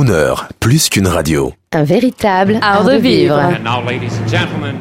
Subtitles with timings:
[0.00, 1.52] Crooner, plus qu'une radio.
[1.72, 3.36] Un véritable art de vivre.
[3.36, 4.76] And now, ladies and gentlemen,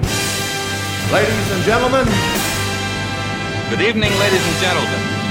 [1.12, 2.06] Ladies and gentlemen,
[3.70, 5.29] good evening, ladies and gentlemen.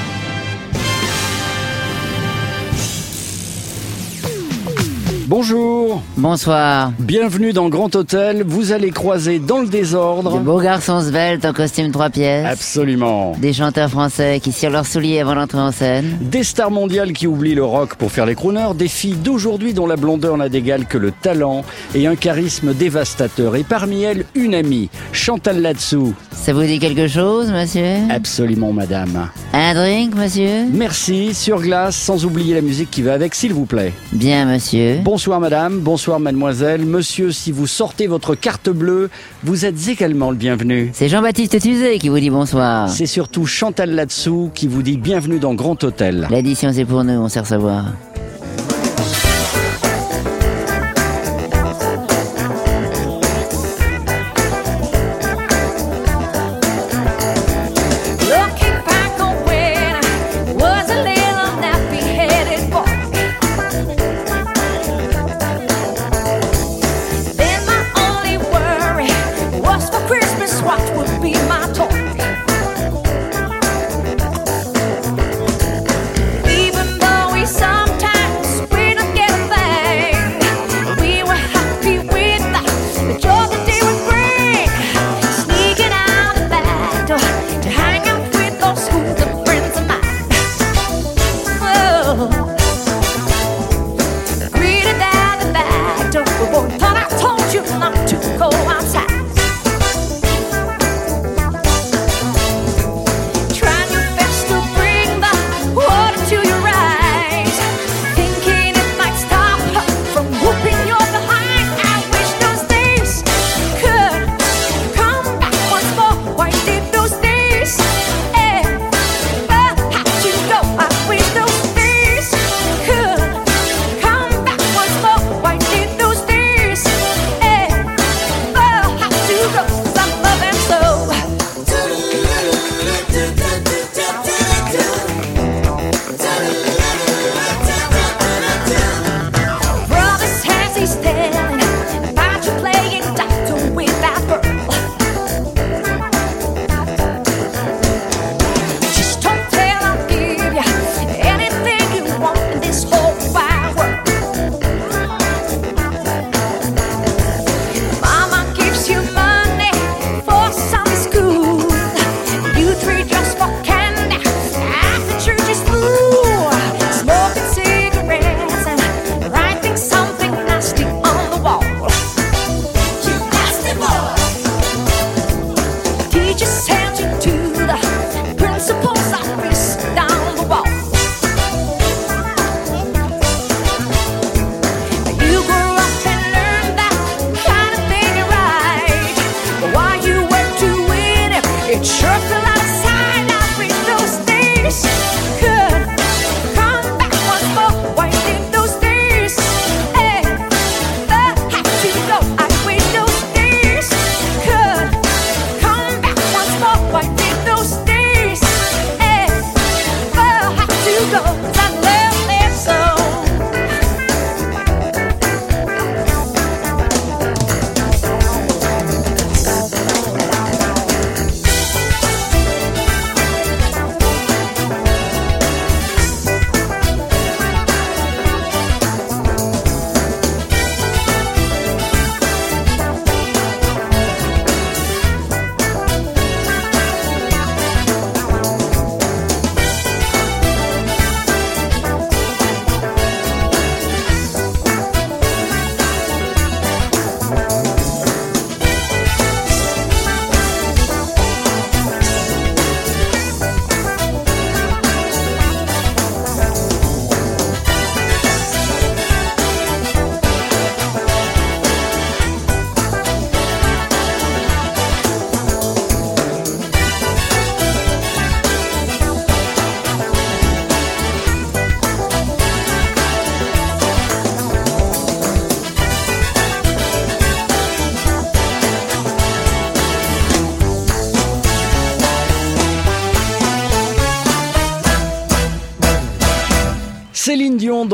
[5.33, 6.91] Bonjour, Bonsoir.
[6.99, 8.45] bienvenue dans Grand Hôtel.
[8.47, 10.39] Vous allez croiser dans le désordre.
[10.39, 12.47] beaux garçons sveltes en costume trois pièces.
[12.47, 13.33] Absolument.
[13.39, 16.17] Des chanteurs français qui cirent leurs souliers avant d'entrer en scène.
[16.23, 19.87] Des stars mondiales qui oublient le rock pour faire les crooners, des filles d'aujourd'hui dont
[19.87, 21.63] la blondeur n'a d'égal que le talent
[21.95, 23.55] et un charisme dévastateur.
[23.57, 26.15] Et parmi elles, une amie, Chantal Latsou.
[26.33, 27.97] Ça vous dit quelque chose, monsieur?
[28.09, 29.29] Absolument, madame.
[29.53, 30.65] Un drink, monsieur?
[30.73, 33.93] Merci, sur glace, sans oublier la musique qui va avec, s'il vous plaît.
[34.13, 35.01] Bien, monsieur.
[35.19, 35.81] Bonsoir, madame.
[35.81, 36.87] Bonsoir, mademoiselle.
[36.87, 39.11] Monsieur, si vous sortez votre carte bleue,
[39.43, 40.91] vous êtes également le bienvenu.
[40.93, 42.89] C'est Jean-Baptiste Tuzet qui vous dit bonsoir.
[42.89, 46.29] C'est surtout Chantal Latsou qui vous dit bienvenue dans Grand Hôtel.
[46.31, 47.87] L'addition, c'est pour nous, on sait recevoir.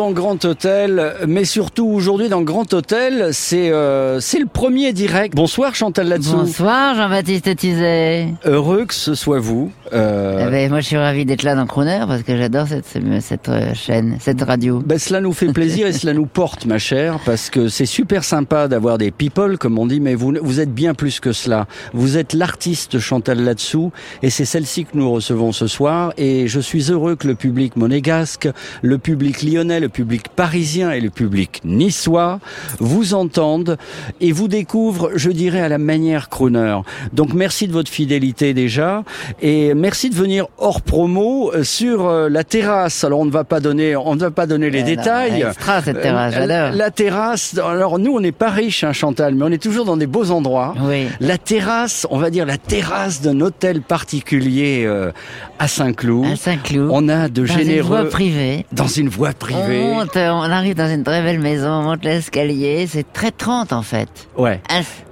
[0.05, 4.93] Dans Grand Grand Hôtel, mais surtout aujourd'hui dans Grand Hôtel, c'est euh, c'est le premier
[4.93, 5.35] direct.
[5.35, 6.37] Bonsoir Chantal Latsou.
[6.37, 8.29] Bonsoir Jean-Baptiste Tizet.
[8.45, 9.71] Heureux que ce soit vous.
[9.93, 12.85] Euh, Eh ben, moi je suis ravi d'être là dans Crooner parce que j'adore cette,
[13.21, 14.83] cette euh, chaîne, cette radio.
[14.85, 18.25] Ben, cela nous fait plaisir et cela nous porte, ma chère, parce que c'est super
[18.25, 21.67] sympa d'avoir des people, comme on dit, mais vous, vous êtes bien plus que cela.
[21.95, 23.91] Vous êtes l'artiste Chantal Latsou,
[24.23, 27.77] et c'est celle-ci que nous recevons ce soir, et je suis heureux que le public
[27.77, 28.49] monégasque,
[28.83, 32.39] le public lyonnais, le public parisien et le public niçois
[32.81, 33.79] vous entendent
[34.21, 36.81] et vous découvrent, je dirais, à la manière crooner.
[37.15, 39.05] Donc merci de votre fidélité déjà,
[39.41, 43.05] et merci de venir hors promo euh, sur euh, la terrasse.
[43.05, 45.43] Alors on ne va pas donner, on ne va pas donner les Eh non, détails.
[45.43, 46.35] extra, cette Euh, terrasse,
[46.75, 49.97] la, terrasse, alors nous on n'est pas riches, hein, Chantal, mais on est toujours dans
[49.97, 50.75] des beaux endroits.
[50.83, 51.09] Oui.
[51.21, 55.11] La terrasse, on va dire la terrasse d'un hôtel particulier euh,
[55.59, 56.27] à Saint-Cloud.
[56.33, 56.89] À Saint-Cloud.
[56.93, 58.67] On a de dans une généreux voie privée.
[58.73, 59.81] dans une voie On privée.
[59.83, 63.83] monte, on arrive dans une très belle maison, on monte l'escalier, c'est très 30 en
[63.83, 64.09] fait.
[64.37, 64.61] Ouais.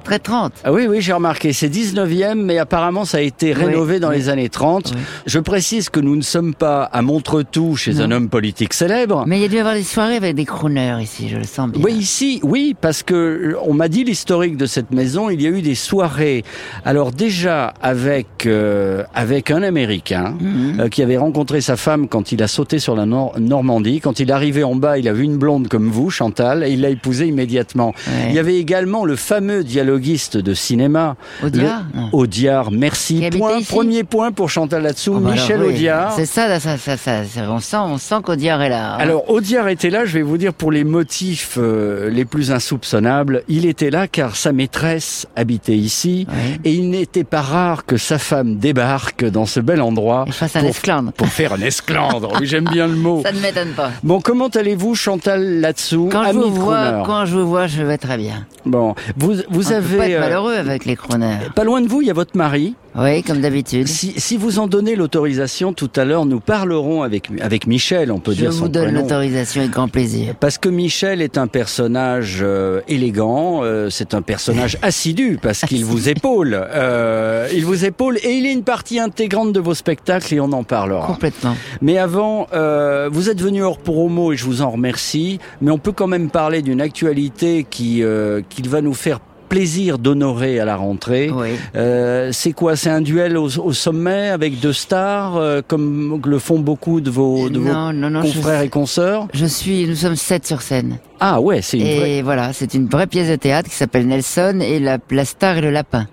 [0.02, 0.52] Très 30.
[0.64, 1.52] Ah oui, oui, j'ai remarqué.
[1.52, 4.16] C'est 19e, mais apparemment ça a été Oui, rénové dans oui.
[4.16, 4.92] les années 30.
[4.94, 5.00] Oui.
[5.26, 9.24] Je précise que nous ne sommes pas à Montretout chez un homme politique célèbre.
[9.26, 11.44] Mais il y a dû y avoir des soirées avec des crooners ici, je le
[11.44, 11.82] sens bien.
[11.82, 15.30] Oui, ici, oui, parce que euh, on m'a dit l'historique de cette maison.
[15.30, 16.44] Il y a eu des soirées.
[16.84, 20.80] Alors déjà avec euh, avec un Américain Mhm.
[20.80, 24.00] euh, qui avait rencontré sa femme quand il a sauté sur la Nor- Normandie.
[24.00, 26.70] Quand il est arrivé en bas, il a vu une blonde comme vous, Chantal, et
[26.70, 27.94] il l'a épousée immédiatement.
[28.28, 29.62] Il y avait également le fameux
[29.96, 31.16] dialoguiste de cinéma.
[31.42, 32.00] Audiard le-.
[32.12, 33.28] Audiard, merci.
[33.36, 35.14] Point, premier point pour Chantal là-dessous.
[35.16, 35.74] Oh, bah Michel alors, oui.
[35.74, 36.12] Audiard.
[36.14, 38.94] C'est ça, ça, ça, ça, on sent, on sent qu'Audiard est là.
[38.94, 38.98] hein.
[38.98, 43.42] Alors, Audiard était là, je vais vous dire, pour les motifs euh, les plus insoupçonnables.
[43.48, 46.60] Il était là car sa maîtresse habitait ici Oui.
[46.64, 50.56] et il n'était pas rare que sa femme débarque dans ce bel endroit Et fasse
[50.56, 51.12] un pour, esclandre.
[51.12, 52.32] pour faire un esclandre.
[52.40, 53.20] Oui, j'aime bien le mot.
[53.24, 53.90] Ça ne m'étonne pas.
[54.02, 57.98] Bon, comment allez-vous, Chantal, là-dessous Quand je, vous vois, quand je vous vois, je vais
[57.98, 58.46] très bien.
[58.64, 59.96] Bon, vous, vous peut avez...
[59.96, 61.38] pas être euh, malheureux avec les crooners.
[61.54, 62.74] pas loin de vous, il y a votre mari.
[62.94, 63.88] Oui, comme d'habitude.
[63.88, 68.18] Si, si vous en donnez l'autorisation, tout à l'heure, nous parlerons avec, avec Michel, on
[68.18, 70.34] peut Je dire son vous donne l'autorisation avec grand plaisir.
[70.38, 75.86] Parce que Michel est un personnage euh, élégant, euh, c'est un personnage assidu parce qu'il
[75.86, 80.34] vous épaule, euh, il vous épaule et il est une partie intégrante de vos spectacles
[80.34, 81.06] et on en parlera.
[81.06, 81.56] Complètement.
[81.80, 85.78] Mais avant, euh, vous êtes venu hors promo et je vous en remercie, mais on
[85.78, 89.20] peut quand même parler d'une actualité qui euh, qu'il va nous faire
[89.52, 91.30] plaisir d'honorer à la rentrée.
[91.30, 91.50] Oui.
[91.76, 92.74] Euh, c'est quoi?
[92.74, 97.10] C'est un duel au, au sommet avec deux stars, euh, comme le font beaucoup de
[97.10, 99.28] vos, de vos Non, non, non, je- confrères et consoeurs?
[99.34, 100.98] Je suis, nous sommes sept sur scène.
[101.20, 102.22] Ah ouais, c'est une Et vraie...
[102.22, 105.60] voilà, c'est une vraie pièce de théâtre qui s'appelle Nelson et la, la star et
[105.60, 106.06] le lapin.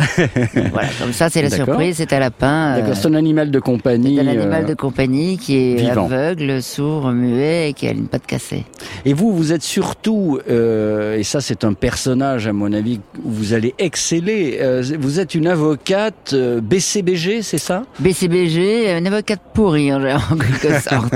[0.72, 2.72] voilà, comme ça, c'est la surprise, c'est un lapin.
[2.76, 4.16] euh, D'accord, c'est un animal de compagnie.
[4.16, 6.06] c'est un animal euh, de compagnie qui est vivant.
[6.06, 8.64] aveugle, sourd, muet et qui a une patte cassée.
[9.04, 13.30] Et vous, vous êtes surtout, euh, et ça c'est un personnage à mon avis où
[13.30, 14.58] vous allez exceller.
[14.60, 17.82] euh, vous êtes une avocate euh, BCBG, c'est ça?
[17.98, 21.14] BCBG, une avocate pourrie en, en quelque sorte,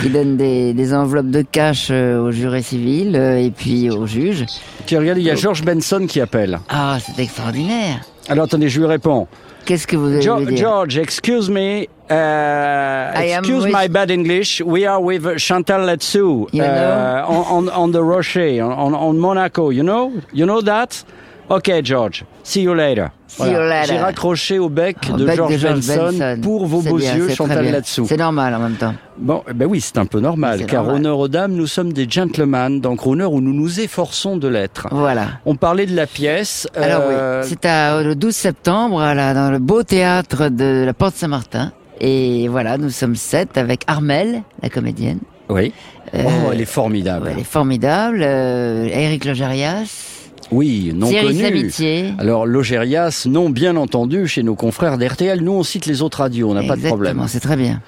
[0.00, 4.44] qui donne des, des enveloppes de cash aux jurés civils et puis aux juges.
[4.86, 6.58] Tiens, regardez, il y a George Benson qui appelle.
[6.68, 8.00] Ah, c'est extraordinaire.
[8.28, 9.26] Alors attendez, je lui réponds.
[9.64, 11.86] Qu'est-ce que vous allez Jo- dire George, excuse me.
[12.10, 14.62] Uh, excuse with- my bad English.
[14.64, 19.70] We are with Chantal Latsou uh, on, on, on the Rocher, on, on Monaco.
[19.70, 20.12] You know?
[20.32, 21.04] You know that?
[21.50, 22.24] Okay, George.
[22.42, 23.08] See you later.
[23.26, 23.86] See you later.
[23.94, 26.40] J'ai raccroché au bec, Au de, bec George de George Benson, Benson.
[26.42, 27.70] pour vos beaux bien, yeux, Chantal.
[27.70, 28.04] Latsou.
[28.06, 28.94] C'est normal en même temps.
[29.16, 30.96] Bon, ben oui, c'est un peu normal, car normal.
[31.00, 34.88] honneur aux dames, nous sommes des gentlemen dans Crooner où nous nous efforçons de l'être.
[34.90, 35.26] Voilà.
[35.46, 36.68] On parlait de la pièce.
[36.76, 40.84] Alors euh, oui, c'est à- le 12 septembre à la- dans le beau théâtre de
[40.84, 41.72] la Porte Saint-Martin.
[42.00, 45.18] Et voilà, nous sommes sept avec Armel, la comédienne.
[45.48, 45.72] Oui.
[46.14, 47.26] Euh, oh, elle est formidable.
[47.26, 48.20] Ouais, elle est formidable.
[48.22, 50.17] Euh, Eric Logérias.
[50.50, 51.70] Oui, non connu.
[52.18, 55.40] Alors, Logérias, non bien entendu chez nos confrères d'RTL.
[55.40, 57.20] Nous, on cite les autres radios, on n'a pas de problème.
[57.20, 57.80] Exactement, c'est très bien.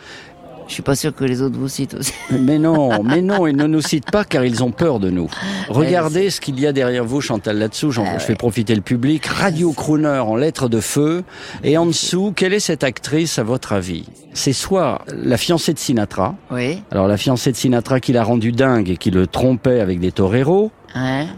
[0.71, 2.13] Je suis pas sûr que les autres vous citent aussi.
[2.31, 5.29] Mais non, mais non, ils ne nous citent pas car ils ont peur de nous.
[5.69, 7.93] Regardez ce qu'il y a derrière vous, Chantal, là-dessous.
[7.99, 9.27] Ah je fais profiter le public.
[9.27, 11.25] Radio Crooner en lettres de feu.
[11.65, 14.05] Et en dessous, quelle est cette actrice, à votre avis?
[14.33, 16.37] C'est soit la fiancée de Sinatra.
[16.53, 16.81] Oui.
[16.93, 20.13] Alors, la fiancée de Sinatra qui l'a rendu dingue et qui le trompait avec des
[20.13, 20.71] toreros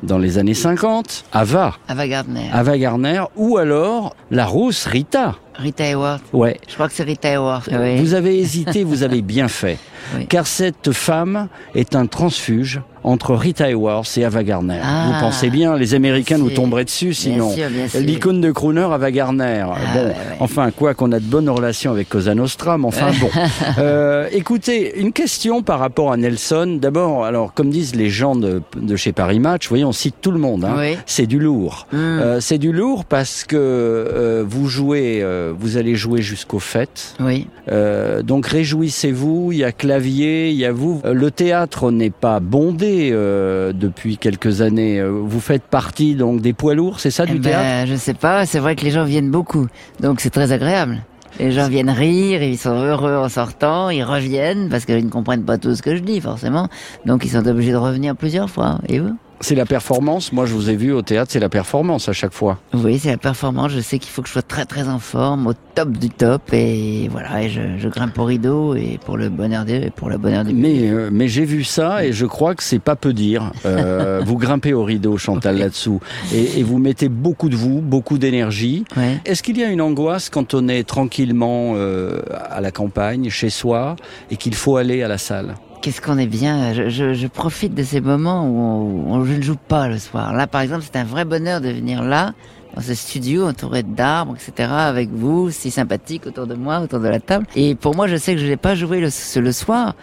[0.03, 1.25] Dans les années 50.
[1.33, 1.75] Ava.
[1.89, 2.49] Ava Gardner.
[2.53, 3.23] Ava Garner.
[3.37, 5.37] Ou alors, la rousse Rita.
[5.57, 6.23] Rita Hayworth.
[6.33, 6.59] Ouais.
[6.69, 7.69] Je crois que c'est Rita Hayworth.
[7.73, 7.99] oui.
[8.01, 9.79] Vous avez hésité, vous avez bien fait.
[10.17, 10.27] Oui.
[10.27, 14.81] Car cette femme est un transfuge entre Rita Hayworth et Ava Gardner.
[14.83, 15.07] Ah.
[15.07, 17.51] Vous pensez bien, les Américains nous tomberaient dessus sinon.
[17.51, 18.01] sûr, bien sûr.
[18.01, 19.65] L'icône de crooner Ava Gardner.
[19.95, 20.15] bon, ouais, ouais.
[20.41, 23.29] enfin quoi qu'on a de bonnes relations avec Cosa Nostra, mais enfin bon.
[23.79, 26.79] Euh, écoutez, une question par rapport à Nelson.
[26.81, 30.17] D'abord, alors comme disent les gens de, de chez Paris Match, vous voyez, on cite
[30.21, 30.65] tout le monde.
[30.65, 30.75] hein.
[30.79, 30.97] Oui.
[31.07, 31.87] C'est du lourd.
[31.93, 31.97] Mm.
[31.97, 37.15] Euh, c'est du lourd parce que euh, vous jouez, euh, vous allez jouer jusqu'aux fêtes.
[37.21, 37.47] Oui.
[37.71, 41.01] Euh, donc réjouissez-vous, il y a clavier, il y a vous.
[41.05, 45.01] Euh, le théâtre n'est pas bondé euh, depuis quelques années.
[45.01, 47.91] Euh, Vous faites partie donc des poids lourds, c'est ça Eh du ben, théâtre?
[47.91, 49.67] je sais pas, c'est vrai que les gens viennent beaucoup,
[50.01, 50.99] donc c'est très agréable.
[51.41, 55.45] Les gens viennent rire, ils sont heureux en sortant, ils reviennent parce qu'ils ne comprennent
[55.45, 56.69] pas tout ce que je dis forcément,
[57.07, 58.79] donc ils sont obligés de revenir plusieurs fois.
[58.89, 59.17] Et vous?
[59.43, 60.33] C'est la performance.
[60.33, 62.59] Moi, je vous ai vu au théâtre, c'est la performance à chaque fois.
[62.75, 63.73] Oui, c'est la performance.
[63.73, 66.43] Je sais qu'il faut que je sois très très en forme, au top du top,
[66.53, 70.17] et voilà, et je, je grimpe au rideau et pour le bonheur des, pour le
[70.17, 73.13] bonheur du Mais, euh, mais j'ai vu ça et je crois que c'est pas peu
[73.13, 73.51] dire.
[73.67, 75.99] Euh, vous grimpez au rideau, Chantal, là-dessous,
[76.33, 78.85] et, et vous mettez beaucoup de vous, beaucoup d'énergie.
[78.97, 79.19] Ouais.
[79.25, 83.51] Est-ce qu'il y a une angoisse quand on est tranquillement euh, à la campagne, chez
[83.51, 83.97] soi,
[84.31, 85.57] et qu'il faut aller à la salle?
[85.83, 86.73] Qu'est-ce qu'on est bien.
[86.75, 89.99] Je, je, je profite de ces moments où, on, où je ne joue pas le
[89.99, 90.33] soir.
[90.33, 92.35] Là, par exemple, c'est un vrai bonheur de venir là,
[92.77, 97.09] dans ce studio, entouré d'arbres, etc., avec vous, si sympathique autour de moi, autour de
[97.09, 97.47] la table.
[97.57, 99.09] Et pour moi, je sais que je n'ai pas joué le,
[99.41, 99.97] le soir.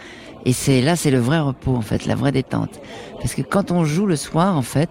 [0.43, 2.81] Et c'est là, c'est le vrai repos, en fait, la vraie détente.
[3.19, 4.89] Parce que quand on joue le soir, en fait,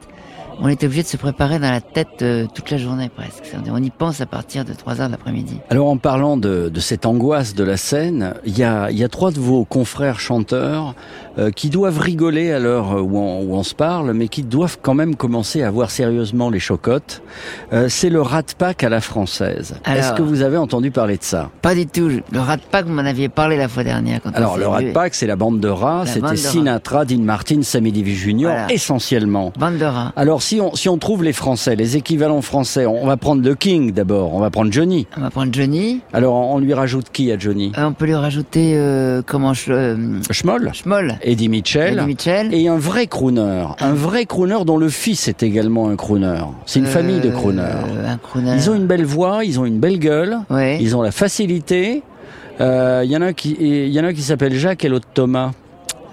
[0.60, 3.54] on est obligé de se préparer dans la tête euh, toute la journée presque.
[3.70, 5.58] On y pense à partir de 3 heures de l'après-midi.
[5.70, 9.04] Alors en parlant de, de cette angoisse de la scène, il y a, il y
[9.04, 10.94] a trois de vos confrères chanteurs
[11.38, 14.78] euh, qui doivent rigoler à l'heure où on, où on se parle, mais qui doivent
[14.82, 17.22] quand même commencer à voir sérieusement les chocottes.
[17.72, 19.74] Euh, c'est le Rat Pack à la française.
[19.86, 21.50] Est-ce que vous avez entendu parler de ça?
[21.62, 22.08] Pas du tout.
[22.32, 24.20] Le Rat Pack, vous m'en aviez parlé la fois dernière.
[24.22, 24.80] Quand Alors le Rat.
[24.92, 26.04] Pack, c'est la bande de rats.
[26.06, 26.36] C'était.
[26.36, 28.42] Sinatra, Dean Martin, Sammy Davis Jr.
[28.44, 28.72] Voilà.
[28.72, 29.52] essentiellement.
[29.58, 30.12] Bande de rats.
[30.16, 33.54] Alors si on, si on trouve les Français, les équivalents français, on va prendre le
[33.54, 35.06] King d'abord, on va prendre Johnny.
[35.18, 36.00] On va prendre Johnny.
[36.14, 37.70] Alors on lui rajoute qui à Johnny?
[37.76, 41.98] Euh, on peut lui rajouter euh, comment euh, Schmoll, Schmoll, Eddie Mitchell.
[41.98, 42.54] Eddie Mitchell.
[42.54, 46.40] Et un vrai crooner, un vrai crooner dont le fils est également un crooner.
[46.64, 47.60] C'est une famille de crooners.
[47.60, 48.54] Euh, un crooner.
[48.54, 50.78] Ils ont une belle voix, ils ont une belle gueule, Ouais.
[50.80, 52.02] ils ont la facilité.
[52.58, 55.08] Il y en a qui, il y en a un qui s'appelle Jacques et l'autre
[55.12, 55.50] Thomas.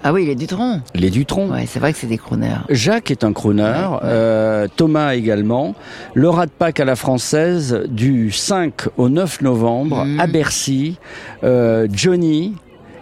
[0.08, 0.82] Ah oui, il est du tronc.
[0.94, 1.48] Les Dutronc.
[1.50, 2.58] Ouais, c'est vrai que c'est des crooners.
[2.70, 3.98] Jacques est un crooner, Ouais, ouais.
[4.04, 5.74] euh, Thomas également.
[6.14, 10.20] Le Rat Pack à la française du 5 au 9 novembre Mhm.
[10.20, 10.96] à Bercy.
[11.42, 12.54] Euh, Johnny,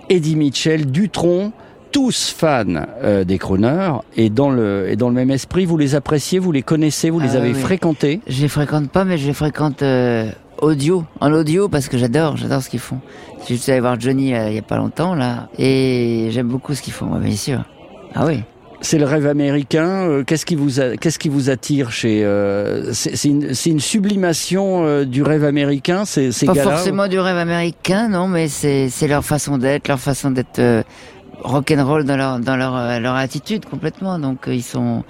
[0.09, 1.53] Eddie Mitchell, Dutronc,
[1.93, 2.65] tous fans
[3.03, 6.53] euh, des crooners et dans le et dans le même esprit, vous les appréciez, vous
[6.53, 7.61] les connaissez, vous les Ah avez oui.
[7.61, 8.21] fréquentés?
[8.27, 10.31] Je les fréquente pas, mais je les fréquente euh,
[10.63, 13.01] audio, en audio, parce que j'adore, j'adore ce qu'ils font.
[13.47, 16.75] J'ai juste allé voir Johnny euh, il y a pas longtemps là, et j'aime beaucoup
[16.75, 17.63] ce qu'ils font, bien sûr.
[18.15, 18.43] Ah oui.
[18.81, 19.87] C'est le rêve américain.
[20.09, 25.05] euh, Qu'est-ce qui vous a- qu'est-ce qui vous attire chez euh, C'est une, sublimation euh,
[25.07, 26.05] du rêve américain.
[26.05, 30.31] C'est ces Pas forcément du rêve américain, non, mais c'est leur façon d'être, leur façon
[30.31, 30.83] d'être euh,
[31.43, 34.19] rock'n'roll dans leur dans leur leur attitude complètement.
[34.19, 35.03] Donc ils sont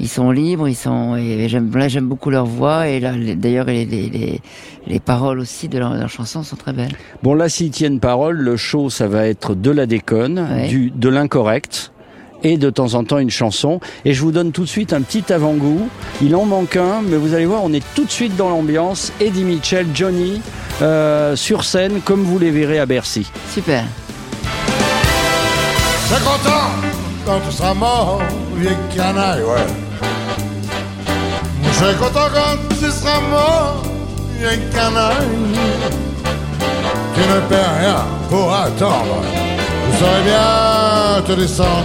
[0.00, 3.34] ils sont libres, ils sont et j'aime là j'aime beaucoup leur voix et là les-
[3.34, 4.40] d'ailleurs les, les les
[4.86, 6.92] les paroles aussi de leurs leurs chansons sont très belles.
[7.22, 10.68] Bon là, s'ils tiennent parole, le show, ça va être de la déconne, Ouais.
[10.68, 11.92] du, de l'incorrect
[12.44, 13.80] et de temps en temps une chanson.
[14.04, 15.88] Et je vous donne tout de suite un petit avant-goût.
[16.22, 19.12] Il en manque un, mais vous allez voir, on est tout de suite dans l'ambiance.
[19.20, 20.40] Eddie Mitchell, Johnny,
[20.80, 23.26] euh, sur scène, comme vous les verrez à Bercy.
[23.52, 23.82] Super.
[26.06, 26.70] Sois content
[27.26, 28.22] quand tu seras mort,
[28.56, 29.66] vieille canaille, ouais.
[31.78, 33.82] Serai content quand tu seras mort,
[34.40, 35.28] vieille canaille.
[37.14, 39.22] Tu ne perds rien pour attendre.
[39.92, 41.84] Je saurais bien te descendre.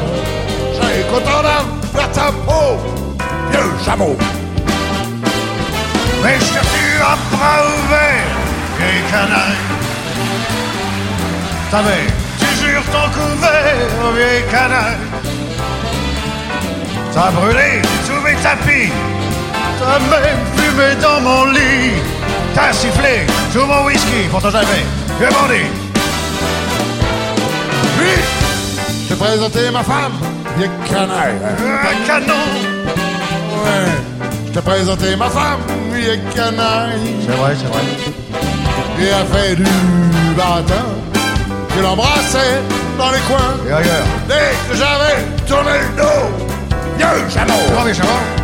[0.72, 2.78] Je serai content d'avoir ta peau,
[3.52, 4.18] vieux chameau.
[6.24, 8.34] Mais je suis à bras ouverts,
[8.80, 9.62] vieille canaille.
[11.70, 12.08] T'avais
[12.40, 14.98] toujours ton couvert, vieille canaille.
[17.14, 18.92] T'as brûlé sous mes tapis,
[19.84, 21.94] t'as même fumé dans mon lit.
[22.54, 24.86] T'as sifflé sous mon whisky, pourtant j'avais
[25.20, 25.70] vieux bandit.
[27.98, 28.22] Puis,
[29.10, 30.14] j'ai présenté ma femme,
[30.58, 31.38] vieille canaille.
[31.42, 32.46] Un canon.
[33.64, 33.92] Ouais,
[34.48, 35.62] je t'ai présenté ma femme,
[35.92, 37.00] vieille canaille.
[37.26, 37.84] C'est vrai, c'est vrai.
[39.02, 39.66] Et a fait du
[40.38, 40.86] baratin.
[41.76, 42.62] Je l'embrassais
[42.98, 43.58] dans les coins.
[43.68, 44.06] Et ailleurs.
[44.28, 46.46] Dès que j'avais tourné le dos.
[46.98, 47.84] Vieux chameau.
[47.84, 48.43] Vieux chameau.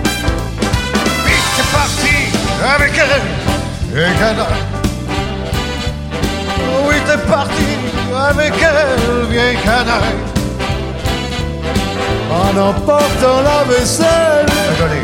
[2.63, 3.97] Avec elle.
[3.97, 4.45] Et canaille.
[6.87, 7.77] Oui, t'es parti
[8.13, 10.29] avec elle, vieille canaille.
[12.31, 14.45] en emportant la vaisselle,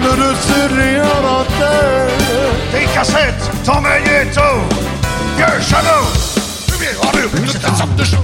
[0.02, 2.10] le dessus de lien dentelle.
[2.72, 4.42] Tes cassettes, ton magnéto,
[5.38, 6.06] vieux shadow.
[7.48, 8.18] C'est une sorte de show.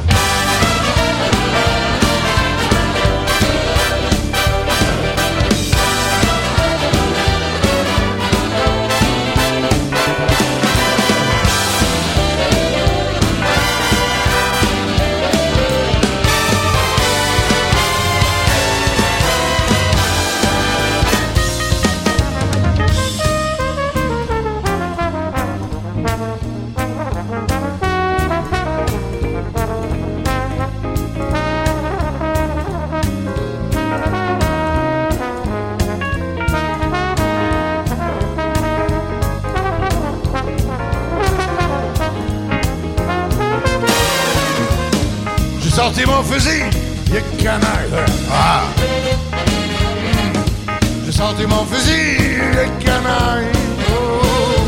[46.31, 46.63] Fusil,
[47.13, 47.91] y'a canaille.
[48.31, 48.63] Ah.
[51.05, 53.51] J'ai sorti mon fusil, y'a canaille.
[53.89, 54.61] Oh.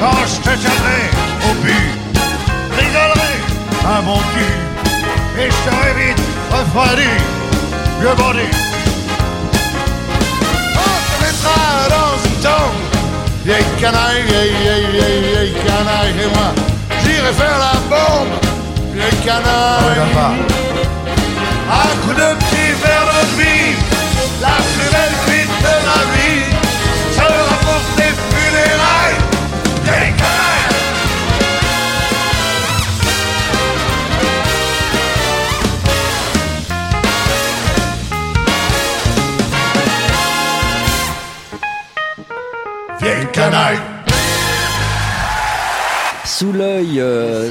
[0.00, 1.00] Quand je te tiendrai
[1.48, 1.90] au but,
[2.78, 3.34] rigolerai
[3.96, 4.54] un bon cul.
[5.40, 6.22] Et je t'aurai vite
[6.52, 7.12] refroidi,
[8.00, 8.48] vieux body.
[10.84, 11.60] On te mettra
[11.96, 12.80] dans une tombe.
[13.44, 16.14] Vieille canaille, vieille, vieille, vieille, vieille canaille.
[16.22, 16.50] Et moi,
[17.02, 18.34] j'irai faire la bombe.
[18.94, 20.73] Vieille canaille.
[21.76, 23.74] Un coup de petit verre de vie,
[24.40, 26.44] la plus belle cuite de ma vie,
[27.16, 29.20] sera pour tes funérailles,
[29.84, 30.74] des canailles.
[43.00, 43.93] Vieille canaille.
[46.36, 47.48] Sous l'œil euh,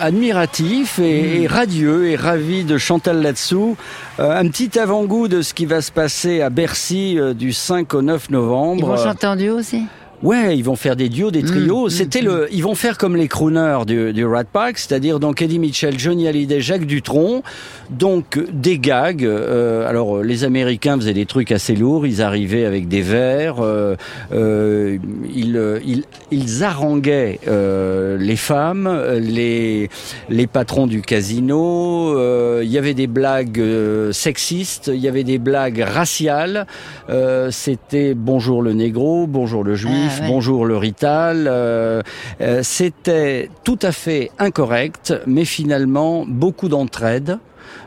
[0.00, 3.76] admiratif et, et radieux et ravi de Chantal là-dessous,
[4.18, 7.94] euh, un petit avant-goût de ce qui va se passer à Bercy euh, du 5
[7.94, 8.80] au 9 novembre.
[8.80, 9.84] Ils vont chanter en duo aussi?
[10.22, 11.86] Ouais, ils vont faire des duos, des trios.
[11.86, 15.42] mm, C'était le, ils vont faire comme les crooners du, du Rat Pack, c'est-à-dire donc
[15.42, 17.42] Eddie Mitchell, Johnny Hallyday, Jacques Dutronc.
[17.90, 19.24] Donc des gags.
[19.24, 22.06] euh, alors les Américains faisaient des trucs assez lourds.
[22.06, 23.56] Ils arrivaient avec des verres.
[23.60, 23.94] euh,
[24.32, 24.98] euh,
[25.34, 28.88] ils, euh, ils, ils haranguaient euh, les femmes,
[29.20, 29.88] les
[30.30, 32.16] les patrons du casino.
[32.16, 34.90] euh, Il y avait des blagues euh, sexistes.
[34.92, 36.66] Il y avait des blagues raciales.
[37.10, 40.28] Euh, C'était bonjour le négro, bonjour le juif, Ah, ouais.
[40.28, 41.46] bonjour le rital.
[41.48, 42.02] euh,
[42.40, 47.38] euh, C'était tout à fait incorrect, mais finalement beaucoup d'entraide.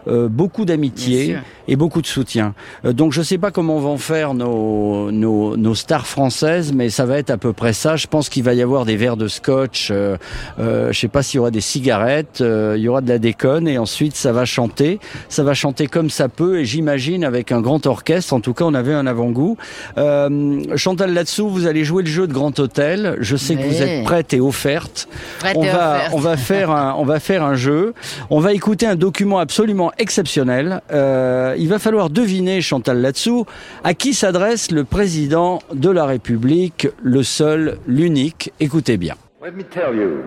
[0.10, 2.54] Euh, beaucoup d'amitié et beaucoup de soutien.
[2.86, 7.06] Euh, donc je sais pas comment vont faire nos, nos, nos stars françaises, mais ça
[7.06, 7.96] va être à peu près ça.
[7.96, 9.90] Je pense qu'il va y avoir des verres de scotch.
[9.92, 10.18] Euh,
[10.60, 12.42] euh, je sais pas s'il y aura des cigarettes.
[12.42, 15.00] euh, il y aura de la déconne et ensuite ça va chanter.
[15.30, 18.34] Ça va chanter comme ça peut et j'imagine avec un grand orchestre.
[18.34, 19.58] En tout cas, on avait un avant-goût.
[19.98, 23.18] Euh, Chantal là-dessous, vous allez jouer le jeu de Grand Hôtel.
[23.20, 25.08] Je sais que vous êtes prête et offerte
[25.40, 26.14] Prête on et va, offerte.
[26.14, 27.94] on va faire un, on va faire un jeu.
[28.30, 30.82] On va écouter un document absolument exceptionnel.
[30.92, 33.46] Euh, il va falloir deviner, Chantal là-dessous,
[33.84, 38.52] à qui s'adresse le président de la République, le seul, l'unique.
[38.60, 39.16] Écoutez bien.
[39.44, 40.24] Let me tell you,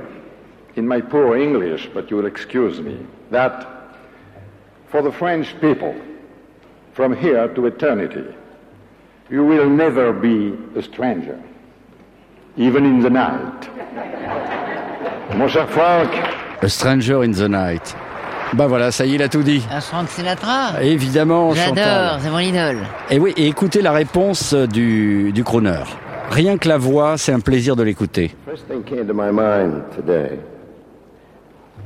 [0.76, 2.96] in my poor English, but you will excuse me,
[3.30, 3.66] that
[4.90, 5.94] for the French people,
[6.94, 8.24] from here to eternity,
[9.30, 11.38] you will never be a stranger,
[12.56, 13.68] even in the night.
[15.36, 16.10] Mon cher Franck,
[16.62, 17.94] A Stranger in the Night.
[18.54, 19.62] Bah voilà, ça y est, il a tout dit.
[19.70, 22.18] Un Frank Sinatra Évidemment, J'adore, Chantal.
[22.20, 22.78] c'est mon idole.
[23.10, 25.82] Et oui, et écoutez la réponse du, du crooner.
[26.30, 28.34] Rien que la voix, c'est un plaisir de l'écouter.
[28.46, 30.38] first thing came to my mind today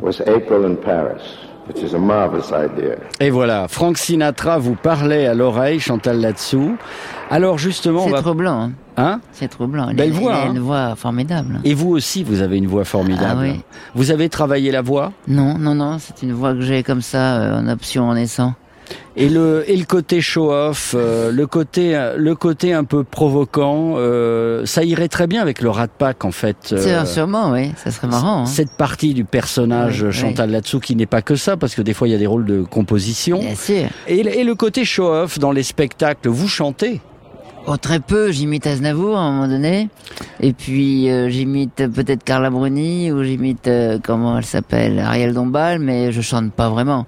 [0.00, 1.22] was April in Paris,
[1.68, 2.96] which is a marvelous idea.
[3.20, 6.76] Et voilà, Frank Sinatra vous parlait à l'oreille, Chantal là-dessous.
[7.30, 8.20] Alors justement, C'est va...
[8.22, 8.72] trop blanc, hein.
[8.98, 9.88] Hein c'est trop blanc.
[9.90, 10.52] Il Belle a- voix, Il a hein.
[10.52, 11.60] une voix formidable.
[11.64, 13.40] Et vous aussi, vous avez une voix formidable.
[13.46, 13.60] Ah oui.
[13.94, 15.12] Vous avez travaillé la voix?
[15.26, 18.54] Non, non, non, c'est une voix que j'ai comme ça, euh, en option en naissant.
[19.16, 24.64] et le et le côté show-off, euh, le côté le côté un peu provoquant, euh,
[24.64, 26.56] ça irait très bien avec le Rat Pack en fait.
[26.68, 28.42] C'est euh, sûrement, oui, ça serait marrant.
[28.42, 28.46] hein.
[28.46, 31.92] Cette partie du personnage Oui, Chantal là-dessous qui n'est pas que ça, parce que des
[31.92, 33.40] fois il y a des rôles de composition.
[33.40, 33.88] Bien sûr.
[34.06, 37.00] Et, et le côté show-off dans les spectacles, vous chantez?
[37.68, 39.88] Oh, très peu, j'imite Aznavour à un moment donné.
[40.38, 45.81] Et puis euh, j'imite peut-être Carla Bruni ou j'imite, euh, comment elle s'appelle, Ariel Dombal,
[45.81, 47.07] mais je chante pas vraiment.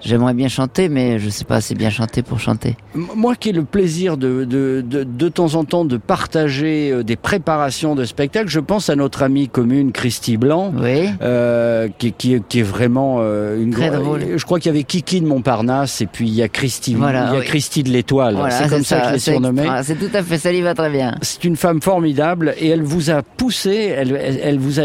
[0.00, 2.76] J'aimerais bien chanter, mais je sais pas assez bien chanter pour chanter.
[2.94, 7.02] Moi qui ai le plaisir de, de, de, de temps en temps de partager euh,
[7.02, 11.08] des préparations de spectacles, je pense à notre amie commune Christy Blanc, Oui.
[11.22, 14.20] euh, qui, qui, est- qui est vraiment euh, une Très drôle.
[14.36, 17.28] Je crois qu'il y avait Kiki de Montparnasse et puis il y a Christy, Voilà,
[17.30, 17.46] il y a oui.
[17.46, 18.34] Christy de l'Étoile.
[18.34, 19.66] Voilà, c'est comme ça, que je l'ai surnommée.
[19.82, 21.14] C'est tout à fait, ça lui va très bien.
[21.22, 24.84] C'est une femme formidable et elle vous a poussé, elle, elle, elle vous a,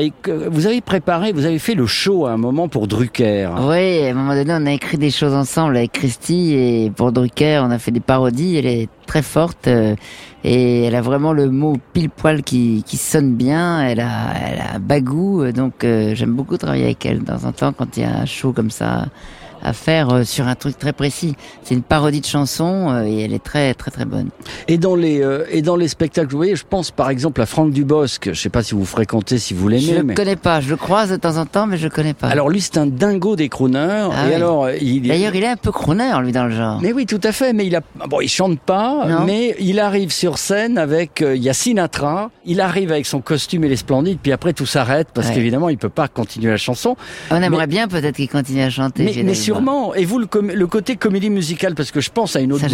[0.49, 3.49] vous avez préparé, vous avez fait le show à un moment pour Drucker.
[3.67, 7.11] Oui, à un moment donné, on a écrit des choses ensemble avec Christy et pour
[7.11, 8.55] Drucker, on a fait des parodies.
[8.55, 9.95] Elle est très forte euh,
[10.45, 13.81] et elle a vraiment le mot pile poil qui, sonne bien.
[13.81, 17.43] Elle a, elle a un bagou, euh, donc euh, j'aime beaucoup travailler avec elle temps
[17.43, 19.07] en temps quand il y a un show comme ça
[19.63, 21.35] à faire euh, sur un truc très précis.
[21.63, 24.29] C'est une parodie de chanson euh, et elle est très très très bonne.
[24.67, 27.45] Et dans les euh, et dans les spectacles, vous voyez, je pense par exemple à
[27.45, 28.29] Franck Dubosc.
[28.33, 30.69] Je sais pas si vous fréquentez, si vous Je l'aimez, le mais connais pas, je
[30.69, 32.27] le croise de temps en temps, mais je le connais pas.
[32.27, 34.09] alors lui c'est un dingo des crooners.
[34.11, 34.33] Ah et oui.
[34.35, 36.79] alors il D'ailleurs, il est un peu crooner, lui, dans le genre.
[36.81, 37.53] mais oui, tout à fait.
[37.53, 39.23] Mais il a bon, il chante pas, Non.
[39.25, 42.29] mais il arrive sur scène avec euh, il y a Sinatra.
[42.45, 45.35] Il arrive avec son costume et les splendides, puis après tout s'arrête parce Ouais.
[45.35, 46.95] qu'évidemment il peut pas continuer la chanson.
[47.31, 49.05] On aimerait bien peut-être qu'il continue à chanter.
[49.05, 49.23] Mais.
[49.53, 49.95] Sûrement.
[49.95, 52.65] Et vous le, com- le côté comédie musicale, parce que je pense à une autre,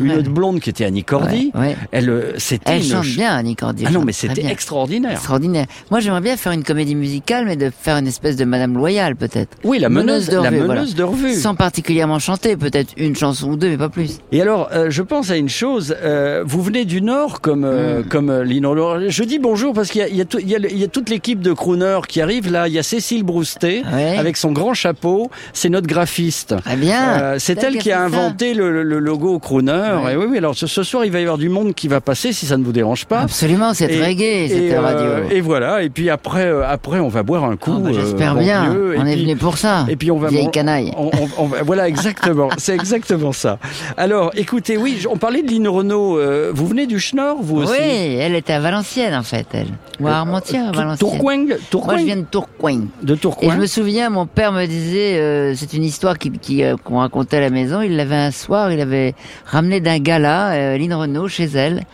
[0.00, 0.22] une ouais.
[0.22, 1.50] blonde qui était Annie Cordy.
[1.54, 1.76] Ouais, ouais.
[1.92, 3.84] Elle, euh, c'était Elle une chante ch- bien, Annie Cordy.
[3.86, 5.12] Ah non, mais c'était extraordinaire.
[5.12, 5.66] Extraordinaire.
[5.90, 9.16] Moi, j'aimerais bien faire une comédie musicale, mais de faire une espèce de Madame Loyale,
[9.16, 9.56] peut-être.
[9.64, 10.92] Oui, la meneuse, de la revue, meneuse voilà.
[10.94, 11.34] de revue.
[11.34, 14.18] Sans particulièrement chanter, peut-être une chanson ou deux, mais pas plus.
[14.32, 15.94] Et alors, euh, je pense à une chose.
[16.02, 18.08] euh, vous venez du Nord, comme euh, Hmm.
[18.08, 18.68] comme Lino.
[19.08, 20.20] Je dis bonjour parce qu'il y y,
[20.54, 22.68] a y, y toute l'équipe de crooners qui arrive là.
[22.68, 23.82] Il y a Cécile Broustet
[24.18, 25.30] avec son grand chapeau.
[25.52, 26.27] C'est notre graphiste.
[26.64, 27.20] Très bien.
[27.22, 29.72] Euh, c'est elle qui a inventé le, le logo crooner.
[30.04, 30.12] Ouais.
[30.12, 30.38] Et oui, oui.
[30.38, 32.56] Alors ce, ce soir, il va y avoir du monde qui va passer, si ça
[32.56, 33.20] ne vous dérange pas.
[33.20, 35.10] Absolument, c'est Et- très gai, cette et, euh, radio.
[35.30, 35.82] et voilà.
[35.82, 37.72] Et puis après, euh, après, on va boire un coup.
[37.76, 38.72] Oh, bah, euh, J'espère bien.
[38.72, 39.86] Et On est venu pour ça.
[39.88, 40.92] Et puis on va Vieille canaille.
[40.96, 43.58] on- on- on va- voilà exactement, c'est exactement ça.
[43.96, 46.18] Alors, écoutez, oui, on parlait de Lynn Renault.
[46.52, 49.68] vous venez du Schnorr, vous aussi Oui, elle était à Valenciennes, en fait, elle.
[50.00, 50.98] Ou à Armentières, à Valenciennes.
[51.10, 52.80] Tourcoing, Moi, je viens de Tourcoing.
[53.02, 53.52] de Et Tourcoing.
[53.54, 57.50] je me souviens, mon père me disait, c'est une histoire euh, qu'on racontait à la
[57.50, 57.80] maison.
[57.80, 61.84] Il l'avait un soir, il avait ramené d'un gala euh, Lynn Renault chez elle.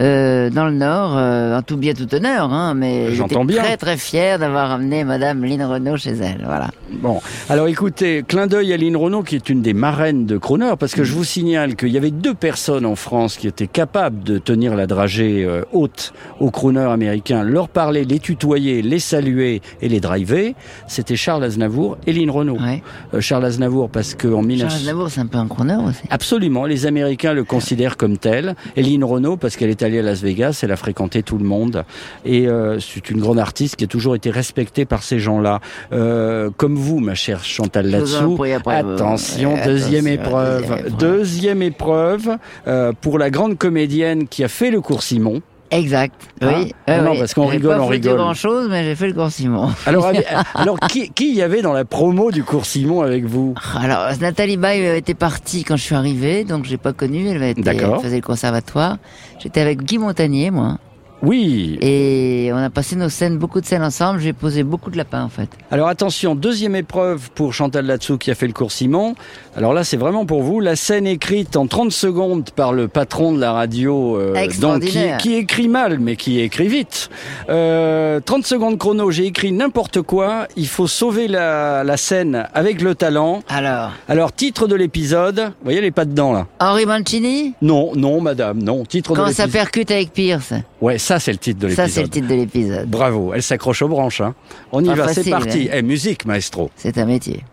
[0.00, 3.62] Euh, dans le Nord, euh, en tout bien tout honneur, hein, mais était bien.
[3.62, 6.42] très très fier d'avoir ramené Madame Lynn Renault chez elle.
[6.44, 6.70] Voilà.
[6.92, 10.72] Bon, alors écoutez, clin d'œil à Lynn Renault, qui est une des marraines de Croner,
[10.78, 14.22] parce que je vous signale qu'il y avait deux personnes en France qui étaient capables
[14.22, 19.60] de tenir la dragée euh, haute aux crooners américains, leur parler, les tutoyer, les saluer
[19.82, 20.54] et les driver.
[20.86, 22.58] C'était Charles Aznavour et Lynn Renault.
[22.58, 22.82] Ouais.
[23.14, 24.68] Euh, Charles Aznavour, parce qu'en 19...
[24.68, 26.02] Charles Aznavour, c'est un peu un crooner aussi.
[26.10, 28.56] Absolument, les Américains le considèrent comme tel.
[28.76, 31.44] Et Lynn Renault, parce qu'elle est allée à Las Vegas, elle a fréquenté tout le
[31.44, 31.84] monde.
[32.24, 35.60] Et euh, c'est une grande artiste qui a toujours été respectée par ces gens-là.
[35.92, 38.38] Euh, comme vous, ma chère Chantal Latsou.
[38.40, 39.66] Attention, Ouais, deuxième attention, épreuve.
[39.66, 40.96] deuxième épreuve.
[40.98, 42.30] Deuxième épreuve
[42.66, 45.42] euh, pour la grande comédienne qui a fait le cours Simon.
[45.72, 46.14] Exact.
[46.40, 46.46] Ah.
[46.48, 46.74] Oui.
[46.86, 47.18] Ah oui, non, oui.
[47.20, 48.16] parce qu'on J'ai rigole, pas on rigole.
[48.16, 49.70] grand chose, mais j'ai fait le cours Simon.
[49.86, 50.10] Alors,
[50.54, 53.54] alors qui, qui y avait dans la promo du cours Simon avec vous?
[53.80, 57.28] Alors, Nathalie Baye était partie quand je suis arrivé, donc je l'ai pas connue.
[57.28, 57.96] Elle, D'accord.
[57.98, 58.96] elle faisait le conservatoire.
[59.38, 60.78] J'étais avec Guy Montagnier, moi.
[61.22, 61.78] Oui.
[61.82, 64.20] Et on a passé nos scènes, beaucoup de scènes ensemble.
[64.20, 65.48] J'ai posé beaucoup de lapins, en fait.
[65.70, 69.14] Alors attention, deuxième épreuve pour Chantal Latsou qui a fait le cours Simon.
[69.56, 70.60] Alors là, c'est vraiment pour vous.
[70.60, 75.34] La scène écrite en 30 secondes par le patron de la radio, euh, donc qui,
[75.34, 77.10] écrit mal, mais qui écrit vite.
[77.48, 80.46] Euh, 30 secondes chrono, j'ai écrit n'importe quoi.
[80.56, 83.42] Il faut sauver la, la scène avec le talent.
[83.48, 85.38] Alors, Alors, titre de l'épisode.
[85.40, 86.46] Vous voyez, elle est pas dedans là.
[86.60, 87.54] Henri Mancini?
[87.60, 88.84] Non, non, madame, non.
[88.84, 89.52] Titre de Quand ça l'épisode.
[89.52, 90.54] percute avec Pierce?
[90.80, 91.88] Ouais, ça c'est le titre de l'épisode.
[91.88, 92.88] Ça, c'est le titre de l'épisode.
[92.88, 94.20] Bravo, elle s'accroche aux branches.
[94.22, 94.34] Hein.
[94.72, 95.68] On y Pas va, c'est parti.
[95.72, 96.70] Eh, musique, maestro.
[96.76, 97.44] C'est un métier.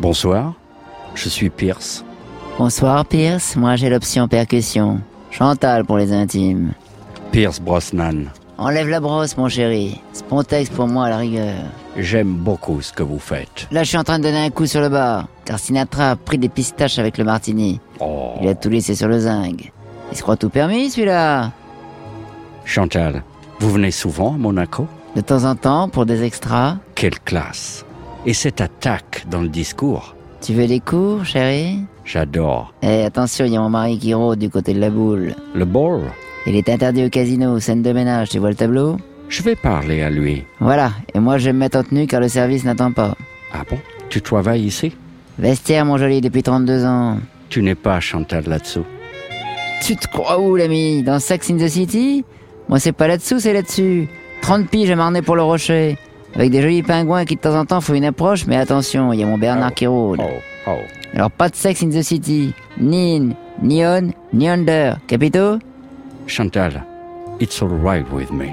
[0.00, 0.54] Bonsoir,
[1.14, 2.04] je suis Pierce.
[2.58, 3.56] Bonsoir, Pierce.
[3.56, 5.00] Moi, j'ai l'option percussion.
[5.30, 6.72] Chantal pour les intimes.
[7.32, 8.26] Pierce Brosnan.
[8.58, 10.00] Enlève la brosse, mon chéri.
[10.14, 11.54] Spontex pour moi, à la rigueur.
[11.98, 13.66] J'aime beaucoup ce que vous faites.
[13.70, 16.16] Là, je suis en train de donner un coup sur le bar, car Sinatra a
[16.16, 17.80] pris des pistaches avec le martini.
[18.00, 19.72] Oh, Il a tout laissé sur le zinc.
[20.10, 21.52] Il se croit tout permis, celui-là.
[22.64, 23.22] Chantal,
[23.60, 24.86] vous venez souvent à Monaco?
[25.14, 26.76] De temps en temps, pour des extras.
[26.94, 27.84] Quelle classe
[28.26, 30.14] Et cette attaque dans le discours?
[30.42, 32.72] Tu veux des cours, chéri J'adore.
[32.82, 35.34] Eh, attention, il y a mon mari qui rôde du côté de la boule.
[35.54, 36.02] Le ball?
[36.46, 38.98] Il est interdit au casino, scène de ménage, tu vois le tableau?
[39.28, 40.44] Je vais parler à lui.
[40.60, 43.16] Voilà, et moi je vais me mettre en tenue car le service n'attend pas.
[43.52, 43.78] Ah bon?
[44.08, 44.94] Tu travailles ici?
[45.38, 47.18] Vestiaire, mon joli, depuis 32 ans.
[47.48, 48.84] Tu n'es pas Chantal là-dessous.
[49.82, 52.24] Tu te crois où, l'ami Dans Sex in the City
[52.68, 54.08] Moi, c'est pas là-dessous, c'est là-dessus.
[54.42, 55.96] 30 piges à marner pour le rocher.
[56.34, 59.20] Avec des jolis pingouins qui de temps en temps font une approche, mais attention, il
[59.20, 60.20] y a mon Bernard qui rôde.
[60.22, 60.78] Oh, oh.
[61.14, 63.30] Alors pas de sexe in the city, ni in,
[63.62, 64.98] ni on, ni under.
[65.06, 65.58] Capito
[66.26, 66.84] Chantal,
[67.40, 68.48] it's all right with me.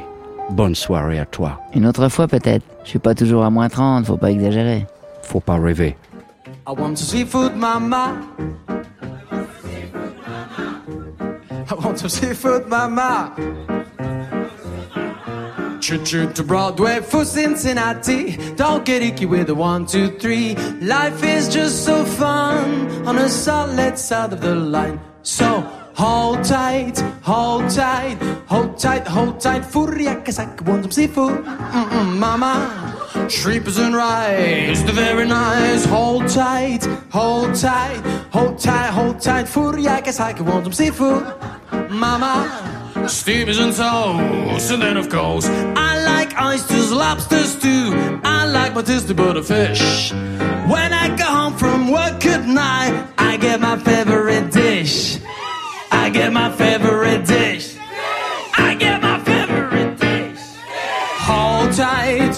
[0.52, 1.60] Bonne soirée à toi.
[1.74, 2.64] Une autre fois peut-être.
[2.86, 4.86] Je suis pas toujours à moins 30, faut pas exagérer.
[5.24, 5.98] Faut pas rêver.
[6.66, 8.14] I want some seafood, mama.
[11.84, 13.36] Want some seafood, mama.
[15.82, 18.38] Choo choo to Broadway for Cincinnati.
[18.56, 20.56] Don't get icky with the one, two, three.
[20.80, 24.98] Life is just so fun on a solid side of the line.
[25.24, 25.60] So
[25.94, 28.18] hold tight, hold tight,
[28.48, 29.66] hold tight, hold tight.
[29.66, 31.44] Furia, cause I want some seafood.
[31.44, 32.96] Mm-mm, mama.
[33.28, 35.84] Shrimpers and rice, the very nice.
[35.84, 39.50] Hold tight, hold tight, hold tight, hold tight.
[39.50, 41.28] Furia, cause I want some seafood.
[41.90, 42.74] Mama.
[43.08, 48.20] Steamers and toast, and then of course I like oysters, lobsters too.
[48.24, 50.12] I like my tasty butterfish.
[50.70, 55.20] When I go home from work at night, I get my favorite dish.
[55.92, 57.76] I get my favorite dish.
[58.58, 60.40] I get my favorite dish.
[61.28, 62.36] Hold tight,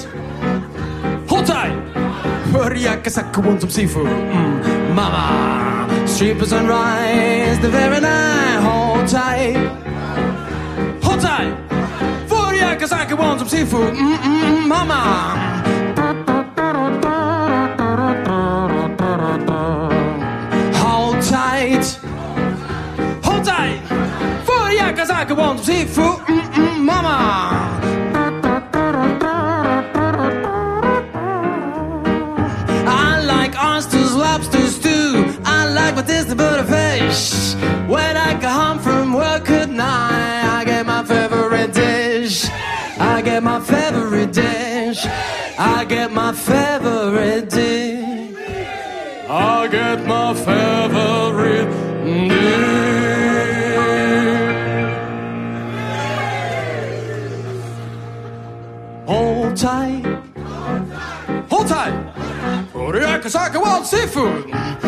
[1.29, 1.75] hold tight.
[2.51, 4.07] Hurry, I I could want some seafood.
[4.07, 8.24] Mm, mama, strippers and rice, the very night.
[9.15, 9.55] Hold tight.
[11.01, 11.55] Hold tight.
[12.27, 13.93] For ya, cause I could want some seafood.
[13.93, 14.99] Mm-mm, mama.
[20.75, 21.85] Hold tight.
[23.23, 23.79] Hold tight.
[24.43, 26.19] For ya, cause I could want some seafood.
[26.27, 27.15] Mm-mm, mama.
[32.85, 35.39] I like oysters, lobsters too.
[35.45, 36.35] I like my Disney
[37.15, 37.87] butterfish.
[37.87, 42.45] When I go home from work at night, I get my favorite dish.
[42.99, 45.05] I get my favorite dish.
[45.57, 48.35] I get my favorite dish.
[49.29, 51.95] I get my favorite dish.
[59.07, 60.03] Hold tight.
[61.49, 63.21] Hold tight.
[63.21, 64.49] Cause I can want seafood.
[64.49, 64.84] Mama!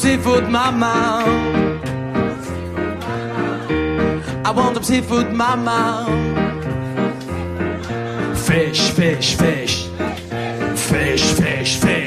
[0.00, 1.22] Seafood, mama.
[4.46, 6.06] I want some seafood, mama.
[8.46, 9.88] Fish, fish, fish.
[10.88, 11.99] Fish, fish, fish.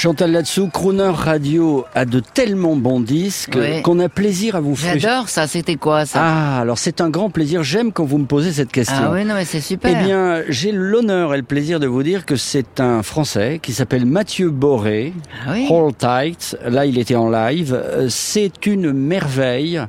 [0.00, 4.98] Chantal Latsou, Crooner Radio a de tellement bons disques qu'on a plaisir à vous faire.
[4.98, 6.20] J'adore ça, c'était quoi ça?
[6.22, 7.62] Ah, alors c'est un grand plaisir.
[7.62, 8.96] J'aime quand vous me posez cette question.
[8.98, 9.90] Ah oui, non mais c'est super.
[9.94, 13.74] Eh bien, j'ai l'honneur et le plaisir de vous dire que c'est un Français qui
[13.74, 15.12] s'appelle Mathieu Boré.
[15.46, 16.56] Ah oui Tight.
[16.66, 17.74] Là, il était en live.
[17.78, 19.82] Euh, C'est une merveille.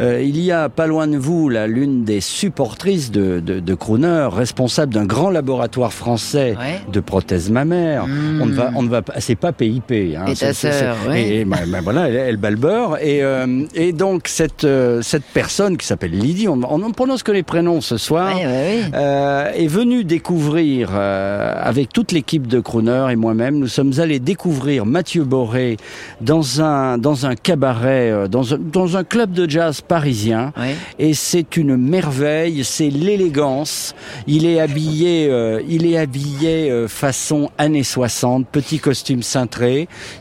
[0.00, 3.74] Euh, il y a pas loin de vous, là, l'une des supportrices de, de, de
[3.74, 6.56] Crooner, responsable d'un grand laboratoire français
[6.90, 8.06] de prothèses mammaires.
[8.06, 8.40] Mm.
[8.40, 10.16] On ne va, on ne va pas, c'est pas PIP.
[10.16, 10.26] Hein.
[10.26, 11.22] Et ta sœur, ouais.
[11.22, 12.98] Et, et, bah, bah, voilà, elle, elle bat le beurre.
[13.02, 17.22] Et, euh, et donc, cette, euh, cette personne qui s'appelle Lydie, on, on ne prononce
[17.22, 18.34] que les prénoms ce soir.
[18.34, 18.90] Ouais, oui.
[18.94, 24.18] Euh, est venu découvrir euh, avec toute l'équipe de Crooner et moi-même, nous sommes allés
[24.20, 25.76] découvrir Mathieu Boré
[26.20, 30.52] dans un dans un cabaret, euh, dans un, dans un club de jazz parisien.
[30.98, 33.94] Et c'est une merveille, c'est l'élégance.
[34.26, 39.22] Il est habillé, euh, il est habillé euh, façon années 60, petit costume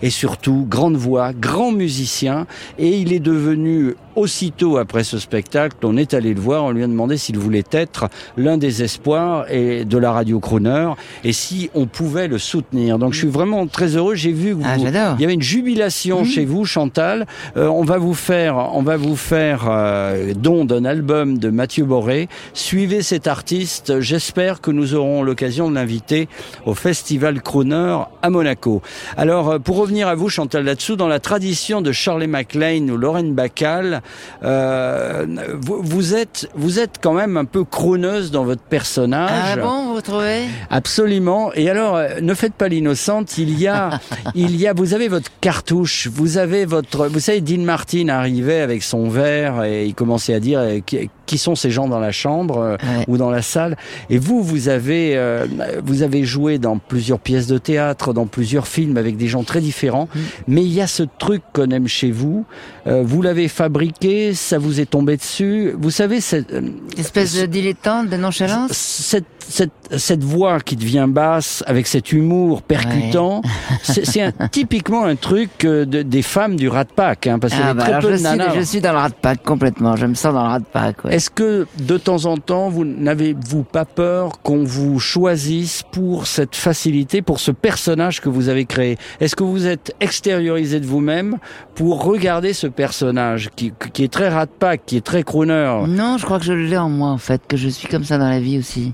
[0.02, 2.48] et surtout grande voix, grand musicien.
[2.78, 6.84] Et il est devenu aussitôt après ce spectacle, on est allé le voir, on lui
[6.84, 10.90] a demandé s'il voulait être l'un des espoirs et de la radio Crooner
[11.24, 12.98] et si on pouvait le soutenir.
[13.00, 14.16] Donc je suis vraiment très heureux.
[14.16, 17.26] J'ai vu que Ah, vous- il y avait une jubilation chez vous, Chantal.
[17.56, 21.86] Euh, on va vous faire, on va vous faire euh, don d'un album de Mathieu
[21.86, 22.28] Boré.
[22.54, 24.00] Suivez cet artiste.
[24.02, 26.28] J'espère que nous aurons l'occasion de l'inviter
[26.66, 28.82] au Festival Crooner à Monaco.
[29.16, 32.98] Alors, euh, pour revenir à vous, Chantal, là-dessous, dans la tradition de Shirley MacLaine ou
[32.98, 34.02] Lorraine Bacall,
[34.42, 39.58] vous, vous êtes, vous êtes quand même un peu crooneuse dans votre personnage.
[39.58, 40.46] Ah bon, vous trouvez?
[40.70, 41.52] Absolument.
[41.54, 43.38] Et alors, euh, ne faites pas l'innocente.
[43.38, 44.00] Il y a,
[44.36, 48.62] il y a, vous avez votre cartouche, vous avez votre, vous savez, Dean Martin arrivait
[48.62, 50.80] avec son verre et il commençait à dire euh,
[51.28, 53.06] qui, sont ces gens dans la chambre euh, Ouais.
[53.08, 53.76] ou dans la salle.
[54.10, 55.46] Et vous, vous avez, euh,
[55.84, 59.62] vous avez joué dans plusieurs pièces de théâtre, dans plusieurs films avec des gens très
[59.62, 60.08] différents.
[60.14, 60.20] Mm.
[60.48, 62.46] Mais il y a ce truc qu'on aime chez vous.
[62.88, 65.74] Euh, vous l'avez fabriqué, ça vous est tombé dessus.
[65.78, 68.72] Vous savez, cette, euh, Espèce de dilettante, de nonchalance?
[68.72, 73.42] cette cette, cette voix qui devient basse avec cet humour percutant,
[73.84, 77.54] c'est c'est un- typiquement un truc euh, de- des femmes du Rat Pack, hein, parce
[77.62, 78.54] Ah, a bah, très peu je, de suis, nanas.
[78.56, 79.96] je suis dans le rat pack complètement.
[79.96, 81.06] Je me sens dans le rat pack.
[81.06, 81.16] Ouais.
[81.16, 86.56] Est-ce que de temps en temps, vous n'avez-vous pas peur qu'on vous choisisse pour cette
[86.56, 88.98] facilité, pour ce personnage que vous avez créé?
[89.20, 91.38] Est-ce que vous êtes extériorisé de vous-même
[91.76, 95.84] pour regarder ce personnage qui, qui est très rat pack, qui est très crooner?
[95.88, 98.18] Non, je crois que je l'ai en moi en fait, que je suis comme ça
[98.18, 98.94] dans la vie aussi.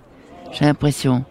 [0.53, 1.23] J'ai l'impression.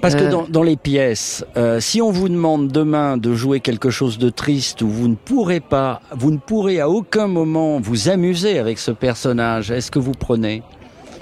[0.00, 0.30] Parce que Euh.
[0.30, 4.30] dans, dans les pièces, euh, si on vous demande demain de jouer quelque chose de
[4.30, 8.78] triste où vous ne pourrez pas, vous ne pourrez à aucun moment vous amuser avec
[8.78, 10.62] ce personnage, est-ce que vous prenez?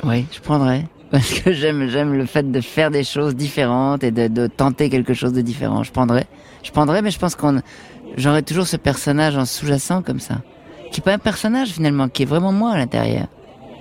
[0.05, 0.87] Oui, je prendrais.
[1.11, 4.91] Parce que j'aime, j'aime le fait de faire des choses différentes et de, de tenter
[4.91, 5.83] quelque chose de différent.
[5.83, 6.27] Je prendrais.
[6.63, 7.61] Je prendrais, mais je pense qu'on,
[8.17, 10.37] j'aurais toujours ce personnage en sous-jacent comme ça.
[10.93, 13.27] Qui est pas un personnage finalement, qui est vraiment moi à l'intérieur.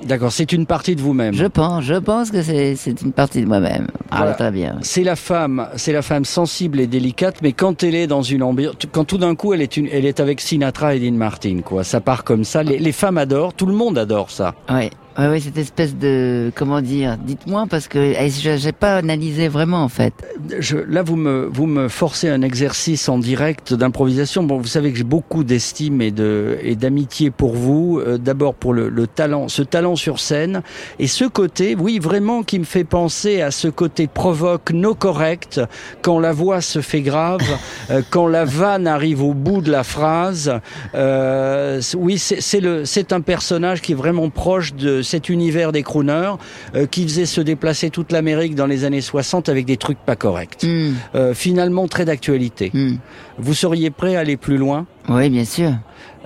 [0.04, 1.34] D'accord, c'est une partie de vous-même.
[1.34, 3.88] Je pense, je pense que c'est, une partie de moi-même.
[4.12, 4.78] Ah, très bien.
[4.82, 8.44] C'est la femme, c'est la femme sensible et délicate, mais quand elle est dans une
[8.44, 11.62] ambiance, quand tout d'un coup elle est une, elle est avec Sinatra et Dean Martin,
[11.64, 11.84] quoi.
[11.84, 12.64] Ça part comme ça.
[12.64, 14.54] Les, les femmes adorent, tout le monde adore ça.
[14.70, 14.92] Ouais.
[15.18, 19.48] Ouais, ouais, cette espèce de, comment dire, dites-moi parce que eh, je- j'ai pas analysé
[19.48, 20.14] vraiment en fait.
[20.60, 24.44] Je, là, vous me, vous me forcez un exercice en direct d'improvisation.
[24.44, 28.00] Bon, vous savez que j'ai beaucoup d'estime et de, et d'amitié pour vous.
[28.00, 30.62] Euh, D'abord pour le, le talent, ce talent sur scène
[31.00, 35.60] et ce côté, oui, vraiment qui me fait penser à ce côté provoque, no correct,
[36.04, 37.42] quand la voix se fait grave,
[37.90, 40.54] euh, quand la vanne arrive au bout de la phrase.
[40.94, 45.72] Euh, oui, c'est c'est le, c'est un personnage qui est vraiment proche de cet univers
[45.72, 46.34] des crooners,
[46.76, 50.16] euh, qui faisait se déplacer toute l'Amérique dans les années 60 avec des trucs pas
[50.16, 50.64] corrects.
[50.64, 52.72] Hmm, Euh, finalement très d'actualité.
[52.74, 52.98] hmm.
[53.40, 54.86] Vous seriez prêt à aller plus loin?
[55.10, 55.72] Oui, bien sûr.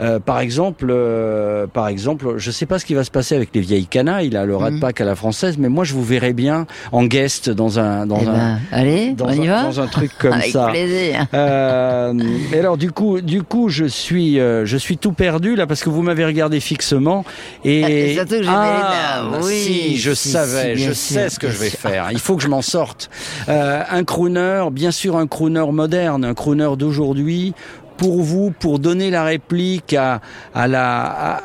[0.01, 3.49] Euh, par exemple, euh, par exemple, je sais pas ce qui va se passer avec
[3.53, 4.79] les vieilles canailles, là, le rat Mhm.
[4.79, 8.19] pack à la française, mais moi je vous verrais bien en guest dans un dans
[8.21, 10.67] Eh un ben, allez, dans on y va dans un truc comme Avec ça.
[10.71, 11.25] plaisir.
[11.33, 12.13] Euh,
[12.53, 15.83] et alors du coup, du coup, je suis, euh, je suis tout perdu là parce
[15.83, 17.23] que vous m'avez regardé fixement
[17.63, 21.49] et Ah, que ah, oui, si, je si, savais, si, je sûr, sais ce que
[21.49, 21.79] je vais sûr.
[21.79, 22.07] faire.
[22.11, 23.09] Il faut que je m'en sorte.
[23.49, 27.53] Euh, un crooner, bien sûr, un crooner moderne, un crooner d'aujourd'hui.
[28.01, 30.21] Pour vous, pour donner la réplique à,
[30.55, 31.41] à la à,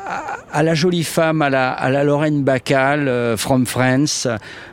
[0.51, 4.27] à la jolie femme, à la à la Lorraine Bacall euh, from France,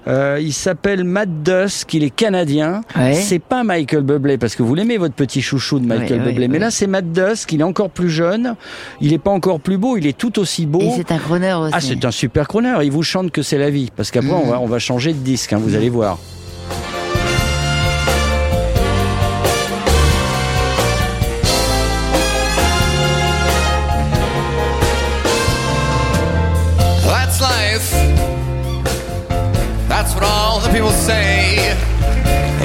[0.09, 2.81] euh, il s'appelle Matt Dusk, il est canadien.
[2.97, 3.13] Ouais.
[3.13, 6.49] C'est pas Michael Bublé parce que vous l'aimez votre petit chouchou de Michael oui, Bublé,
[6.49, 8.57] mais là c'est Matt Dusk, il est encore plus jeune,
[9.03, 10.81] il est pas encore plus beau, il est tout aussi beau.
[10.81, 11.75] Et c'est un crooner aussi.
[11.77, 12.75] Ah, c'est un super crooner.
[12.83, 13.91] Il vous chante que c'est la vie.
[13.95, 16.19] Parce qu'après, on, va, on va changer de disque, hein, vous allez voir.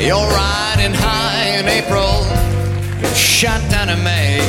[0.10, 2.26] You're riding high in April,
[3.13, 4.39] shut down in May.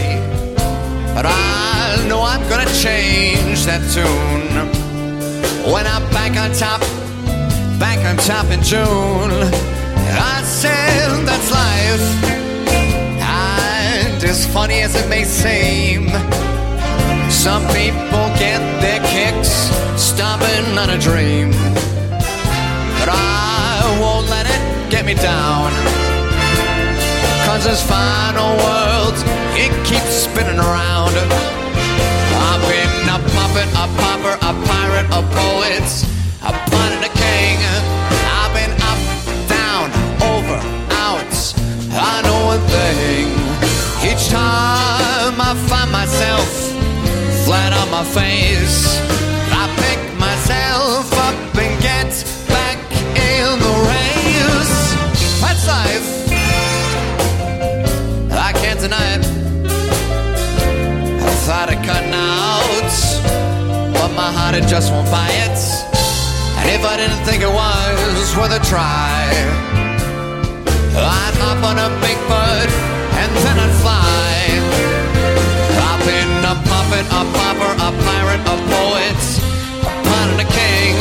[1.14, 4.57] But I know I'm gonna change that tune
[5.70, 6.81] when I'm back on top,
[7.79, 9.33] back on top in June.
[10.33, 12.09] I said that's life,
[13.20, 16.09] and as funny as it may seem.
[17.29, 19.53] Some people get their kicks
[20.01, 21.51] stomping on a dream.
[22.99, 24.39] But I won't let
[24.90, 25.70] get me down.
[27.46, 29.14] Cause this final world,
[29.55, 31.14] it keeps spinning around.
[32.46, 35.88] I've been a puppet, a pauper, a pirate, a poet,
[36.42, 36.50] a
[36.90, 37.59] and a king.
[38.42, 39.00] I've been up,
[39.46, 39.87] down,
[40.26, 40.59] over,
[41.07, 41.35] out.
[41.94, 43.31] I know one thing.
[44.03, 46.48] Each time I find myself
[47.44, 49.19] flat on my face.
[64.51, 65.59] But it just won't buy it.
[66.59, 69.31] And if I didn't think it was worth a try,
[70.99, 72.69] I'd hop on a big bird
[73.21, 74.19] and then I'd fly.
[76.03, 79.23] Been a puppet, a pauper, a pirate, a poet,
[79.87, 80.97] a pawn and a king.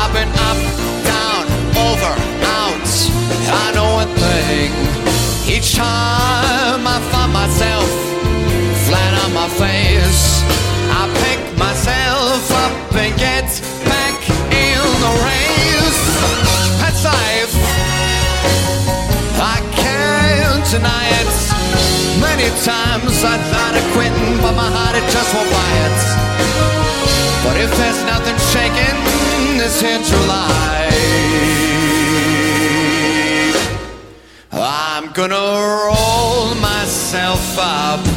[0.00, 0.58] I've been up,
[1.06, 1.44] down,
[1.78, 2.12] over,
[2.58, 2.90] out.
[3.62, 4.72] I know one thing.
[5.46, 7.86] Each time I find myself
[8.88, 10.42] flat on my face,
[10.90, 12.03] I pick myself
[12.54, 13.48] up and get
[13.84, 14.18] back
[14.54, 16.04] in the race.
[16.80, 17.54] That's life.
[19.54, 21.32] I can't deny it.
[22.20, 25.98] Many times I thought of quitting, but my heart it just won't buy it.
[27.44, 28.96] But if there's nothing shaking,
[29.58, 30.94] this here July,
[34.52, 38.13] I'm gonna roll myself up.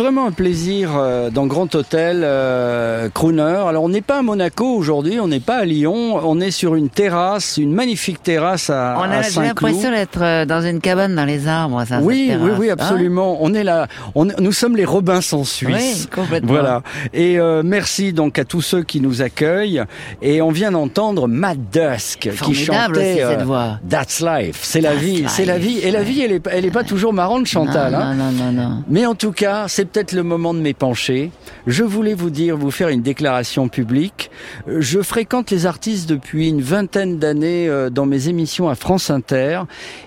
[0.00, 3.64] Vraiment un plaisir euh, dans Grand Hôtel euh, Crooner.
[3.68, 6.74] Alors on n'est pas à Monaco aujourd'hui, on n'est pas à Lyon, on est sur
[6.74, 11.26] une terrasse, une magnifique terrasse à, On a l'impression d'être euh, dans une cabane dans
[11.26, 11.84] les arbres.
[11.86, 13.38] Ça, Oui, oui, oui, Ah, absolument.
[13.42, 16.04] On est là, on, nous sommes les Robinson suisses.
[16.04, 16.52] Oui, complètement.
[16.52, 16.82] Voilà.
[17.12, 19.82] Et euh, merci donc à tous ceux qui nous accueillent.
[20.22, 23.78] Et on vient d'entendre Matt Dusk qui chantait aussi, cette voix.
[23.86, 24.60] That's life.
[24.62, 25.78] C'est la vie, c'est la vie.
[25.80, 27.92] Et la vie, elle est, elle est pas toujours marrante, Chantal.
[27.92, 28.14] non, hein.
[28.14, 28.84] non, non, non, non.
[28.88, 31.30] Mais en tout cas, c'est peut-être le moment de m'épancher.
[31.66, 34.30] Je voulais vous dire, vous faire une déclaration publique.
[34.68, 39.10] Euh, Je fréquente les artistes depuis une vingtaine d'années euh, dans mes émissions à France
[39.10, 39.62] Inter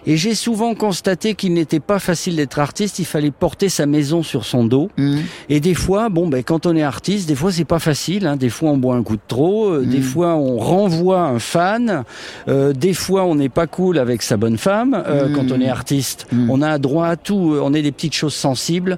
[0.05, 4.23] et j'ai souvent constaté qu'il n'était pas facile d'être artiste, il fallait porter sa maison
[4.23, 4.89] sur son dos.
[4.97, 5.21] Hum.
[5.49, 8.25] Et des fois, bon, ben, quand on est artiste, des fois c'est pas facile.
[8.27, 8.36] Hein.
[8.36, 12.03] Des fois on boit un coup de trop, euh, des fois on renvoie un fan,
[12.47, 14.93] euh, des fois on n'est pas cool avec sa bonne femme.
[15.07, 15.34] euh, Mm.
[15.36, 17.55] Quand on est artiste, on a droit à tout.
[17.61, 18.97] On est des petites choses sensibles.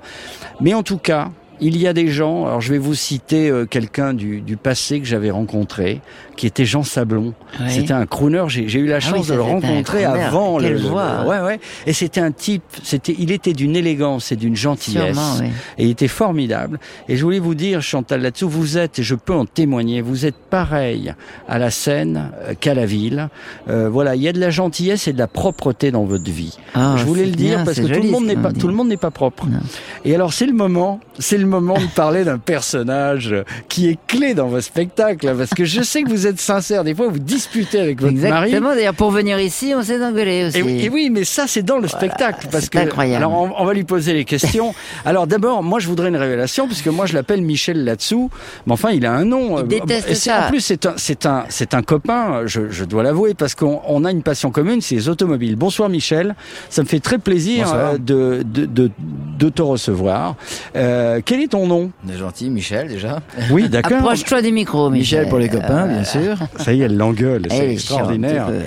[0.66, 1.30] Mais en tout cas,
[1.62, 2.46] il y a des gens.
[2.46, 6.02] Alors je vais vous citer euh, quelqu'un du, du passé que j'avais rencontré,
[6.36, 7.34] qui était Jean Sablon.
[7.60, 7.66] Oui.
[7.70, 8.44] C'était un crooner.
[8.48, 10.58] J'ai eu la Ah oui, chance de le rencontrer avant.
[10.60, 11.26] Quelle le, le- voix.
[11.28, 11.60] ouais, ouais.
[11.88, 12.64] Et c'était un type.
[12.84, 15.16] C'était, il était d'une élégance et d'une gentillesse.
[15.16, 15.48] Sûrement, oui.
[15.78, 16.80] Et il était formidable.
[17.10, 20.26] Et je voulais vous dire, Chantal là-dessous, vous êtes, et je peux en témoigner, vous
[20.26, 21.14] êtes pareil
[21.48, 23.30] à la scène euh, qu'à la ville.
[23.70, 26.58] Euh, voilà, il y a de la gentillesse et de la propreté dans votre vie.
[26.74, 28.60] Ah, je voulais le dire parce que tout le monde n'est pas, dit.
[28.60, 29.46] tout le monde n'est pas propre.
[29.46, 29.60] Non.
[30.04, 33.34] Et alors c'est le moment, c'est le moment de parler d'un personnage
[33.70, 36.84] qui est clé dans vos spectacles, hein, parce que je sais que vous êtes sincère.
[36.84, 38.46] Des fois, vous disputez avec votre mari.
[38.48, 38.76] Exactement.
[38.76, 40.58] D'ailleurs, pour venir ici, on s'est engueulé aussi.
[40.60, 42.48] Et, oui- et oui, mais ça, c'est dans le spectacle.
[42.52, 43.24] Parce que, incroyable.
[43.24, 44.74] Alors, on, on va lui poser les questions.
[45.06, 48.30] alors, d'abord, moi, je voudrais une révélation, puisque moi, je l'appelle Michel là-dessous.
[48.68, 49.58] Mais enfin, il a un nom.
[49.58, 50.46] Il Euh, déteste et ça.
[50.46, 53.82] En plus, c'est un, c'est un, c'est un copain, je, je dois l'avouer, parce qu'on
[53.88, 55.56] on a une passion commune, c'est les automobiles.
[55.56, 56.36] Bonsoir, Michel.
[56.70, 58.92] Ça me fait très plaisir euh, de, de, de,
[59.40, 60.36] de te recevoir.
[60.76, 63.20] Euh, quel est ton nom On est gentil, Michel déjà.
[63.52, 63.98] Oui, d'accord.
[63.98, 65.20] Approche-toi du micro, Michel.
[65.20, 66.38] Michel pour les copains, bien sûr.
[66.58, 67.44] Ça y est, elle l'engueule.
[67.50, 68.48] C'est est extraordinaire.
[68.48, 68.60] peu.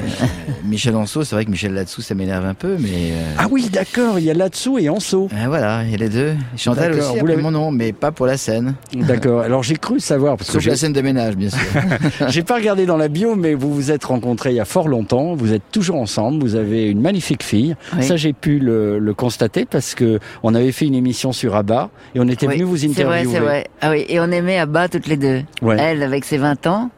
[0.67, 3.13] Michel Anso, c'est vrai que Michel là-dessous, ça m'énerve un peu, mais.
[3.13, 4.19] euh, Ah oui, d'accord.
[4.19, 6.35] Il y a là-dessous et ah, voilà, il y a les deux.
[6.57, 8.75] Chantal D'accord, aussi, vous mon nom, mais pas pour la scène.
[8.95, 9.41] D'accord.
[9.43, 11.59] Alors, j'ai cru savoir, parce que Sauf j'ai la scène de ménage, bien sûr.
[12.29, 14.89] J'ai pas regardé dans la bio, mais vous vous êtes rencontrés il y a fort
[14.89, 15.35] longtemps.
[15.35, 16.43] Vous êtes toujours ensemble.
[16.43, 17.77] Vous avez une magnifique fille.
[17.97, 18.03] Oui.
[18.03, 21.91] Ça, j'ai pu le, le constater parce que on avait fait une émission sur Abba
[22.15, 23.25] et on était Oui, venu vous C'est interviewer.
[23.25, 23.67] vrai, c'est vrai.
[23.81, 25.43] Ah oui, et on aimait à bas toutes les deux.
[25.63, 25.77] Ouais.
[25.79, 26.91] Elle avec ses 20 ans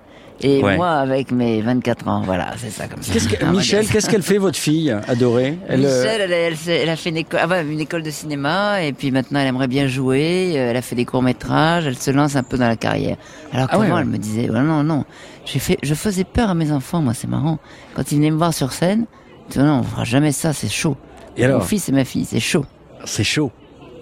[0.42, 0.76] et Ouais.
[0.76, 2.22] moi avec mes 24 ans.
[2.24, 3.12] Voilà, c'est ça comme ça.
[3.12, 6.76] Que- Ah, Michel, qu'est-ce qu'elle fait, votre fille adorée Elle, euh, Michel, elle, elle, s'est-
[6.82, 9.48] elle a fait une école, ah ouais, une école de cinéma et puis maintenant elle
[9.48, 10.52] aimerait bien jouer.
[10.56, 11.86] euh, Elle a fait des courts métrages.
[11.86, 13.16] Elle se lance un peu dans la carrière.
[13.52, 14.02] Alors Ah ouais, qu'avant ouais.
[14.02, 15.04] elle me disait ouais, non non,
[15.44, 17.02] j'ai fait, je faisais peur à mes enfants.
[17.02, 17.58] Moi c'est marrant.
[17.94, 19.04] Quand ils venaient me voir sur scène,
[19.48, 20.96] ils disaient, non on fera jamais ça, c'est chaud.
[21.36, 22.64] Et alors Mon fils et ma fille, c'est chaud.
[23.04, 23.50] C'est chaud.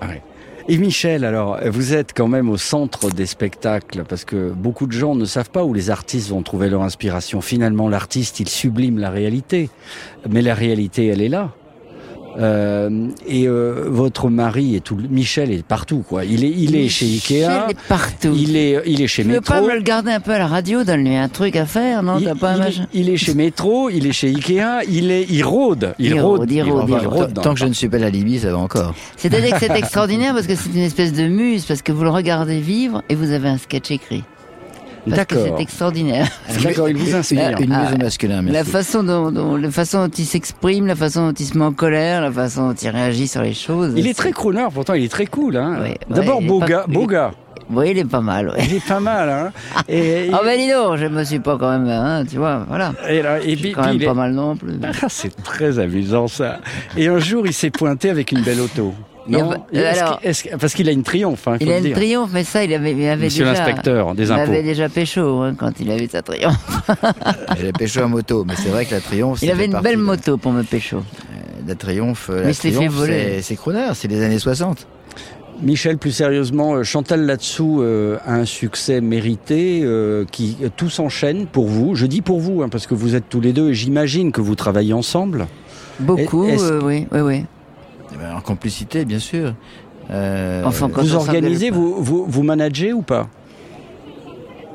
[0.02, 0.22] Ouais.
[0.70, 4.92] Et Michel, alors, vous êtes quand même au centre des spectacles parce que beaucoup de
[4.92, 7.40] gens ne savent pas où les artistes vont trouver leur inspiration.
[7.40, 9.70] Finalement, l'artiste, il sublime la réalité.
[10.28, 11.54] Mais la réalité, elle est là.
[12.38, 16.24] Euh, et euh, votre mari est tout, Michel est partout quoi.
[16.24, 17.70] Il est, il est chez Michel Ikea.
[17.70, 18.32] est partout.
[18.34, 19.54] Il est, il est chez Tu veux Métro.
[19.54, 22.18] pas me le garder un peu à la radio, donne-lui un truc à faire, non
[22.18, 24.84] il, T'as pas un il est, machin il est chez Métro, il est chez Ikea,
[24.88, 27.88] il est, il rôde, il, Il rôde, rôde, il rôde, Tant que je ne suis
[27.88, 28.94] pas la Libye, ça va encore.
[29.16, 32.10] C'est-à-dire que c'est extraordinaire parce que c'est une espèce de muse, parce que vous le
[32.10, 34.22] regardez vivre et vous avez un sketch écrit.
[35.14, 35.56] Parce que D'accord.
[35.56, 36.28] c'est extraordinaire.
[36.62, 37.50] D'accord, il vous inspire.
[37.58, 40.86] Une, une Ah, muse au masculin, La façon dont, dont- la façon dont il s'exprime,
[40.86, 43.54] la façon dont il se met en colère, la façon dont il réagit sur les
[43.54, 43.92] choses.
[43.96, 45.56] Il est très crooner, pourtant il est très cool.
[45.56, 45.76] Hein.
[45.80, 47.30] Ouais, ouais, D'abord il est beau pas- gars, il beau gars.
[47.70, 48.48] Oui, il est pas mal.
[48.48, 48.64] Ouais.
[48.64, 49.28] Il est pas mal.
[49.28, 49.52] Hein.
[49.90, 52.94] Et, Ah ben dis donc, je me suis pas quand même, hein, tu vois, voilà.
[53.10, 54.72] et, là, et Je puis, suis quand même il pas est- mal non plus.
[54.82, 56.60] Ah, c'est très amusant ça.
[56.96, 58.94] Et un jour, il s'est pointé avec une belle auto.
[59.28, 61.96] Non Est-ce alors- que- Parce qu'il a une triomphe, hein, il Il a une dire.
[61.96, 63.58] triomphe, mais ça, il avait, il avait Monsieur déjà.
[63.58, 64.42] l'inspecteur des il impôts.
[64.50, 66.56] avait déjà pécho hein, quand il avait sa triomphe.
[67.60, 69.40] Elle a pécho à moto, mais c'est vrai que la Triomphe.
[69.42, 70.96] Il avait une belle de- moto pour me pécho.
[70.98, 71.00] euh,
[71.66, 72.94] La Triomphe, euh, Mais la il Triomphe,
[73.42, 74.86] c'est- crooner, c'est les années 60.
[75.60, 80.88] Michel, plus sérieusement, euh, Chantal là-dessous euh, a un succès mérité euh, qui euh, tout
[80.88, 81.96] s'enchaîne pour vous.
[81.96, 84.40] Je dis pour vous, hein, parce que vous êtes tous les deux et j'imagine que
[84.40, 85.46] vous travaillez ensemble.
[85.98, 87.44] Beaucoup, euh, oui, oui, oui.
[88.18, 89.54] Ben, en complicité, bien sûr.
[90.10, 93.28] Euh, Enfin, Quand vous organisez, vous, vous, vous managez ou pas?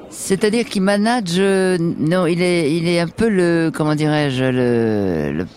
[0.10, 5.32] C'est-à-dire qu'il manage, euh, non, il est, il est un peu le, comment dirais-je, le,
[5.40, 5.48] le-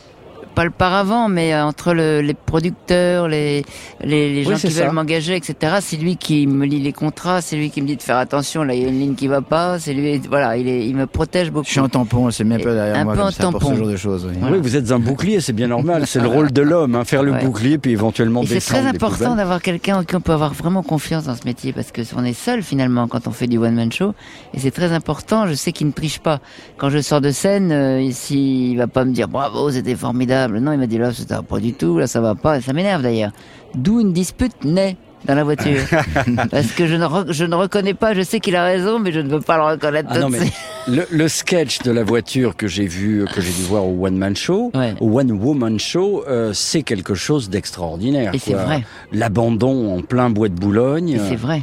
[0.56, 3.64] pas le paravent, mais euh, entre le- les producteurs, les,
[4.02, 4.84] les, les gens qui ça.
[4.84, 5.76] veulent m'engager, etc.
[5.80, 8.64] C'est lui qui me lit les contrats, c'est lui qui me dit de faire attention,
[8.64, 10.96] là il y a une ligne qui va pas, c'est lui, voilà, il est, il
[10.96, 11.66] me protège beaucoup.
[11.66, 13.42] Je suis en tampon, c'est bien un peu derrière Un moi peu comme en ça
[13.50, 13.76] pour ce tampon.
[13.76, 14.26] genre de choses.
[14.28, 14.48] oui.
[14.50, 16.06] Oui, vous êtes un bouclier, c'est bien normal.
[16.06, 17.44] C'est le rôle de l'homme, hein, faire le Ouais.
[17.44, 20.82] bouclier puis éventuellement Et c'est très important d'avoir quelqu'un en qui on peut avoir vraiment
[20.82, 23.74] confiance dans ce métier parce que on est seul finalement quand on fait du one
[23.74, 24.14] man show
[24.54, 25.46] et c'est très important.
[25.46, 26.38] Je sais qu'il ne triche pas.
[26.78, 30.45] Quand je sors de scène, euh, ici, il va pas me dire bravo, c'était formidable.
[30.48, 32.58] Non, il m'a dit là, c'était pas du tout, là, ça va pas.
[32.58, 33.32] Et ça m'énerve d'ailleurs.
[33.74, 35.80] D'où une dispute naît dans la voiture
[36.50, 38.14] parce que je ne, je ne reconnais pas.
[38.14, 40.08] Je sais qu'il a raison, mais je ne veux pas le reconnaître.
[40.12, 40.38] Ah non, mais
[40.86, 44.16] le, le sketch de la voiture que j'ai vu, que j'ai dû voir au One
[44.16, 44.70] Man Show,
[45.00, 48.34] au One Woman Show, euh, c'est quelque chose d'extraordinaire.
[48.34, 48.84] Et c'est vrai.
[49.12, 51.10] L'abandon en plein bois de Boulogne.
[51.10, 51.62] Et c'est vrai.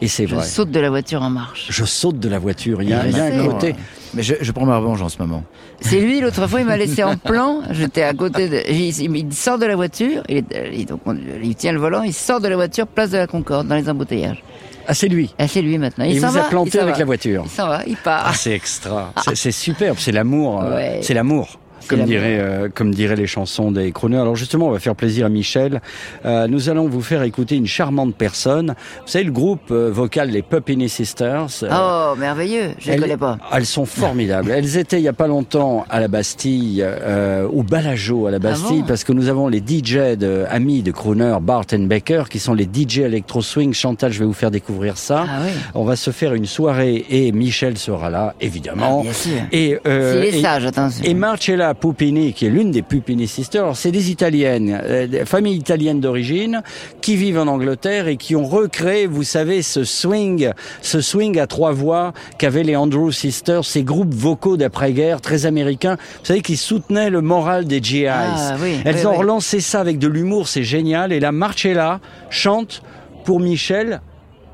[0.00, 0.44] Et c'est Je vrai.
[0.44, 1.66] saute de la voiture en marche.
[1.70, 2.82] Je saute de la voiture.
[2.82, 3.74] Il y a, Je il y a un côté.
[4.14, 5.42] Mais je, je prends ma revanche en ce moment.
[5.80, 7.62] C'est lui, l'autre fois, il m'a laissé en plan.
[7.72, 8.62] J'étais à côté de.
[8.70, 12.02] Il, il sort de la voiture, il, est- il- donc on- il tient le volant,
[12.02, 14.42] il sort de la voiture, place de la Concorde, dans les embouteillages.
[14.86, 15.34] Ah, c'est lui.
[15.38, 16.04] Ah, c'est lui maintenant.
[16.06, 16.98] Il Il s'en vous a planté avec va.
[17.00, 17.42] la voiture.
[17.44, 18.24] Il s'en va, il part.
[18.28, 19.12] Ah, c'est extra.
[19.22, 19.96] C'est- C'est superbe.
[19.98, 20.62] C'est l'amour.
[20.62, 21.00] euh, Ouais.
[21.02, 21.58] C'est l'amour.
[21.88, 24.18] Comme dirait, euh, comme diraient les chansons des crooners.
[24.18, 25.80] Alors justement, on va faire plaisir à Michel.
[26.24, 28.74] Euh, nous allons vous faire écouter une charmante personne.
[29.02, 31.46] Vous savez, le groupe euh, vocal les Puppini Sisters.
[31.62, 32.70] euh, Oh, merveilleux.
[32.78, 33.38] Je ne connais pas.
[33.52, 34.50] Elles sont formidables.
[34.50, 38.38] Elles étaient il y a pas longtemps à la Bastille, euh, au Balageau à la
[38.38, 42.24] Bastille, bon parce que nous avons les DJ de, amis de crooner Bart and Baker,
[42.30, 43.72] qui sont les DJ Electro Swing.
[43.72, 45.24] Chantal, je vais vous faire découvrir ça.
[45.28, 45.50] Ah oui.
[45.74, 48.98] On va se faire une soirée et Michel sera là, évidemment.
[49.00, 49.32] Ah, bien sûr.
[49.52, 51.04] Et, euh, S'il est sage, attention.
[51.04, 55.24] Et Marcella Pupini, qui est l'une des Pupini Sisters, alors, c'est des Italiennes, euh, des
[55.24, 56.62] familles italiennes d'origine,
[57.00, 60.50] qui vivent en Angleterre et qui ont recréé, vous savez, ce swing,
[60.82, 65.96] ce swing à trois voix qu'avaient les Andrew Sisters, ces groupes vocaux d'après-guerre très américains,
[66.20, 68.06] vous savez, qui soutenaient le moral des GIs.
[68.08, 69.18] Ah, oui, Elles oui, ont oui.
[69.18, 71.12] relancé ça avec de l'humour, c'est génial.
[71.12, 72.00] Et là, Marcella
[72.30, 72.82] chante
[73.24, 74.00] pour Michel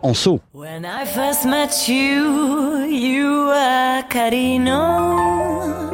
[0.03, 0.41] en saut.
[0.53, 5.94] When I first met you, you were Carino,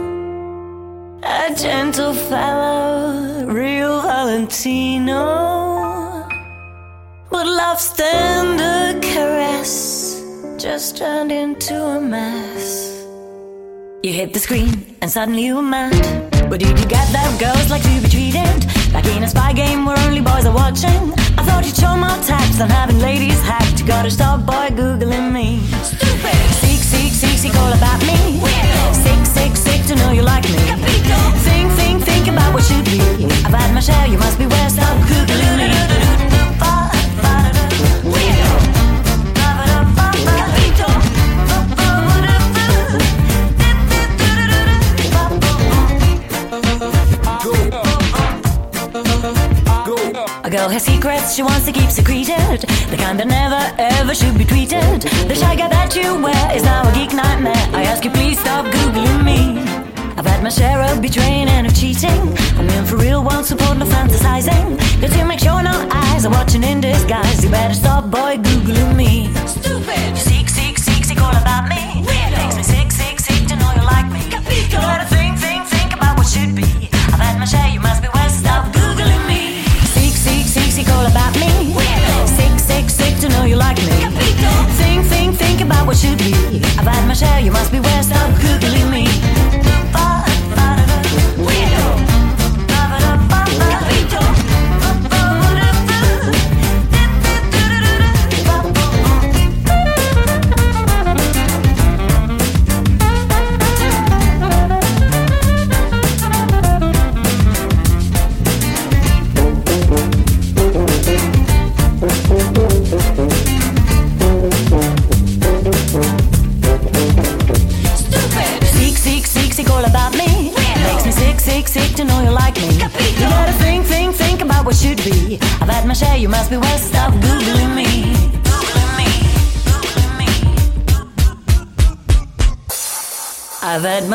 [1.22, 5.20] a gentle fellow, real Valentino.
[7.30, 10.22] But love's tender caress
[10.58, 13.04] just turned into a mess.
[14.02, 16.30] You hit the screen and suddenly you were mad.
[16.48, 18.79] But did you get that girls like to be treated?
[18.92, 21.12] Like in a spy game where only boys are watching?
[21.38, 23.80] I thought you'd show more tact than having ladies hacked.
[23.80, 25.60] You gotta stop boy googling me.
[25.82, 26.34] Stupid!
[26.62, 28.40] Seek, seek, seek, seek all about me.
[28.92, 30.58] Sick, sick, sick to know you like me.
[31.46, 33.00] Think, think, think about what should be.
[33.44, 36.19] I've had my share, you must be where stop googling me.
[50.60, 52.60] Girl has secrets she wants to keep secreted.
[52.92, 55.00] The kind that never ever should be tweeted.
[55.26, 57.64] The shy guy that you wear is now a geek nightmare.
[57.72, 59.40] I ask you please stop googling me.
[60.18, 62.20] I've had my share of betraying and of cheating.
[62.58, 64.76] I'm in for real, won't support no fantasizing.
[65.00, 67.42] Got to make sure no eyes are watching in disguise.
[67.42, 69.32] You better stop, boy, googling me.
[69.46, 70.12] Stupid.
[70.18, 72.04] Seek, seek, seek, seek all about me.
[72.36, 74.22] Makes me sick, sick, sick to know you like me.
[74.28, 75.06] You gotta
[85.90, 86.32] what should be.
[86.78, 88.19] I've had my share, you must be west.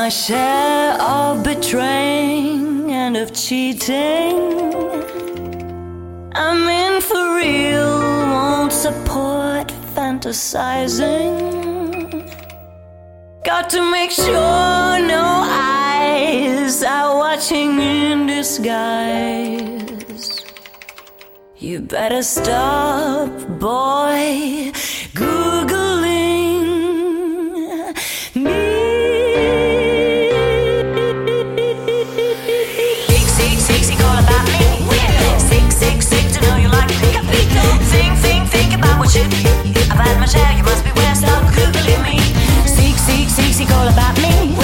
[0.06, 4.38] My share of betraying and of cheating.
[6.36, 8.02] I'm in for real,
[8.34, 11.42] won't support fantasizing.
[13.44, 19.66] Got to make sure no eyes are watching in disguise.
[21.58, 24.72] You better stop, boy,
[39.98, 42.20] I've my share, you must beware, stop googling me.
[43.72, 44.56] All about me.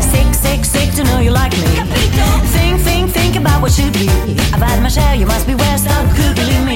[0.00, 1.66] Sick, sick, sick to know you like me.
[2.56, 4.08] Think, think, think about what should be.
[4.52, 6.67] I've had my share, you must be beware, stop googling me.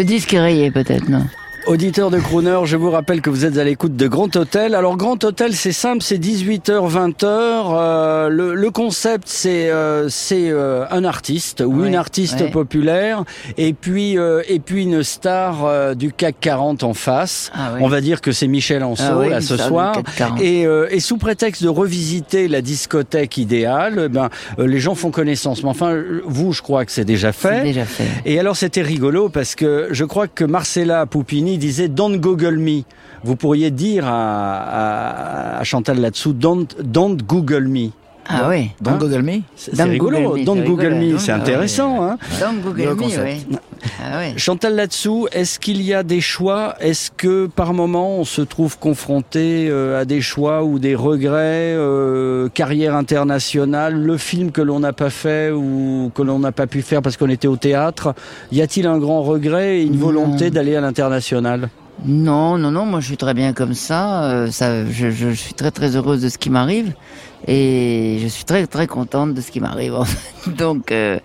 [0.00, 1.26] Le disque est rayé peut-être, non?
[1.70, 4.74] Auditeurs de Crooner, je vous rappelle que vous êtes à l'écoute de Grand Hôtel.
[4.74, 7.22] Alors Grand Hôtel, c'est simple, c'est 18h, 20h.
[7.24, 13.22] Euh, le, le concept, c'est euh, c'est euh, un artiste ou une artiste populaire,
[13.56, 17.52] et puis euh, et puis une star euh, du CAC 40 en face.
[17.54, 17.78] Ah ouais.
[17.82, 19.92] On va dire que c'est Michel Anceau Ah oui, là ce soir.
[19.92, 20.40] CAC 40.
[20.40, 24.96] Et, euh, et sous prétexte de revisiter la discothèque idéale, eh ben euh, les gens
[24.96, 25.62] font connaissance.
[25.62, 27.58] Mais enfin, vous, je crois que c'est déjà fait.
[27.58, 28.08] C'est déjà fait.
[28.24, 32.82] Et alors c'était rigolo parce que je crois que Marcella Poupini disait Don't Google me.
[33.22, 37.90] Vous pourriez dire à, à, Chantal là-dessous Don't, don't Google me.
[38.28, 38.70] Ah oui.
[38.80, 40.18] Don't Hein Google me C'est rigolo.
[40.20, 41.12] Google me, Don't c'est Google rigolo.
[41.12, 41.38] me, c'est ouais.
[41.38, 42.04] intéressant.
[42.04, 43.46] Hein Don't Google Le me, oui.
[44.04, 44.34] Ah ouais.
[44.36, 46.74] Chantal là-dessous, est-ce qu'il y a des choix?
[46.80, 51.74] Est-ce que par moment on se trouve confronté euh, à des choix ou des regrets
[51.76, 56.66] euh, Carrière internationale, le film que l'on n'a pas fait ou que l'on n'a pas
[56.66, 58.14] pu faire parce qu'on était au théâtre?
[58.52, 61.68] Y a-t-il un grand regret et une volonté d'aller à l'international?
[62.02, 64.24] Non, non, non, moi je suis très bien comme ça.
[64.30, 66.94] euh, ça je, je, je suis très très heureuse de ce qui m'arrive
[67.46, 69.94] et je suis très très contente de ce qui m'arrive.
[69.94, 70.50] en fait.
[70.56, 71.18] Donc euh,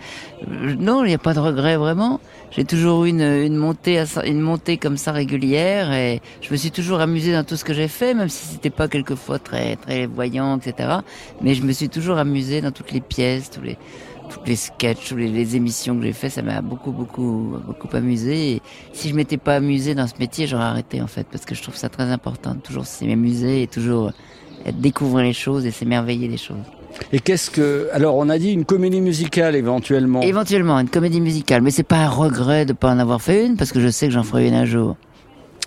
[0.47, 2.19] non, il n'y a pas de regret vraiment.
[2.51, 6.71] J'ai toujours eu une, une montée une montée comme ça régulière et je me suis
[6.71, 10.07] toujours amusée dans tout ce que j'ai fait, même si c'était pas quelquefois très très
[10.07, 10.89] voyant, etc.
[11.41, 13.78] Mais je me suis toujours amusée dans toutes les pièces, tous les
[14.30, 17.89] toutes les sketchs, toutes les, les émissions que j'ai fait, ça m'a beaucoup, beaucoup, beaucoup
[17.95, 18.53] amusé.
[18.53, 18.61] Et
[18.93, 21.61] si je m'étais pas amusé dans ce métier, j'aurais arrêté en fait, parce que je
[21.61, 24.11] trouve ça très important de toujours s'amuser et toujours
[24.73, 26.57] découvrir les choses et s'émerveiller des choses.
[27.11, 30.21] Et qu'est-ce que alors on a dit une comédie musicale éventuellement.
[30.21, 33.57] Éventuellement, une comédie musicale, mais c'est pas un regret de pas en avoir fait une,
[33.57, 34.95] parce que je sais que j'en ferai une un jour.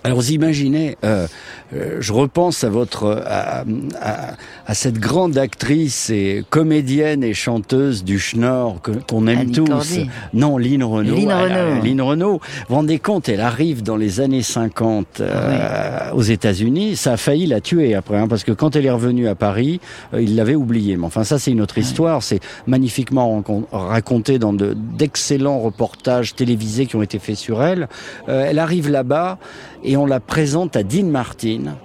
[0.05, 1.27] Alors vous imaginez, euh,
[1.75, 3.65] euh, je repense à votre à,
[4.01, 4.33] à-
[4.65, 8.79] à cette grande actrice et comédienne et chanteuse du Schnorr
[9.09, 9.65] qu'on aime Annie tous.
[9.65, 10.09] Cordy.
[10.33, 11.15] Non, Lynn Renault.
[11.17, 11.83] Lynn Renault.
[11.83, 12.39] Lynn Renault.
[12.39, 16.95] Vous vous rendez compte, elle arrive dans les années 50 euh, aux États-Unis.
[16.95, 19.81] Ça a failli la tuer après, hein, parce que quand elle est revenue à Paris,
[20.13, 20.95] euh, il l'avait oubliée.
[20.95, 22.23] Mais enfin, ça c'est une autre histoire.
[22.23, 23.43] C'est magnifiquement
[23.73, 27.89] raconté dans de- d'excellents reportages télévisés qui ont été faits sur elle.
[28.29, 29.39] Euh, elle arrive là-bas
[29.83, 31.75] et on la présente à Dean Martin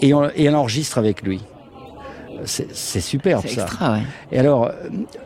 [0.00, 1.40] et, on- et elle enregistre avec lui.
[2.44, 3.62] C'est superbe ça.
[3.62, 4.02] extra, ouais.
[4.30, 4.70] Et alors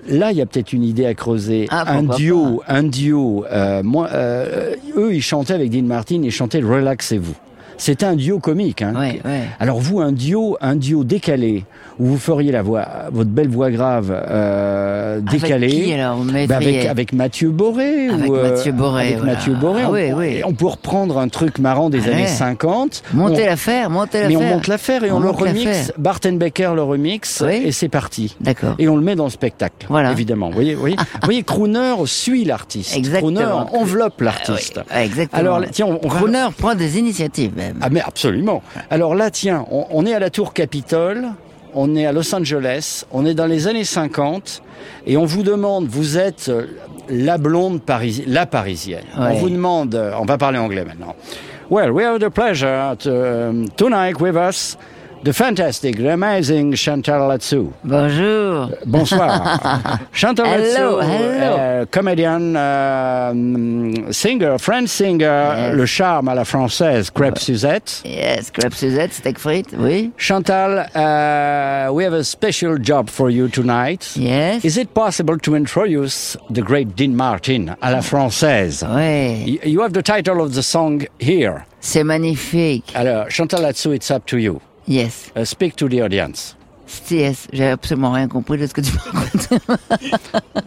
[0.08, 1.66] là, il y a peut-être une idée à creuser.
[1.70, 3.44] Ah, un duo, un duo.
[3.52, 7.34] euh, moi, euh, eux, ils chantaient avec Dean Martin, ils chantaient Relaxez-vous.
[7.82, 8.80] C'était un duo comique.
[8.82, 8.92] Hein.
[8.96, 9.40] Ouais, ouais.
[9.58, 11.64] Alors vous, un duo, un duo décalé,
[11.98, 15.66] où vous feriez la voix, votre belle voix grave euh, décalée.
[15.66, 16.18] Avec qui alors
[16.48, 16.58] Bah,
[16.90, 18.08] avec, Mathieu Boré.
[18.08, 19.32] Avec ou, euh, Mathieu Boré, Avec voilà.
[19.32, 19.82] Mathieu Boré.
[19.84, 20.42] Ah on, oui, oui.
[20.44, 22.12] on peut reprendre un truc marrant des Allez.
[22.12, 23.02] années 50.
[23.14, 24.54] Montez On- l'affaire, montez mais on l'affaire.
[24.54, 25.64] monte l'affaire et on, On le monte remix.
[25.64, 25.94] l'affaire.
[25.98, 27.62] Bartenbecker le remix Oui.
[27.64, 28.36] et c'est parti.
[28.40, 28.76] D'accord.
[28.78, 29.86] Et on le met dans le spectacle.
[29.88, 30.12] Voilà.
[30.12, 30.46] Évidemment.
[30.50, 32.96] Vous voyez, vous voyez, vous voyez, Crooner suit l'artiste.
[32.96, 33.32] Exactement.
[33.66, 34.78] Crooner enveloppe l'artiste.
[34.78, 35.40] Ah oui, ouais, exactement.
[35.40, 37.82] Alors, tiens, on, Crooner prend des initiatives même.
[37.82, 38.62] Ah mais absolument.
[38.90, 41.28] Alors là, tiens, on, on est à la Tour Capitole,
[41.74, 44.62] on est à Los Angeles, on est dans les années 50,
[45.06, 46.66] et on vous demande, vous êtes euh,
[47.08, 49.04] la blonde parisienne, la parisienne.
[49.16, 51.14] On vous demande, on va parler anglais maintenant.
[51.70, 54.76] Well, we have the pleasure to, um, tonight with us,
[55.22, 57.72] the fantastic, the amazing Chantal Latsou.
[57.84, 58.70] Bonjour.
[58.86, 60.00] Bonsoir.
[60.12, 61.56] Chantal Hello, Latsou, hello.
[61.58, 65.74] euh, comédienne, euh, singer, French singer, Yes.
[65.74, 68.02] le charme à la française, Crêpe Suzette.
[68.04, 70.10] Yes, crêpes Suzette, steak frites, oui.
[70.16, 74.12] Chantal, uh, we have a special job for you tonight.
[74.16, 74.64] Yes.
[74.64, 78.82] Is it possible to introduce the great Dean Martin à la française?
[78.84, 81.64] Ouais, Y- You have the title of the song here.
[81.80, 82.92] c'est magnifique.
[82.94, 84.60] Alors, Chantal Latsou, it's up to you.
[84.88, 85.30] Yes.
[85.36, 86.56] Uh, speak to the audience.
[87.10, 89.48] Yes, j'ai absolument rien compris de ce que tu me racontes.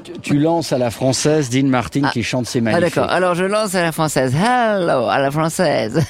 [0.03, 2.95] Tu- Tu lances à la française Dean Martin qui chante ses Ah magnifiques.
[2.95, 4.34] d'accord, alors je lance à la française.
[4.34, 6.01] Hello, à la française.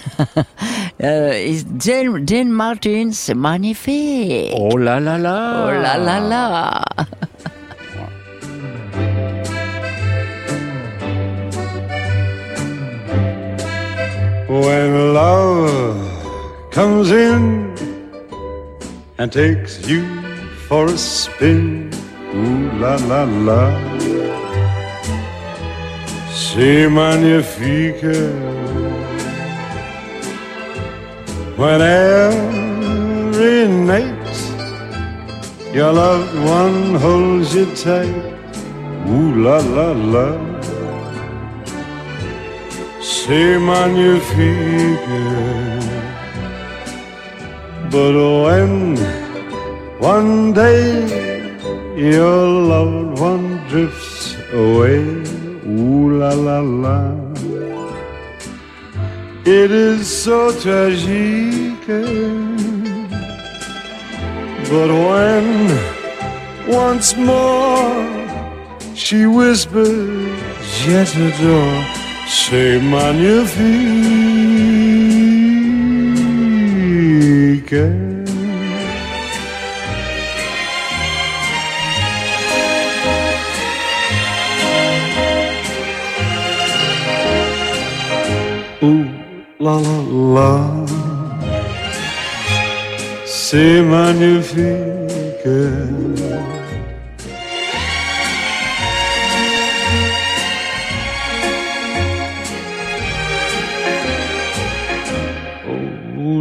[1.04, 4.54] euh, Jane, Jane Martin, c'est magnifique.
[4.58, 6.82] Oh là là là Oh là là là.
[14.48, 15.98] When love
[16.72, 17.74] comes in
[19.18, 20.04] and takes you
[20.68, 21.90] for a spin.
[22.34, 23.72] Ooh la la la.
[26.34, 28.04] C'est magnifique.
[31.56, 34.36] When every night
[35.74, 38.34] your loved one holds you tight.
[39.08, 40.28] Ooh la la la.
[43.02, 45.06] C'est magnifique.
[47.96, 48.98] But oh, when
[50.00, 51.08] one day
[51.96, 55.00] your loved one drifts away,
[55.66, 57.16] ooh la la la,
[59.46, 61.88] it is so tragique.
[64.70, 65.46] But when
[66.68, 68.04] once more
[68.94, 70.36] she whispers,
[70.84, 71.84] Je t'adore,
[72.28, 74.36] c'est magnifique.
[88.84, 89.06] Ooh
[89.60, 89.98] la la
[90.36, 90.52] la,
[93.26, 95.48] c'est magnifique.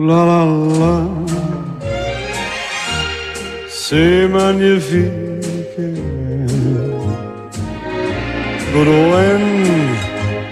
[0.07, 0.45] La la
[0.81, 1.09] la,
[3.69, 5.13] c'est magnifique.
[8.75, 9.43] But when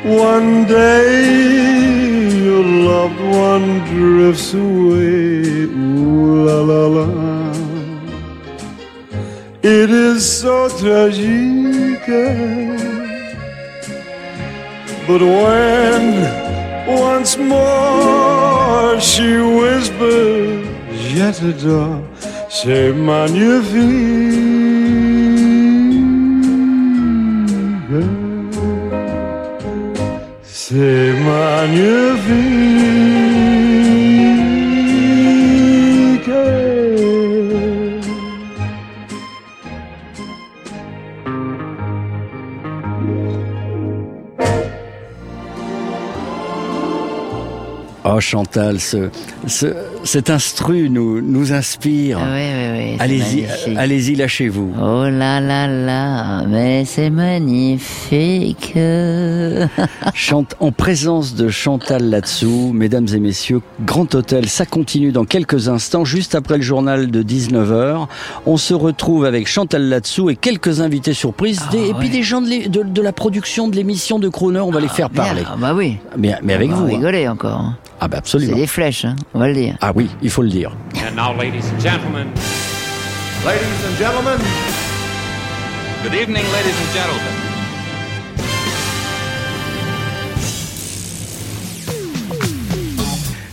[0.05, 1.07] one day
[2.45, 7.09] your loved one drifts away, ooh la la la,
[9.63, 12.13] it is so tragique.
[15.07, 16.05] But when
[16.87, 18.52] once more
[19.01, 22.01] she whispers, Je t'adore,
[22.49, 24.43] c'est magnifique.
[30.45, 32.73] C'est magnifique.
[48.15, 49.09] Oh Chantal, ce,
[49.47, 49.67] ce,
[50.05, 52.19] cet instru nous, nous inspire.
[52.21, 52.95] Ah oui, oui, oui.
[52.99, 54.73] c'est Allez-y, allez-y, lâchez-vous.
[54.81, 58.75] Oh là là là, mais c'est magnifique.
[60.15, 65.69] Chante en présence de Chantal là-dessous, mesdames et messieurs, Grand Hôtel, ça continue dans quelques
[65.69, 68.07] instants, juste après le journal de 19h.
[68.47, 72.23] On se retrouve avec Chantal là-dessous et quelques invités surprises, Ah, des- et puis des
[72.23, 75.09] gens de, l'é- de- de la production de l'émission de Croner, on va les faire
[75.09, 75.43] Bien, parler.
[75.47, 75.97] ah bah oui.
[76.19, 76.87] Mais, mais avec On va vous.
[76.87, 76.97] hein.
[76.97, 77.73] rigoler encore.
[78.05, 78.57] Ah bah C'est absolument.
[78.57, 79.77] des flèches, hein, on va le dire.
[79.81, 80.77] Ah oui, il faut le dire.
[80.97, 82.27] And now, ladies and gentlemen,
[83.45, 84.39] Ladies and gentlemen,
[86.03, 87.33] good evening, ladies and gentlemen.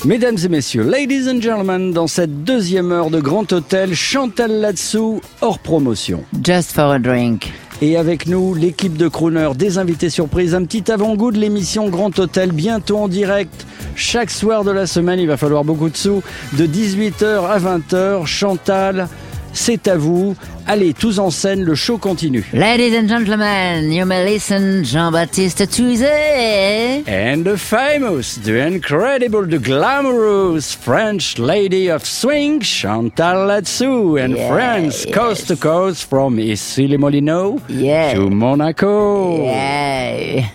[0.04, 5.22] Mesdames et messieurs, ladies and gentlemen, dans cette deuxième heure de Grand Hôtel, Chantal là-dessous,
[5.42, 6.24] hors promotion.
[6.44, 7.52] Just for a drink.
[7.82, 12.18] Et avec nous, l'équipe de Crooner, des invités surprises, un petit avant-goût de l'émission Grand
[12.18, 13.66] Hôtel, bientôt en direct,
[14.00, 16.24] chaque soir de la semaine, il va falloir beaucoup de sous,
[16.54, 19.08] de 18h à 20h, Chantal,
[19.54, 20.36] c'est à vous.
[20.68, 22.46] Allez, tous en scène, le show continue.
[22.54, 27.04] Ladies and gentlemen, you may listen Jean-Baptiste Tuizé.
[27.08, 34.48] And the famous, the incredible, the glamorous French lady of swing, Chantal Latsou, and Yeah,
[34.50, 38.14] France, coast to coast, from Issy-les-Moulineaux Yeah.
[38.14, 39.44] to Monaco.
[39.44, 40.46] Yeah.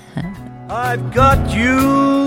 [0.71, 2.27] I've got you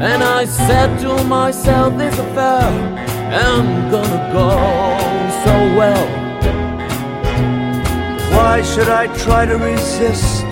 [0.00, 2.62] And I said to myself, this affair
[3.30, 4.50] ain't gonna go
[5.44, 6.08] so well.
[8.36, 10.42] Why should I try to resist?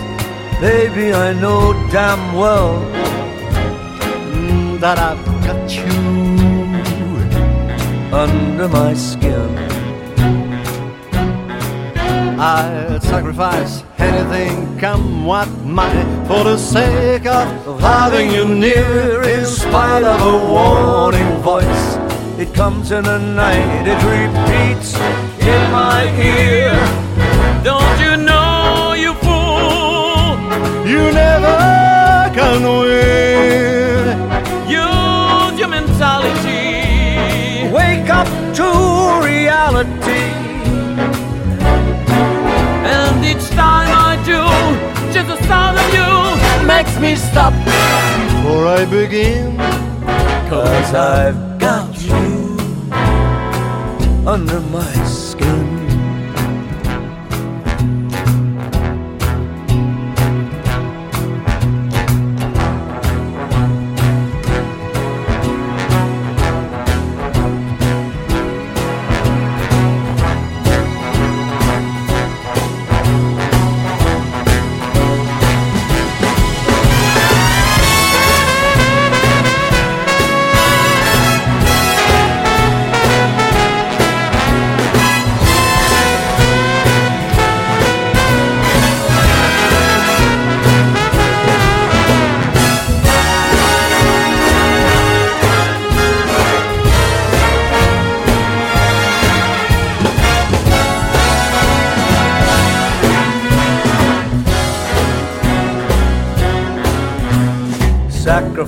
[0.60, 2.78] Baby, I know damn well
[4.78, 5.92] that I've got you
[8.12, 9.58] under my skin.
[12.38, 20.04] I'd sacrifice anything come what might, for the sake of having you near, in spite
[20.04, 21.98] of a warning voice.
[22.38, 24.94] It comes in the night, it repeats
[25.52, 26.74] in my ear.
[27.62, 30.36] Don't you know, you fool,
[30.92, 31.58] you never
[32.38, 34.18] can win.
[34.68, 38.28] Use your mentality, wake up
[38.58, 38.66] to
[39.24, 40.30] reality.
[42.94, 43.81] And each time
[45.26, 49.56] just the sound of you makes me stop before I begin.
[50.48, 52.58] Cause I've got you
[54.26, 55.21] under my skin.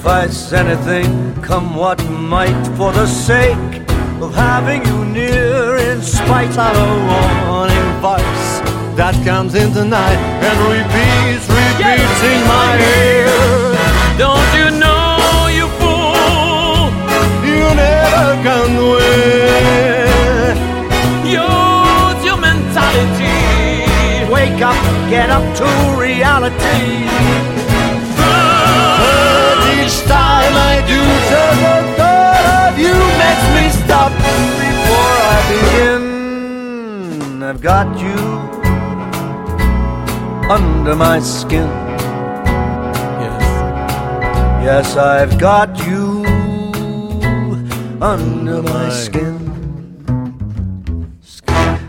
[0.05, 3.80] Sacrifice anything, come what might, for the sake
[4.20, 6.90] of having you near, in spite of a
[7.48, 8.61] warning voice
[8.98, 13.32] that comes in the night and repeats, repeats in my ear.
[14.20, 16.92] Don't you know, you fool,
[17.48, 20.52] you never can win.
[21.24, 23.40] Use your mentality,
[24.30, 24.76] wake up,
[25.09, 25.64] get up to
[25.98, 27.43] reality.
[35.64, 37.42] Begin.
[37.42, 38.18] I've got you
[40.50, 41.68] under my skin.
[43.22, 43.42] Yes.
[44.68, 46.24] Yes, I've got you
[48.00, 49.34] under my skin.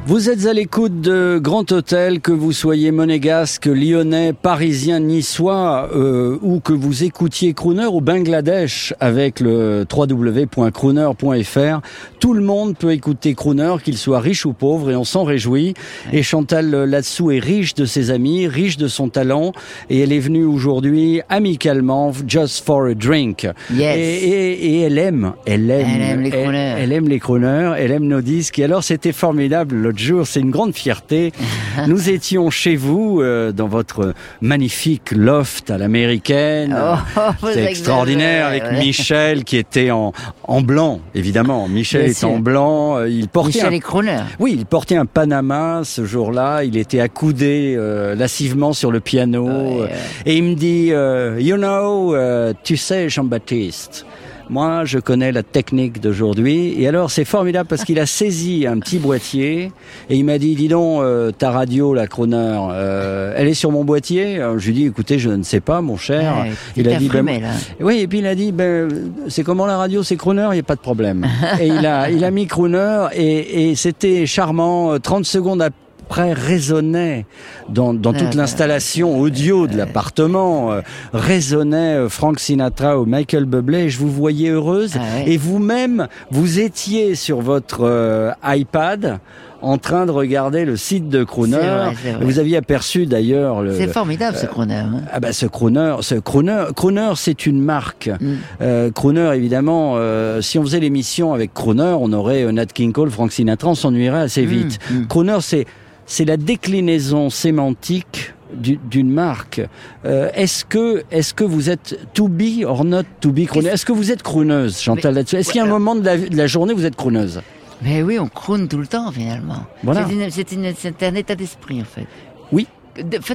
[0.07, 6.37] Vous êtes à l'écoute de Grand Hôtel, que vous soyez monégasque, lyonnais, parisien, niçois, euh,
[6.43, 11.81] ou que vous écoutiez Crooner au Bangladesh avec le www.crooner.fr.
[12.19, 15.73] Tout le monde peut écouter Crooner, qu'il soit riche ou pauvre, et on s'en réjouit.
[16.13, 19.53] Et Chantal Latsou est riche de ses amis, riche de son talent,
[19.89, 23.47] et elle est venue aujourd'hui amicalement, just for a drink.
[23.73, 23.97] Yes.
[23.97, 26.75] Et, et- et elle aime, elle aime, Elle aime les crooners.
[26.77, 28.59] elle aime les crooners, elle aime nos disques.
[28.59, 31.31] Et alors, c'était formidable l'autre jour, c'est une grande fierté.
[31.87, 36.75] Nous étions chez vous, euh, dans votre magnifique loft à l'américaine.
[36.77, 36.95] Oh,
[37.41, 38.79] vous c'est extraordinaire avec ouais.
[38.79, 40.11] Michel qui était en,
[40.43, 41.67] en blanc, évidemment.
[41.69, 42.97] Michel est en blanc.
[42.97, 44.19] euh, Il portait Michel un- et Croner.
[44.39, 46.63] oui, il portait un Panama ce jour-là.
[46.65, 49.47] Il était accoudé euh, lascivement sur le piano.
[49.47, 49.87] euh,
[50.25, 54.05] Et il me dit, euh, you know, euh, tu sais, Jean-Baptiste,
[54.49, 56.75] moi, je connais la technique d'aujourd'hui.
[56.81, 59.71] Et alors, c'est formidable parce qu'il a saisi un petit boîtier
[60.09, 63.71] et il m'a dit, dis donc, euh, ta radio, la Croner, euh, elle est sur
[63.71, 66.35] mon boîtier Alors, Je lui ai dit, écoutez, je ne sais pas, mon cher.
[66.43, 67.49] Ouais, il t'a frumé, là.
[67.79, 68.89] oui, et puis il a dit, ben,
[69.27, 71.25] c'est comment la radio, c'est Crooner, il n'y a pas de problème.
[71.59, 74.93] et il a, il a mis Crooner et, et c'était charmant.
[74.93, 75.61] Euh, 30 secondes
[76.05, 77.25] après résonnait
[77.69, 80.81] dans, dans Ah, toute bah, l'installation audio de l'appartement, euh,
[81.13, 83.89] résonnait euh, Frank Sinatra ou Michael Bublé.
[83.89, 89.19] Je vous voyais heureuse Ah et vous-même, vous étiez sur votre euh, iPad
[89.61, 91.57] en train de regarder le site de Crooner.
[91.57, 92.17] Vrai, vrai.
[92.23, 94.75] Vous aviez aperçu d'ailleurs le, C'est formidable ce Croner.
[94.75, 95.01] hein.
[95.11, 98.11] ah bah ce Crooner, ce Crooner, Crooner c'est une marque.
[98.21, 98.33] Mm.
[98.61, 102.91] Euh, Crooner évidemment, euh, si on faisait l'émission avec Crooner, on aurait euh, Nat King
[102.93, 104.79] Cole, Frank Sinatra, on s'ennuierait assez Mm, vite.
[104.91, 105.07] mm.
[105.07, 105.65] Crooner c'est
[106.05, 109.61] c'est la déclinaison sémantique du- d'une marque.
[110.05, 113.85] Euh, est-ce que est-ce que vous êtes to be or not to be crooner Est-ce
[113.85, 115.35] que vous êtes crooneuse, Chantal là-dessus?
[115.37, 117.41] Est-ce qu'il y a un moment de la, de la journée où vous êtes crooneuse
[117.81, 119.65] Mais oui, on croune tout le temps finalement.
[119.83, 120.07] Voilà.
[120.29, 122.05] C'est un état d'esprit en fait.
[122.51, 122.67] Oui.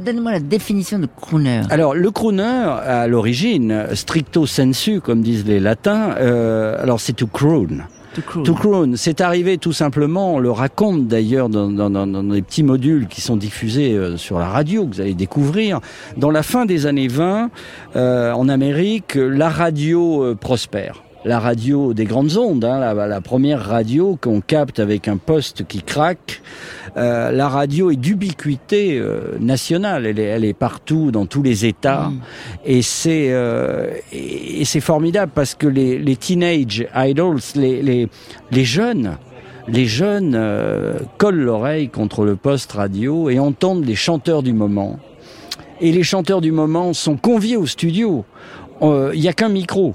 [0.03, 1.61] Donnez-moi la définition de crooner.
[1.69, 7.27] Alors, le crooner, à l'origine, stricto sensu, comme disent les latins, euh, alors c'est to
[7.27, 7.81] croon.
[8.15, 8.93] To croon.
[8.97, 13.37] C'est arrivé tout simplement, on le raconte d'ailleurs dans, dans, des petits modules qui sont
[13.37, 15.81] diffusés euh, sur la radio, que vous allez découvrir.
[16.17, 17.51] Dans la fin des années 20,
[17.95, 21.03] euh, en Amérique, la radio euh, prospère.
[21.25, 25.67] La radio des grandes ondes, hein, la, la première radio qu'on capte avec un poste
[25.67, 26.41] qui craque.
[26.97, 31.67] Euh, la radio est d'ubiquité euh, nationale, elle est, elle est partout, dans tous les
[31.67, 32.21] États, Mm.
[32.65, 38.09] et c'est euh, et, et c'est formidable parce que les, les teenage idols, les, les,
[38.51, 39.17] les jeunes,
[39.69, 44.99] les jeunes euh, collent l'oreille contre le poste radio et entendent les chanteurs du moment.
[45.83, 48.25] Et les chanteurs du moment sont conviés au studio.
[48.83, 49.95] Euh, Il y a qu'un micro.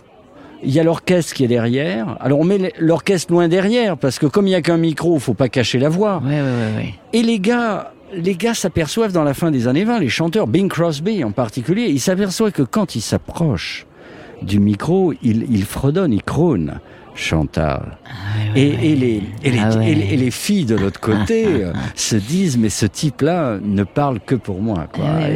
[0.66, 2.18] Il y a l'orchestre qui est derrière.
[2.20, 5.34] Alors on met l'orchestre loin derrière parce que comme il y a qu'un micro, faut
[5.34, 6.22] pas cacher la voix.
[6.26, 6.94] Ouais, ouais, ouais, ouais.
[7.14, 10.70] Et les gars, les gars s'aperçoivent dans la fin des années 20, les chanteurs, Bing
[10.70, 13.86] Crosby en particulier, ils s'aperçoivent que quand ils s'approchent
[14.42, 16.80] du micro, ils, ils fredonnent, ils crônent.
[17.16, 17.98] Chantal.
[18.56, 18.62] et,
[18.92, 19.92] et les, et, les, Ah ouais.
[19.92, 23.84] et les- et les filles de l'autre côté euh, se disent mais ce type-là ne
[23.84, 24.88] parle que pour moi.
[24.94, 25.06] Quoi.
[25.08, 25.30] Ah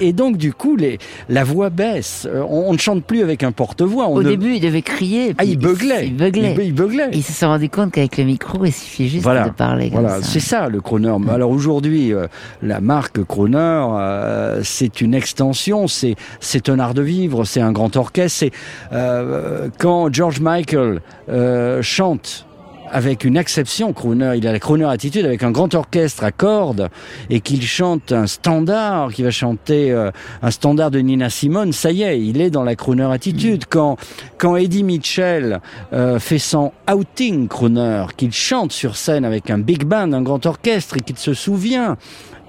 [0.00, 0.98] et, donc du coup les,
[1.28, 2.26] la voix baisse.
[2.30, 4.06] Euh, On, on ne chante plus avec un porte-voix.
[4.08, 5.34] Au ne- début, il devait crier.
[5.38, 6.06] Ah, il beuglait.
[6.08, 6.54] Il beuglait.
[6.60, 7.12] Il, beuglait.
[7.22, 10.22] Se sont rendu compte qu'avec le micro, il suffit juste Voilà, de parler comme voilà,
[10.22, 11.14] c'est ça le Croner.
[11.30, 12.26] Alors aujourd'hui, euh,
[12.62, 17.72] la marque Croner, euh, c'est une extension, c'est c'est un art de vivre, c'est un
[17.72, 18.38] grand orchestre.
[18.40, 18.50] C'est
[18.92, 22.46] euh, quand George Michael euh, chante
[22.92, 26.90] avec une exception crooner, il a la crooner attitude avec un grand orchestre à cordes
[27.30, 30.10] et qu'il chante un standard, qui va chanter euh,
[30.42, 33.64] un standard de Nina Simone, ça y est, il est dans la crooner attitude.
[33.68, 33.96] Quand
[34.36, 35.60] quand Eddie Mitchell
[35.92, 40.44] euh, fait son outing crooner, qu'il chante sur scène avec un big band, un grand
[40.44, 41.96] orchestre et qu'il se souvient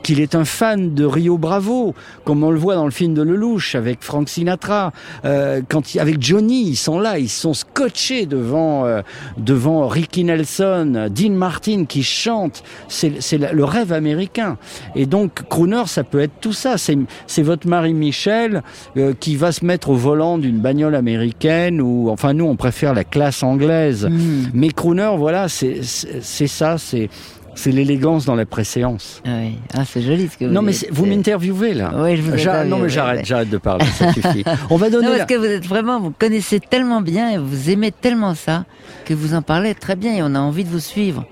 [0.03, 1.95] qu'il est un fan de Rio Bravo,
[2.25, 4.91] comme on le voit dans le film de Lelouch avec Frank Sinatra,
[5.25, 9.01] euh, quand il- avec Johnny, ils sont là, ils sont scotchés devant euh,
[9.37, 14.57] devant Ricky Nelson, Dean Martin qui chante, c'est le rêve américain.
[14.95, 16.75] Et donc crooner, ça peut être tout ça.
[16.77, 18.61] C'est votre Marie Michel
[18.97, 22.93] euh, qui va se mettre au volant d'une bagnole américaine ou enfin nous on préfère
[22.93, 24.05] la classe anglaise.
[24.05, 24.49] Mm.
[24.53, 27.09] Mais crooner, voilà, c'est ça, c'est
[27.55, 29.21] c'est l'élégance dans la préséance.
[29.25, 29.57] Oui.
[29.73, 30.89] Ah, c'est joli ce que vous Non mais dites.
[30.91, 31.91] vous m'interviewez là.
[31.95, 33.25] Oui, je vous Non mais j'arrête, ouais.
[33.25, 34.43] j'arrête de parler, ça suffit.
[34.69, 37.37] On va donner Non, la- parce que vous êtes vraiment, vous connaissez tellement bien et
[37.37, 38.65] vous aimez tellement ça
[39.05, 41.25] que vous en parlez très bien et on a envie de vous suivre.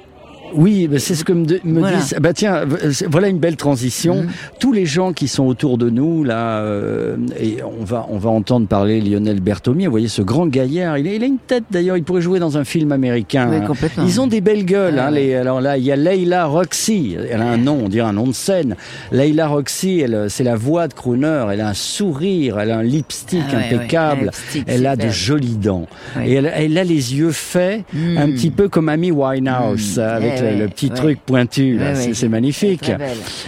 [0.55, 1.97] Oui, ben, c'est ce que me, de- me Voilà.
[1.97, 2.15] disent.
[2.19, 4.23] Bah tiens, c'est- voilà une belle transition.
[4.23, 4.29] Mhm.
[4.59, 8.29] Tous les gens qui sont autour de nous là, euh, et on va on va
[8.29, 9.85] entendre parler Lionel Berthomier.
[9.85, 10.97] Vous voyez ce grand gaillard.
[10.97, 11.97] Il a, il a une tête d'ailleurs.
[11.97, 13.47] Il pourrait jouer dans un film américain.
[13.49, 13.65] Oui, hein.
[13.65, 14.03] complètement.
[14.05, 14.95] Ils ont des belles gueules.
[14.99, 17.15] Ah, hein, les- alors là, il y a Leila Roxy.
[17.31, 18.75] Elle a un nom, on dirait un nom de scène.
[19.11, 21.45] Leila Roxy, elle, c'est la voix de crooner.
[21.51, 22.59] Elle a un sourire.
[22.59, 24.25] Elle a un lipstick Ah, ouais, impeccable.
[24.25, 25.87] Lipstick Elle a de jolies dents.
[26.23, 27.83] Et elle, elle a les yeux faits,
[28.17, 30.01] un petit peu comme Amy Winehouse, Mm.
[30.01, 30.95] avec Eh le, ouais, le petit ouais.
[30.95, 31.79] truc pointu.
[31.79, 32.91] Ouais, c'est magnifique.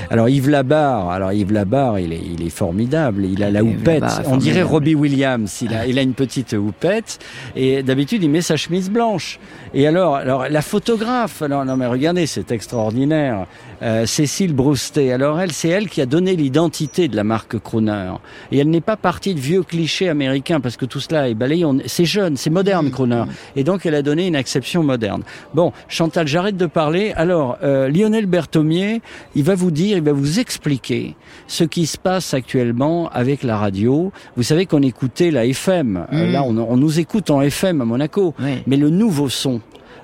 [0.10, 3.26] Alors Yves Labarre, alors Yves Labarre, il est, il est formidable.
[3.26, 4.04] Il a la houppette.
[4.28, 4.62] On dirait.
[4.62, 5.62] Robbie Williams.
[5.62, 7.20] Il a, il a une petite houppette
[7.56, 9.39] et d'habitude il met sa chemise blanche.
[9.74, 13.46] Et alors, alors la photographe, alors non mais regardez, c'est extraordinaire.
[13.84, 15.11] Euh, Cécile Broustet.
[15.11, 18.13] Alors elle, c'est elle qui a donné l'identité de la marque Croner.
[18.51, 21.65] Et elle n'est pas partie de vieux clichés américains parce que tout cela est balayé.
[21.65, 23.23] On- C'est jeune, c'est moderne Croner.
[23.57, 25.23] Et donc elle a donné une acception moderne.
[25.53, 27.11] Bon, Chantal, j'arrête de parler.
[27.17, 29.01] Alors euh, Lionel Berthomier,
[29.36, 31.15] il va vous dire, il va vous expliquer
[31.47, 34.11] ce qui se passe actuellement avec la radio.
[34.38, 36.05] Vous savez qu'on écoutait la FM.
[36.13, 36.31] Euh, Mm.
[36.31, 38.34] là, on, on nous écoute en FM à Monaco.
[38.39, 38.63] Oui.
[38.65, 39.59] Mais le nouveau son.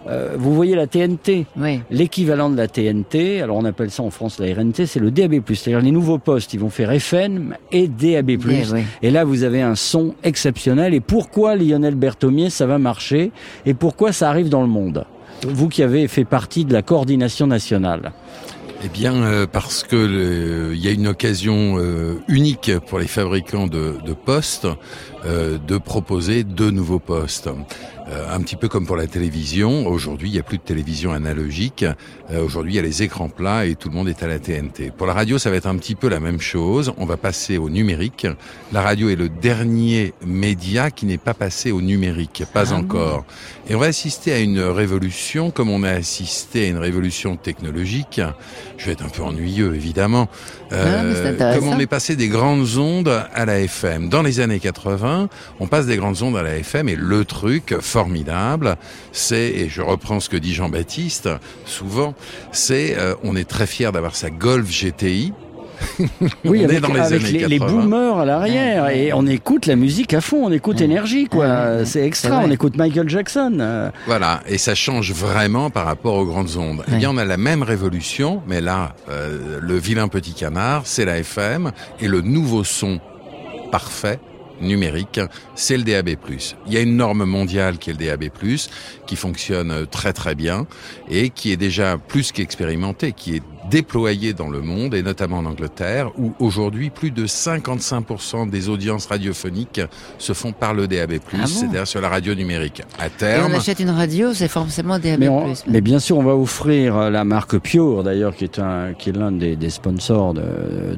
[0.10, 1.82] Euh, vous voyez la TNT, Oui.
[1.91, 5.36] l'équivalent de la TNT, alors on appelle ça en France la RNT, c'est le DAB+.
[5.47, 8.32] C'est-à-dire les nouveaux postes, ils vont faire FM et DAB+.
[8.45, 8.64] oui.
[9.01, 10.93] Et là, vous avez un son exceptionnel.
[10.93, 13.32] Et pourquoi Lionel Berthomier, ça va marcher
[13.66, 15.05] Et pourquoi ça arrive dans le monde?
[15.47, 18.12] Vous qui avez fait partie de la coordination nationale.
[18.84, 23.68] Eh bien, euh, parce que il y a une occasion euh, unique pour les fabricants
[23.68, 24.68] de, de postes
[25.26, 27.49] euh, de proposer deux nouveaux postes.
[28.09, 29.86] Euh, un petit peu comme pour la télévision.
[29.86, 31.86] Aujourd'hui, il n'y a plus de télévision analogique.
[32.32, 34.39] Euh, Aujourd'hui, il y a les écrans plats et tout le monde est à la
[34.39, 34.91] TNT.
[34.97, 36.91] Pour la radio, ça va être un petit peu la même chose.
[36.97, 38.26] On va passer au numérique.
[38.72, 43.26] La radio est le dernier média qui n'est pas passé au numérique, pas Ah encore.
[43.70, 48.22] Et on va assister à une révolution comme on a assisté à une révolution technologique.
[48.78, 50.30] Je vais être un peu ennuyeux, évidemment.
[50.72, 51.59] Ah, mais c'est intéressant.
[51.59, 54.09] comme on est passé des grandes ondes à la FM.
[54.09, 55.09] Dans les années 80,
[55.60, 58.78] on passe des grandes ondes à la FM et le truc formidable,
[59.12, 61.30] c'est, et je reprends ce que dit Jean-Baptiste
[61.66, 62.14] souvent,
[62.51, 65.34] c'est euh, on est très fier d'avoir sa Golf GTI.
[66.10, 67.82] Oui, on avec, est dans les avec années les, les 80.
[67.82, 68.89] boomers à l'arrière.
[68.89, 71.45] Et on écoute la musique à fond, on écoute énergie, quoi.
[71.45, 73.91] Ouais, ouais, C'est extra, on écoute Michael Jackson.
[74.05, 76.84] Voilà, et ça change vraiment par rapport aux grandes ondes.
[76.88, 76.97] Ouais.
[76.97, 81.18] bien, on a la même révolution, mais là, euh, le vilain petit canard, c'est la
[81.18, 82.99] FM, et le nouveau son
[83.72, 84.20] parfait,
[84.62, 85.20] numérique,
[85.55, 86.16] c'est le DAB+.
[86.68, 88.30] Il y a une norme mondiale qui est le DAB+,
[89.10, 90.68] qui fonctionne euh, très très bien
[91.10, 95.45] et qui est déjà plus qu'expérimentée, qui est déployée dans le monde et notamment en
[95.45, 99.82] Angleterre où aujourd'hui plus de 55% des audiences radiophoniques
[100.18, 102.82] se font par le DAB+, Ah bon c'est-à-dire sur la radio numérique.
[102.99, 106.18] À Et terme, on achète une radio, c'est forcément des Mais, on- mais bien sûr,
[106.18, 109.55] on va offrir euh, la marque Pure, d'ailleurs, qui est un, qui est l'un des,
[109.55, 110.41] des sponsors de,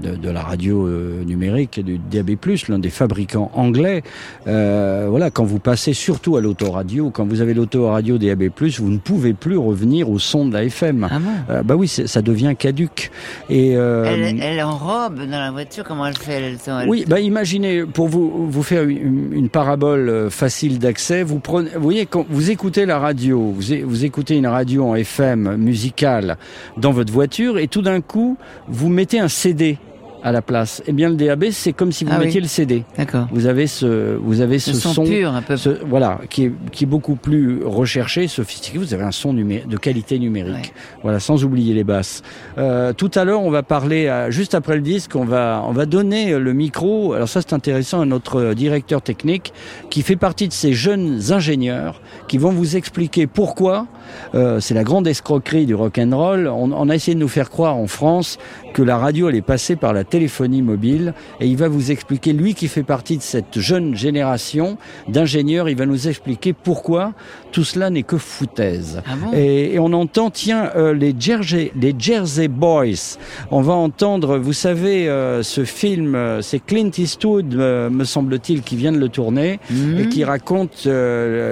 [0.02, 2.32] de, de la radio euh, numérique et du DAB+,
[2.70, 4.04] l'un des fabricants anglais.
[4.48, 8.50] Euh, voilà, quand vous passez surtout à l'autoradio, quand vous avez l'autoradio DAB+,
[8.80, 11.08] vous ne pouvez plus revenir au son de la FM.
[11.10, 13.12] Ah bon Euh, bah oui, ça devient caduque.
[13.50, 17.20] Et euh, Elle, elle enrobe dans la voiture, comment elle fait elle, elle- oui, bah
[17.20, 22.06] imaginez, pour vous, vous faire une, une parabole euh, facile d'accès, vous prenez, vous voyez,
[22.06, 26.38] quand vous écoutez la radio, vous, vous écoutez une radio en FM musicale
[26.78, 28.38] dans votre voiture, et tout d'un coup,
[28.68, 29.78] vous mettez un CD
[30.24, 30.82] à la place.
[30.88, 32.26] Eh bien, le DAB, c'est comme si vous Ah oui.
[32.26, 32.84] mettiez le CD.
[32.98, 33.28] D'accord.
[33.32, 35.58] Vous avez ce, vous avez ce, Le son pur, un peu.
[35.58, 38.78] ce- voilà, qui est, qui est beaucoup plus recherché, sophistiqué.
[38.78, 40.74] Vous avez un son de qualité numérique.
[41.04, 42.22] Voilà, sans oublier les basses.
[42.58, 45.72] Euh, tout à l'heure, on va parler, à- juste après le disque, on va, on
[45.72, 47.14] va donner le micro.
[47.14, 49.54] Alors ça, c'est intéressant à notre directeur technique
[49.90, 53.88] qui fait partie de ces jeunes ingénieurs qui vont vous expliquer pourquoi.
[54.36, 56.48] euh, c'est la grande escroquerie du rock and roll.
[56.48, 58.38] On, on a essayé de nous faire croire en France
[58.74, 62.54] que la radio allait passer par la téléphonie mobile et il va vous expliquer, lui
[62.54, 67.14] qui fait partie de cette jeune génération d'ingénieurs, il va nous expliquer pourquoi
[67.52, 69.02] tout cela n'est que foutaise.
[69.06, 69.32] Ah bon?
[69.34, 73.18] Et, et on entend, tiens, euh, les, Jersey, les Jersey Boys.
[73.52, 78.62] On va entendre, vous savez, euh, ce film, euh, c'est Clint Eastwood, euh, me semble-t-il,
[78.62, 80.00] qui vient de le tourner Mhm.
[80.00, 80.88] et qui raconte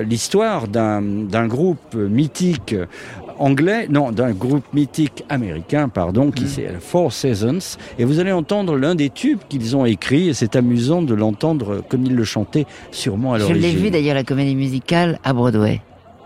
[0.08, 2.76] l'histoire d'un groupe mythique
[3.40, 7.78] anglais, non, d'un groupe mythique américain, pardon, qui c'est Four Seasons.
[7.98, 11.82] Et vous allez entendre l'un des tubes qu'ils ont écrit, et c'est amusant de l'entendre
[11.90, 13.62] comme ils le chantaient sûrement à Je l'origine.
[13.62, 15.82] l'ai vu d'ailleurs la comédie musicale à Broadway.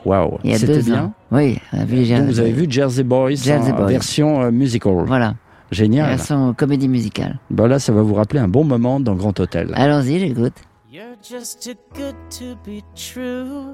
[0.06, 1.04] Waouh, Il y a c'était deux bien.
[1.06, 1.14] ans.
[1.32, 3.86] Oui, on a vu les Donc Jersey vous avez vu Jersey Boys, Jersey Boys.
[3.88, 5.04] version euh, musical.
[5.08, 5.36] Voilà.
[5.72, 6.10] Génial.
[6.10, 7.40] Version comédie musicale.
[7.50, 9.72] Bah là, ça va vous rappeler un bon moment dans Grand Hôtel.
[9.76, 10.54] Allons-y, j'écoute.
[10.92, 13.74] You're just too good to be true.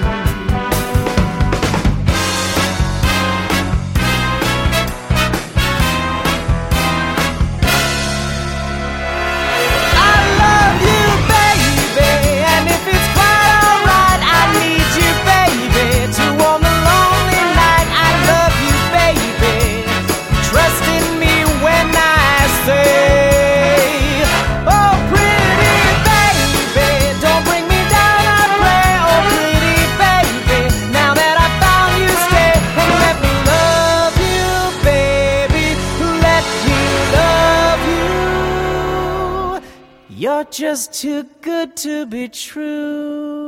[40.21, 43.40] You're just too good to be true.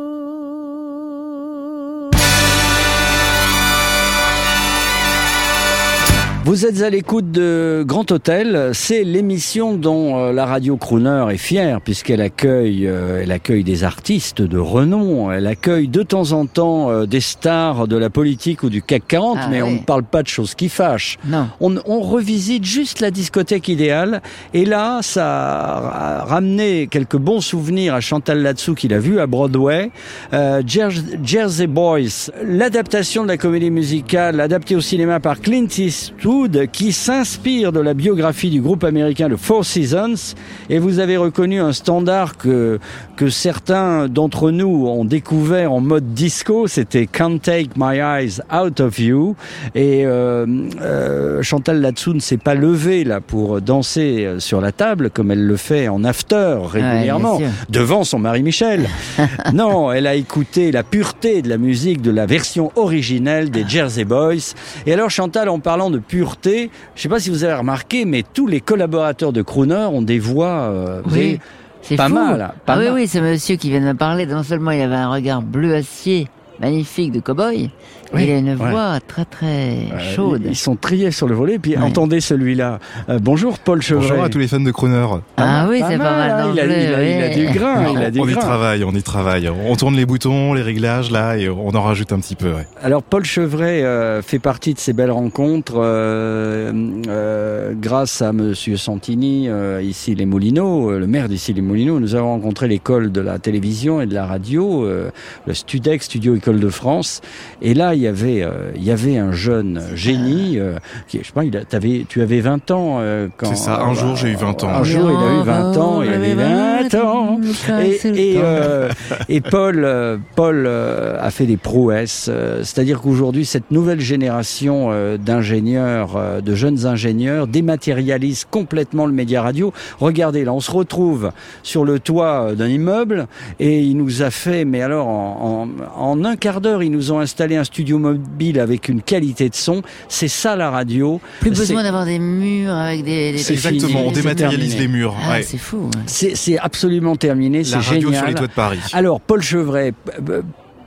[6.45, 8.72] Vous êtes à l'écoute de Grand Hôtel.
[8.74, 13.86] C'est l'émission dont euh, la radio Crooner est fière puisqu'elle accueille, euh, elle accueille des
[13.86, 15.32] artistes de renom.
[15.32, 19.03] Elle accueille de temps en temps euh, des stars de la politique ou du CAC
[19.07, 21.18] 40, Ah mais on ne parle pas de choses qui fâchent.
[21.26, 21.48] Non.
[21.61, 24.22] On, on revisite juste la discothèque idéale.
[24.53, 29.28] Et là, ça a ramené quelques bons souvenirs à Chantal Latsou qu'il a vu à
[29.28, 29.91] Broadway.
[30.34, 30.91] Euh, Jer-
[31.24, 36.32] Jersey Boys, l'adaptation de la comédie musicale adaptée au cinéma par Clint Eastwood
[36.72, 40.35] qui s'inspire de la biographie du groupe américain The Four Seasons.
[40.69, 42.80] Et vous avez reconnu un standard que,
[43.15, 46.68] que certains d'entre nous ont découvert en mode disco.
[46.68, 49.35] C'était Can't Take My Eyes Out of You.
[49.76, 50.45] Et euh,
[50.81, 55.31] euh, Chantal Latsou ne s'est pas levée là pour danser euh, sur la table comme
[55.31, 58.88] elle le fait en after régulièrement devant son mari Michel.
[59.53, 64.06] non, elle a écouté la pureté de la musique de la version originelle des Jersey
[64.06, 64.53] Boys.
[64.85, 68.23] Et alors Chantal, en parlant de pureté, je sais pas si vous avez remarqué, mais
[68.34, 71.40] tous les collaborateurs de Crooner ont des voix euh, Oui.
[71.84, 72.15] C'est pas fou.
[72.15, 72.41] mal.
[72.41, 74.81] hein, Pas ah oui, oui, ce monsieur qui vient de me parler, non seulement il
[74.81, 76.27] avait un regard bleu acier
[76.60, 77.69] magnifique de cow-boy,
[78.14, 78.56] Oui, il a une ouais.
[78.56, 80.42] voix très très Euh, chaude.
[80.46, 81.58] Ils sont triés sur le volet.
[81.60, 81.82] Puis Ouais.
[81.84, 82.80] entendez celui-là.
[83.10, 84.08] Euh, bonjour Paul Chevret.
[84.10, 85.06] Bonjour à tous les fans de Crooner.
[85.38, 87.36] Ah oui, c'est pas mal hein, il, a, d'anglais, il a- il a ouais.
[87.36, 87.86] du grain.
[87.92, 89.50] il a du on y travaille, on y travaille.
[89.50, 92.50] On tourne les boutons, les réglages là, et on en rajoute un petit peu.
[92.54, 92.68] ouais.
[92.84, 96.72] Alors Paul Chevret euh, fait partie de ces belles rencontres euh,
[97.08, 102.00] euh, grâce à Monsieur Santini euh, ici les Moulineaux, euh, le maire d'ici les Moulineaux.
[102.00, 105.10] Nous avons rencontré l'école de la télévision et de la radio, euh,
[105.48, 107.22] le Studex, Studio École de France.
[107.62, 110.76] Et là il y avait euh, il y avait un jeune génie euh,
[111.08, 113.82] qui je sais pas il a, t'avais tu avais 20 ans euh, quand C'est ça,
[113.82, 114.70] un jour, j'ai eu 20 ans.
[114.70, 117.40] Un jour il a eu 20 ans, il avait 20 ans.
[117.82, 118.90] Et, et, euh,
[119.30, 122.28] et Paul, euh, Paul euh, a fait des prouesses.
[122.30, 129.14] euh, C'est-à-dire qu'aujourd'hui, cette nouvelle génération euh, d'ingénieurs, euh, de jeunes ingénieurs, dématérialise complètement le
[129.14, 129.74] média radio.
[130.00, 131.32] Regardez, là, on se retrouve
[131.64, 133.28] sur le toit euh, d'un immeuble
[133.60, 135.68] et il nous a fait, mais alors en,
[135.98, 139.49] en, en un quart d'heure, ils nous ont installé un studio mobile avec une qualité
[139.49, 139.81] de son.
[140.07, 141.19] C'est ça la radio.
[141.39, 143.34] Plus besoin d'avoir des murs avec des.
[143.34, 145.15] des C'est Exactement, fini, on dématérialise les murs.
[145.26, 145.43] Ah, ouais.
[145.43, 145.89] c'est fou.
[145.93, 146.01] ouais.
[146.07, 148.19] C'est absolument terminé, c'est La radio génial.
[148.19, 148.80] sur les toits de Paris.
[148.93, 149.93] Alors, Paul Chevret,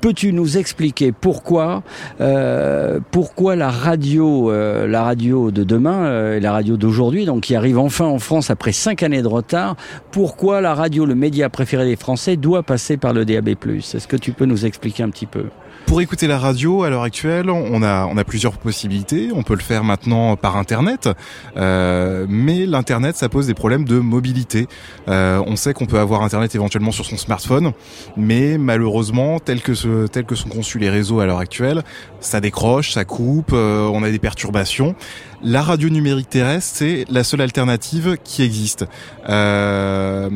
[0.01, 1.83] peux-tu nous expliquer pourquoi,
[2.21, 7.43] euh, pourquoi la radio, euh, la radio de demain, euh, et la radio d'aujourd'hui, donc
[7.43, 9.77] qui arrive enfin en France après cinq années de retard,
[10.13, 13.49] pourquoi la radio, le média préféré des Français, doit passer par le DAB+.
[13.49, 15.47] Est-ce que tu peux nous expliquer un petit peu?
[15.87, 19.31] Pour écouter la radio à l'heure actuelle, on a on a plusieurs possibilités.
[19.33, 21.09] On peut le faire maintenant par internet,
[21.57, 24.67] euh, mais l'internet ça pose des problèmes de mobilité.
[25.07, 27.73] Euh, on sait qu'on peut avoir internet éventuellement sur son smartphone,
[28.17, 31.85] mais malheureusement tel que ce, tel que sont conçus les réseaux à l'heure actuelle,
[32.19, 34.97] ça décroche, ça coupe, euh, on a des perturbations.
[35.43, 38.87] La radio numérique terrestre, c'est la seule alternative qui existe.
[39.29, 40.31] Euh,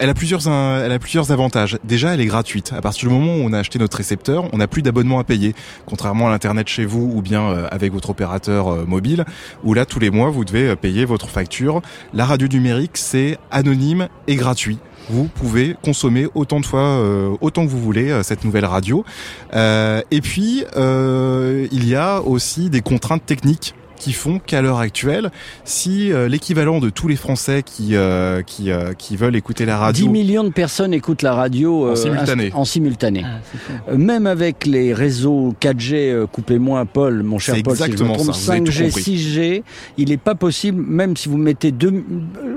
[0.00, 1.78] elle a plusieurs, elle a plusieurs avantages.
[1.84, 2.72] Déjà, elle est gratuite.
[2.76, 5.24] À partir du moment où on a acheté notre récepteur, on n'a plus d'abonnement à
[5.24, 5.54] payer,
[5.86, 9.24] contrairement à l'internet chez vous ou bien euh, avec votre opérateur euh, mobile,
[9.62, 11.80] où là tous les mois vous devez payer votre facture.
[12.12, 14.78] La radio numérique, c'est anonyme et gratuit.
[15.10, 16.98] Vous pouvez consommer autant de fois,
[17.42, 19.04] autant que vous voulez cette nouvelle radio.
[19.52, 25.30] Et puis, il y a aussi des contraintes techniques qui font qu'à l'heure actuelle,
[25.64, 29.74] si euh, l'équivalent de tous les Français qui euh, qui, euh, qui veulent écouter la
[29.76, 32.50] 10 radio millions de personnes écoutent la radio En simultané.
[32.54, 33.24] en simultané.
[33.24, 37.94] Ah, Même avec les réseaux 4G, euh, coupez-moi Paul, mon cher Paul, si je me
[37.94, 39.02] exactement trompe, ça, vous avez tout 5G, compris.
[39.02, 39.62] 6G,
[39.98, 42.04] il n'est pas possible, même si vous mettez deux,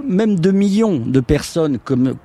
[0.08, 2.16] même 2 millions de personnes comme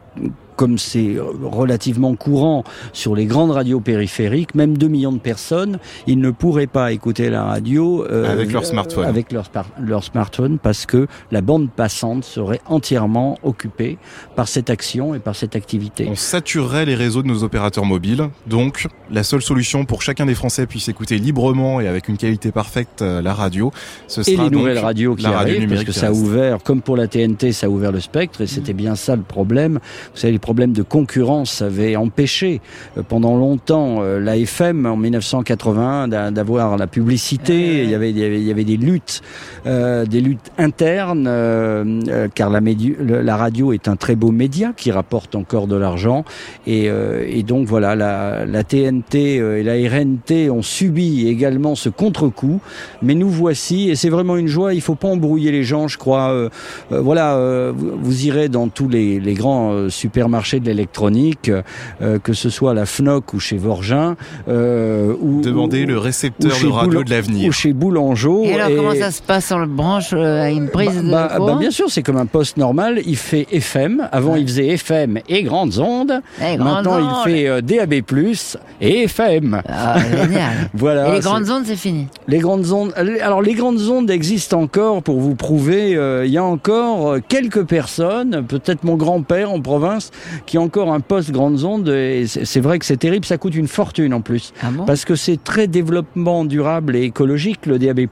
[0.62, 2.62] comme c'est relativement courant
[2.92, 7.30] sur les grandes radios périphériques, même 2 millions de personnes, ils ne pourraient pas écouter
[7.30, 9.04] la radio euh, Avec leur euh, smartphone.
[9.04, 13.98] avec leur, leur smartphone parce que la bande passante serait entièrement occupée
[14.36, 16.06] par cette action et par cette activité.
[16.08, 18.28] on saturerait les réseaux de nos opérateurs mobiles.
[18.46, 22.18] Donc, la seule solution pour que chacun des Français puisse écouter librement et avec une
[22.18, 23.72] qualité parfaite euh, la radio,
[24.06, 26.12] ce sera et les donc nouvelles radios qui la radio arrivent, parce que ça a
[26.12, 29.22] ouvert, comme pour la TNT, ça a ouvert le spectre, et c'était bien ça le
[29.22, 29.80] problème.
[30.14, 32.60] Vous savez, les problèmes de concurrence avaient empêché
[32.98, 37.82] euh, pendant longtemps euh, la FM en 1981 d'a- d'avoir la publicité.
[37.84, 39.22] Il y avait, il y avait, il y avait des luttes,
[39.66, 44.90] euh, des luttes internes, euh, car la, la radio est un très beau média qui
[44.90, 46.26] rapporte encore de l'argent.
[46.66, 51.88] Et, euh, et donc voilà, la, la TNT et la RNT ont subi également ce
[51.88, 52.60] contre-coup.
[53.00, 54.74] Mais nous voici, et c'est vraiment une joie.
[54.74, 56.50] Il faut pas embrouiller les gens, je crois.
[56.90, 59.88] Voilà, vous, irez dans tous les, les grands euh,
[60.32, 61.50] supermarchés de l'électronique,
[62.00, 64.16] euh, que ce soit à la Fnoc ou chez Vorgin,
[64.48, 67.48] euh, ou Demandez ou- le récepteur de radio Boul- de l'avenir.
[67.48, 68.44] ou chez Boulangeau.
[68.44, 71.36] Et alors, comment ça se passe On le branche euh, à une prise de Bah,
[71.38, 73.00] bah, bien sûr, c'est comme un poste normal.
[73.06, 74.08] Il fait FM.
[74.10, 76.22] Avant, il faisait FM et grandes ondes.
[76.40, 77.10] Grandes Maintenant, ondes.
[77.26, 77.92] il fait euh, DAB+
[78.80, 79.60] et FM.
[79.68, 80.52] Ah, génial.
[80.74, 81.08] voilà.
[81.10, 82.06] Et les grandes ondes, c'est fini.
[82.26, 82.92] les grandes ondes.
[83.22, 85.94] Alors les grandes ondes existent encore pour vous prouver.
[85.96, 90.10] euh, Il y a encore euh, quelques personnes, peut-être mon grand-père en province,
[90.46, 91.88] qui a encore un poste grandes ondes.
[91.88, 93.24] Et c'est vrai que c'est terrible.
[93.24, 94.84] Ça coûte une fortune en plus, Ah bon?
[94.84, 98.06] Parce que c'est très développement durable et écologique le DAB+.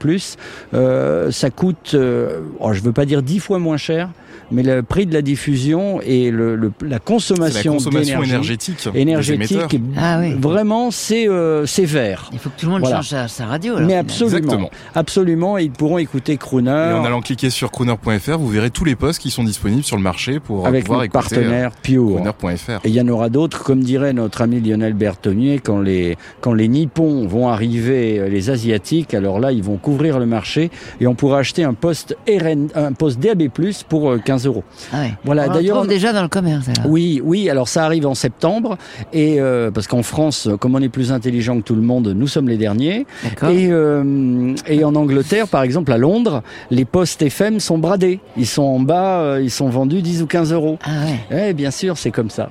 [0.73, 4.09] Euh, ça coûte, euh, oh, je veux pas dire dix fois moins cher.
[4.51, 9.79] Mais le prix de la diffusion et le, le- la consommation, énergétique énergétique.
[9.97, 10.33] Ah oui.
[10.39, 12.29] vraiment, c'est euh, c'est vert.
[12.33, 12.97] Il faut que tout le monde Voilà.
[12.97, 13.75] change sa, sa radio.
[13.75, 14.69] alors, Mais absolument, Exactement.
[14.95, 18.85] absolument, et ils pourront écouter Crooner Et en allant cliquer sur crooner.fr, vous verrez tous
[18.85, 21.71] les postes qui sont disponibles sur le marché pour euh, avec pouvoir écouter euh, partenaire
[21.81, 22.15] Pure.
[22.15, 22.79] crooner.fr.
[22.83, 26.53] Et il y en aura d'autres, comme dirait notre ami Lionel Bertonnier, quand les, quand
[26.53, 31.07] les Nippons vont arriver, euh, les Asiatiques, alors là, ils vont couvrir le marché et
[31.07, 33.49] on pourra acheter un poste RN, un poste DAB+,
[33.89, 34.63] pour euh, 15 euros.
[34.93, 35.13] Ah ouais.
[35.25, 36.67] Voilà, d'ailleurs, on- déjà dans le commerce.
[36.69, 36.89] alors.
[36.91, 37.49] Oui, oui.
[37.49, 38.77] Alors ça arrive en septembre
[39.13, 42.27] et euh, parce qu'en France, comme on est plus intelligent que tout le monde, nous
[42.27, 43.05] sommes les derniers.
[43.49, 48.19] Et, euh, et en Angleterre, par exemple à Londres, les postes FM sont bradés.
[48.37, 50.77] Ils sont en bas, euh, ils sont vendus 10 ou 15 euros.
[50.83, 50.89] Ah
[51.31, 51.49] ouais.
[51.49, 52.49] Eh bien sûr, c'est comme ça.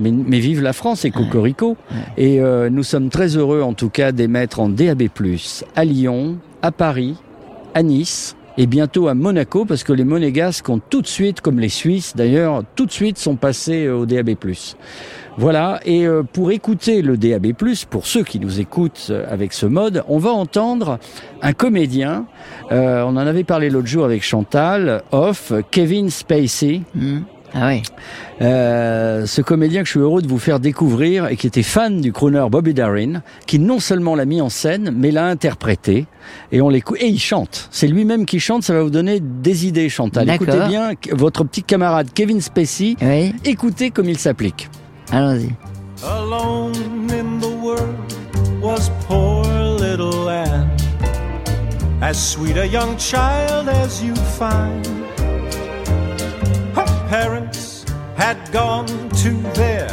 [0.00, 1.76] Mais, mais vive la France et Cocorico.
[2.16, 5.04] Et euh, nous sommes très heureux en tout cas d'émettre en DAB+,
[5.76, 7.14] à Lyon, à Paris,
[7.74, 11.58] à Nice et bientôt à Monaco parce que les monégasques ont tout de suite, comme
[11.58, 14.36] les Suisses d'ailleurs, tout de suite sont passés euh, au DAB+.
[15.36, 17.54] Voilà, et euh, pour écouter le DAB+,
[17.90, 21.00] pour ceux qui nous écoutent euh, avec ce mode, on va entendre
[21.42, 22.26] un comédien,
[22.70, 26.82] euh, on en avait parlé l'autre jour avec Chantal, off, Kevin Spacey.
[26.94, 27.22] Hmm.
[27.54, 27.82] Ah oui.
[28.42, 32.00] Euh, ce comédien que je suis heureux de vous faire découvrir et qui était fan
[32.00, 36.06] du crooner Bobby Darin, qui non seulement l'a mis en scène, mais l'a interprété.
[36.50, 36.98] Et on l'écoute.
[37.00, 37.68] Et il chante.
[37.70, 38.64] C'est lui-même qui chante.
[38.64, 40.28] Ça va vous donner des idées, Chantal.
[40.28, 42.96] Écoutez bien votre petit camarade Kevin Spacey.
[43.00, 43.34] Oui.
[43.44, 44.68] Écoutez comme il s'applique.
[45.12, 45.50] Allons-y.
[46.02, 46.72] Alone
[47.10, 47.94] in the world
[48.60, 49.44] was poor
[49.78, 50.68] little Anne,
[52.02, 54.86] as sweet a young child as you'd find.
[57.22, 57.84] Parents
[58.16, 59.88] had gone to their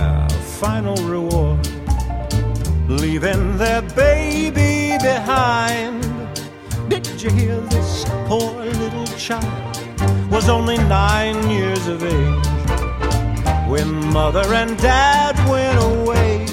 [0.58, 1.60] final reward,
[2.90, 6.02] leaving their baby behind.
[6.90, 8.06] Did you hear this?
[8.26, 9.78] Poor little child
[10.32, 12.48] was only nine years of age
[13.70, 16.48] when mother and dad went away.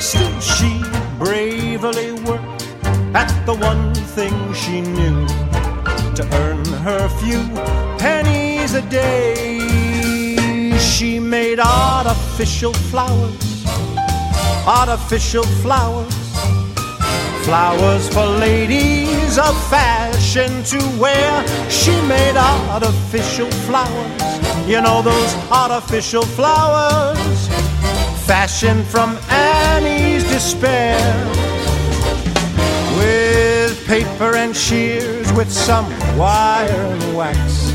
[0.00, 0.82] Still, she
[1.20, 2.64] bravely worked
[3.14, 5.24] at the one thing she knew
[6.16, 7.38] to earn her few
[7.96, 8.19] pennies
[8.74, 9.58] a day.
[10.78, 13.64] She made artificial flowers,
[14.66, 16.14] artificial flowers,
[17.44, 21.46] flowers for ladies of fashion to wear.
[21.68, 27.48] She made artificial flowers, you know those artificial flowers,
[28.26, 31.00] fashioned from Annie's despair.
[32.96, 35.86] With paper and shears, with some
[36.16, 37.69] wire and wax,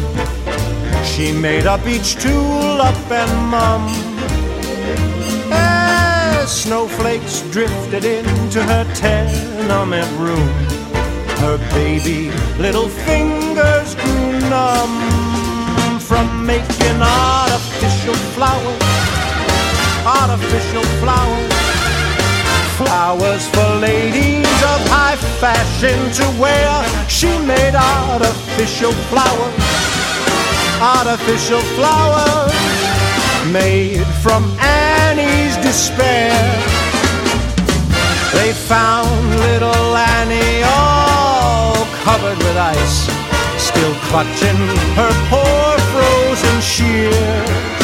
[1.16, 3.88] she made up each tulip and mum.
[5.50, 10.50] As snowflakes drifted into her tenement room,
[11.40, 18.82] her baby little fingers grew numb from making artificial flowers,
[20.06, 21.54] artificial flowers,
[22.76, 26.68] flowers for ladies of high fashion to wear.
[27.08, 29.56] She made artificial flowers,
[30.82, 32.54] artificial flowers
[33.52, 36.34] made from Annie's despair.
[38.34, 43.08] They found little Annie all covered with ice,
[43.58, 44.62] still clutching
[45.00, 47.76] her poor frozen shears.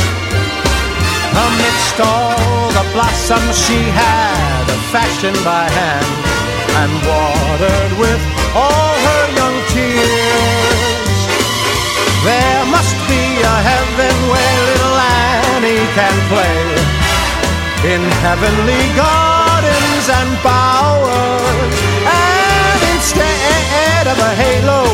[1.31, 6.11] Amidst all the blossoms she had fashioned by hand
[6.81, 8.21] and watered with
[8.53, 11.19] all her young tears.
[12.27, 12.60] There
[13.41, 16.61] a heaven where little Annie can play
[17.93, 21.75] in heavenly gardens and bowers.
[22.05, 24.85] And instead of a halo,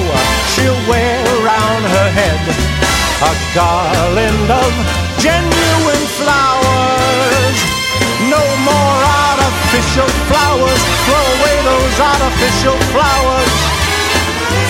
[0.55, 2.43] she'll wear round her head
[3.19, 4.71] a garland of
[5.19, 7.57] genuine flowers.
[8.31, 8.97] No more
[9.27, 10.81] artificial flowers.
[11.05, 13.55] Throw away those artificial flowers.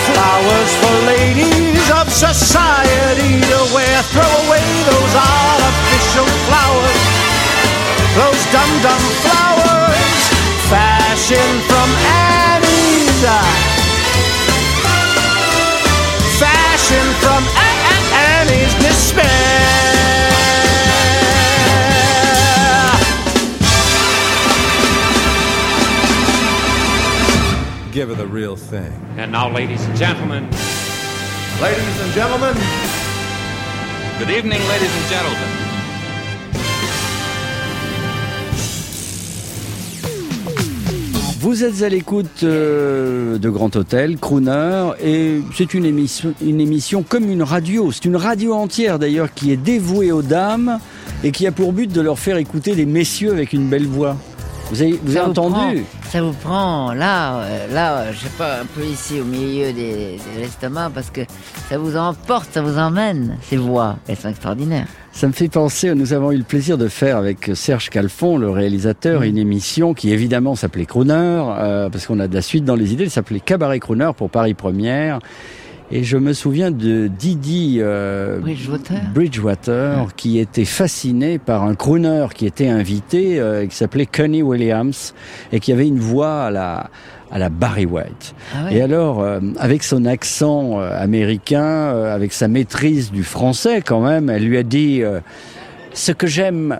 [0.08, 1.67] Flowers for ladies
[2.10, 4.02] society to wear.
[4.12, 7.02] Throw away those artificial flowers.
[8.16, 10.20] Those dum dum flowers.
[10.72, 13.24] Fashion from Annie's.
[16.38, 17.42] Fashion from
[18.12, 19.88] Annie's despair.
[27.92, 28.92] Give her the real thing.
[29.16, 30.48] And now, ladies and gentlemen,
[31.60, 32.54] Ladies and gentlemen,
[34.20, 35.48] good evening, ladies and gentlemen.
[41.40, 47.02] Vous êtes à l'écoute euh, de Grand Hôtel, Crooner, et c'est une émission, une émission
[47.02, 47.90] comme une radio.
[47.90, 50.78] C'est une radio entière d'ailleurs qui est dévouée aux dames
[51.24, 54.16] et qui a pour but de leur faire écouter des messieurs avec une belle voix.
[54.70, 55.72] Vous avez, vous avez entendu prend-
[56.10, 59.72] Ça vous prend là, euh, là, euh, je sais pas, un peu ici au milieu
[59.72, 61.22] des, de l'estomac parce que
[61.70, 63.38] ça vous emporte, ça vous emmène.
[63.48, 64.86] Ces voix, elles sont extraordinaires.
[65.12, 68.50] Ça me fait penser, nous avons eu le plaisir de faire avec Serge Calfon, le
[68.50, 72.76] réalisateur, une émission qui évidemment s'appelait Crooner, euh, parce qu'on a de la suite dans
[72.76, 75.18] les idées, elle s'appelait Cabaret Crooner pour Paris Première.
[75.90, 82.26] Et je me souviens de Didi euh, Bridgewater, Bridgewater, qui était fasciné par un crooner
[82.34, 85.14] qui était invité, euh, qui s'appelait Connie Williams,
[85.50, 86.90] et qui avait une voix à la
[87.30, 88.34] à la Barry White.
[88.54, 88.76] Ah ouais.
[88.76, 94.30] Et alors, euh, avec son accent euh, américain, avec sa maîtrise du français quand même,
[94.30, 95.02] elle lui a dit
[95.92, 96.78] Ce que j'aime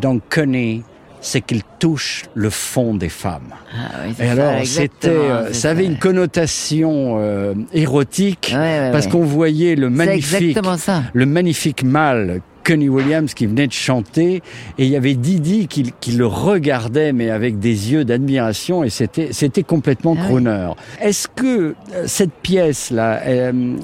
[0.00, 0.82] dans Connie,
[1.26, 3.52] c'est qu'il touche le fond des femmes.
[3.74, 9.06] Ah oui, Et ça, alors, c'était, euh, ça avait une connotation euh, érotique ouais, parce
[9.06, 9.10] ouais.
[9.10, 10.56] qu'on voyait le magnifique,
[11.12, 14.42] le magnifique mâle Connie Williams qui venait de chanter
[14.78, 18.90] et il y avait Didi qui, qui le regardait mais avec des yeux d'admiration et
[18.90, 20.70] c'était c'était complètement Ah crooner.
[21.00, 23.22] Est-ce que euh, cette pièce là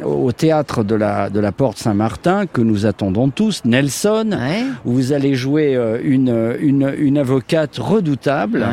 [0.05, 4.37] au théâtre de la de la Porte Saint-Martin que nous attendons tous Nelson
[4.85, 8.67] où vous allez jouer euh, une une une avocate redoutable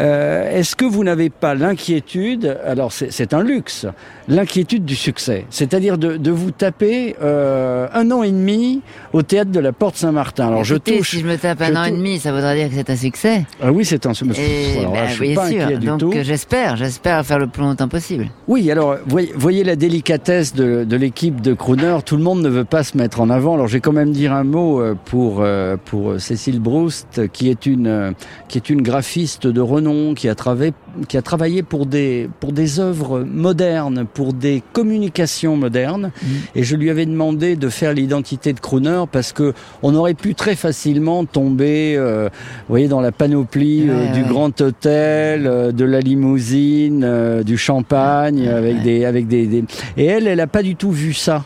[0.00, 2.58] euh, est-ce que vous n'avez pas l'inquiétude?
[2.64, 3.86] Alors c'est un luxe
[4.28, 8.80] l'inquiétude du succès c'est-à-dire de, de vous taper euh, un an et demi
[9.12, 11.76] au théâtre de la Porte Saint-Martin alors je touche Si je me tape je un
[11.76, 13.46] an et demi, ça voudra dire que c'est un succès.
[13.62, 15.78] ah oui c'est un Et, alors là, bah, je suis bien pas sûr.
[15.78, 18.28] du Donc tout j'espère, j'espère faire le plus longtemps possible.
[18.48, 21.98] Oui, alors voyez, voyez la délicatesse de, de l'équipe de Crooner.
[22.04, 23.54] Tout le monde ne veut pas se mettre en avant.
[23.54, 27.48] Alors, je vais quand même dire un mot euh, pour euh, pour Cécile Broust, qui
[27.50, 28.12] est une euh,
[28.48, 30.72] qui est une graphiste de renom, qui a travaillé
[31.08, 36.10] qui a travaillé pour des pour des œuvres modernes, pour des communications modernes.
[36.54, 40.34] Et je lui avais demandé de faire l'identité de Crooner parce que on aurait pu
[40.34, 44.28] très facilement tomber, euh, vous voyez, dans la panoplie euh, Ouais, du ouais.
[44.28, 49.64] grand hôtel, euh, de la limousine, euh, du champagne, avec des, avec des, des-
[49.96, 51.44] Et elle, elle a pas du tout vu ça.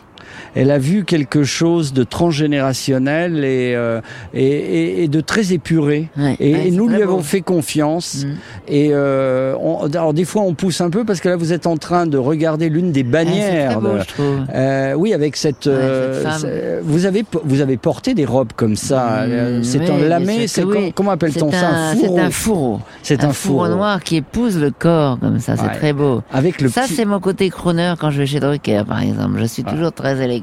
[0.55, 4.01] Elle a vu quelque chose de transgénérationnel et, euh,
[4.33, 6.09] et, et- et de très épuré.
[6.17, 7.23] et ouais, et c'est nous lui avons beau.
[7.23, 8.25] fait confiance.
[8.67, 11.67] Et euh, on- alors des fois on pousse un peu parce que là vous êtes
[11.67, 13.71] en train de regarder l'une des bannières.
[13.73, 14.39] très beau, de- je trouve.
[14.53, 15.67] Euh, oui, avec cette.
[15.67, 19.19] euh, c'est- vous avez vous avez porté des robes comme ça.
[19.21, 20.47] euh, c'est oui, un lamé.
[20.47, 22.79] C'est com- comment appelle-t-on ça un- fourreau C'est un fourreau.
[23.03, 23.67] C'est un fourreau.
[23.67, 25.55] noir qui épouse le corps comme ça.
[25.57, 26.21] C'est très beau.
[26.33, 29.37] Avec le ça, petit- c'est mon côté crooner quand je vais chez Drucker, par exemple.
[29.39, 29.71] Je suis Ah.
[29.71, 30.38] toujours très élégant.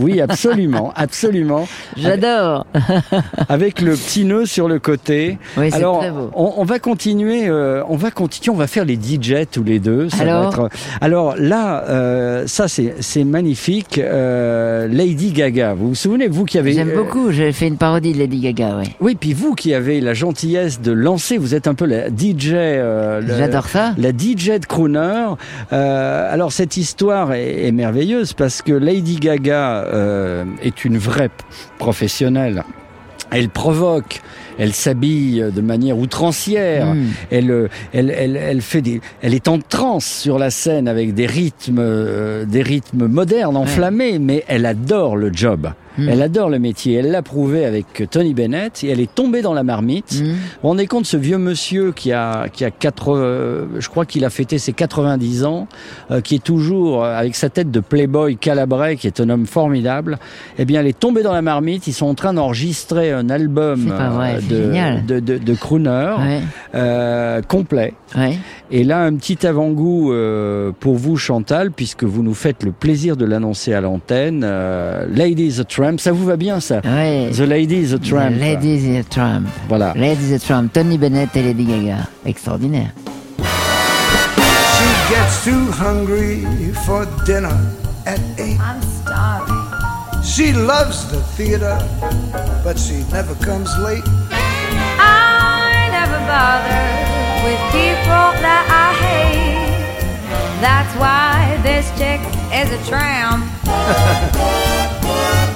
[0.00, 1.66] Oui, absolument, absolument.
[1.96, 2.66] J'adore.
[3.48, 5.38] Avec le petit nœud sur le côté.
[5.56, 6.30] Oui, c'est Alors, très beau.
[6.34, 7.48] On, on va continuer.
[7.48, 8.54] euh, on va continuer.
[8.54, 10.08] On va faire les DJ tous les deux.
[10.08, 10.68] Ça va Alors être-
[11.00, 13.98] Alors là, euh, ça c'est c'est magnifique.
[13.98, 15.74] Euh, Lady Gaga.
[15.74, 16.72] Vous vous souvenez vous qui avez.
[16.72, 17.32] J'aime euh, beaucoup.
[17.32, 18.84] J'ai fait une parodie de Lady Gaga, oui.
[19.00, 22.52] Oui, puis vous qui avez la gentillesse de lancer, vous êtes un peu la DJ.
[22.54, 23.94] euh, J'adore ça.
[23.98, 25.34] La DJ de crooner.
[25.72, 31.30] Euh, alors cette histoire est, est merveilleuse parce que Lady Gaga euh, est une vraie
[31.78, 32.62] professionnelle.
[33.32, 34.20] Elle provoque,
[34.58, 37.06] elle s'habille de manière outrancière, Mm.
[37.30, 41.26] elle, elle, elle, elle fait des, elle est en transe sur la scène avec des
[41.26, 45.70] rythmes, euh, des rythmes modernes, enflammés, mais elle adore le job.
[46.00, 46.08] Mm.
[46.08, 46.94] Elle adore le métier.
[46.94, 50.12] Elle l'a prouvé avec Tony Bennett et elle est tombée dans la marmite.
[50.20, 50.24] Mm.
[50.24, 50.32] Vous
[50.62, 54.24] vous rendez compte, ce vieux monsieur qui a, qui a quatre, euh, je crois qu'il
[54.24, 55.66] a fêté ses 90 ans,
[56.10, 59.46] euh, qui est toujours euh, avec sa tête de playboy calabrais, qui est un homme
[59.46, 60.18] formidable.
[60.58, 61.86] Eh bien, elle est tombée dans la marmite.
[61.86, 66.40] Ils sont en train d'enregistrer un album vrai, euh, de, de, de, de crooner Ouais.
[66.74, 67.94] euh, complet.
[68.16, 68.36] Ouais.
[68.70, 73.16] Et là, un petit avant-goût euh, pour vous, Chantal, puisque vous nous faites le plaisir
[73.16, 74.42] de l'annoncer à l'antenne.
[74.44, 77.30] Euh, is a Tramp, ça vous va bien ça Ouais.
[77.34, 78.34] The Lady is a Tramp.
[78.36, 79.48] The Lady is a Trump.
[79.68, 79.92] Voilà.
[79.96, 80.72] Lady is a Trump.
[80.72, 82.08] Tony Bennett et Lady Gaga.
[82.26, 82.92] Extraordinaire.
[83.38, 86.44] She gets too hungry
[86.86, 87.56] for dinner
[88.06, 88.58] at eight.
[88.60, 89.56] I'm starving.
[90.22, 91.76] She loves the theater,
[92.62, 94.04] but she never comes late.
[94.30, 96.86] I never bother
[97.44, 99.50] with people that I hate.
[100.60, 102.20] That's why this chick
[102.52, 103.44] is a tramp.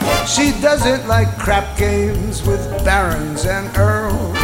[0.27, 4.39] She doesn't like crap games with barons and earls.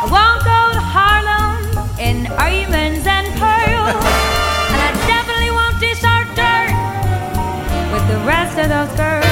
[0.00, 4.00] I won't go to Harlem in diamonds and pearls.
[4.72, 6.72] and I definitely won't dish our dirt
[7.92, 9.26] with the rest of those girls.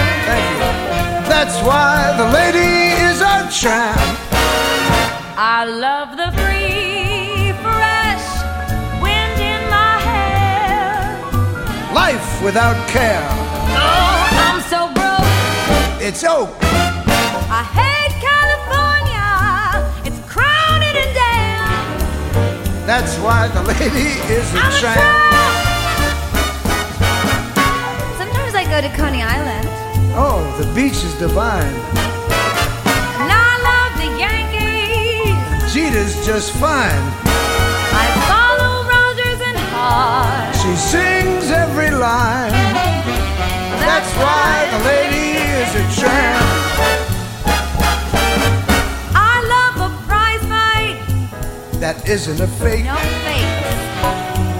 [1.26, 4.18] That's why the lady is a tramp.
[5.36, 8.26] I love the free, fresh
[9.00, 11.16] wind in my hair.
[11.94, 13.26] Life without care.
[13.30, 14.23] Oh, I'm so broke.
[16.06, 16.50] It's oak.
[16.60, 19.24] I hate California.
[20.04, 22.84] It's crowded and damn.
[22.84, 25.00] That's why the lady is a I'm a tramp.
[28.20, 29.66] Sometimes I go to Coney Island.
[30.12, 31.72] Oh, the beach is divine.
[33.24, 35.72] And I love the Yankees.
[35.72, 37.04] Jeter's just fine.
[37.96, 40.52] I follow Rogers and Hart.
[40.60, 42.52] She sings every line.
[43.80, 46.44] That's why the lady is a tramp.
[49.14, 50.96] I love a prize fight.
[51.80, 52.84] That isn't a fake.
[52.84, 53.70] No fakes.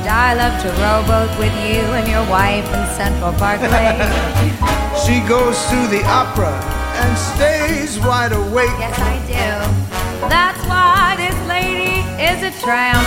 [0.05, 4.71] And I love to rowboat with you and your wife in Central Parkway.
[5.05, 6.55] She goes to the opera
[7.03, 8.71] and stays wide awake.
[8.79, 10.29] yes, I do.
[10.29, 13.05] That's why this lady is a tramp.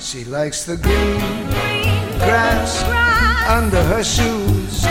[0.00, 1.48] She likes the green
[2.20, 2.84] grass
[3.50, 4.86] under her shoes.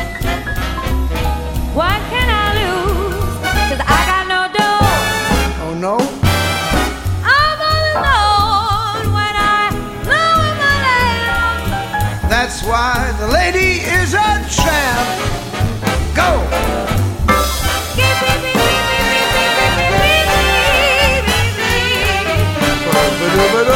[23.67, 23.74] A